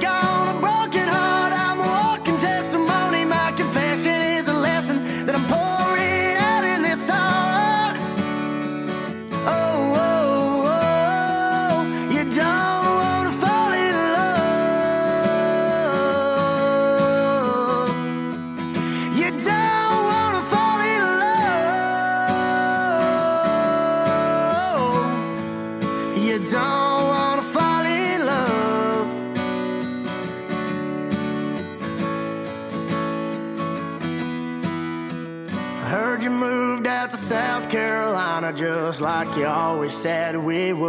said 39.98 40.36
we 40.36 40.72
would. 40.72 40.87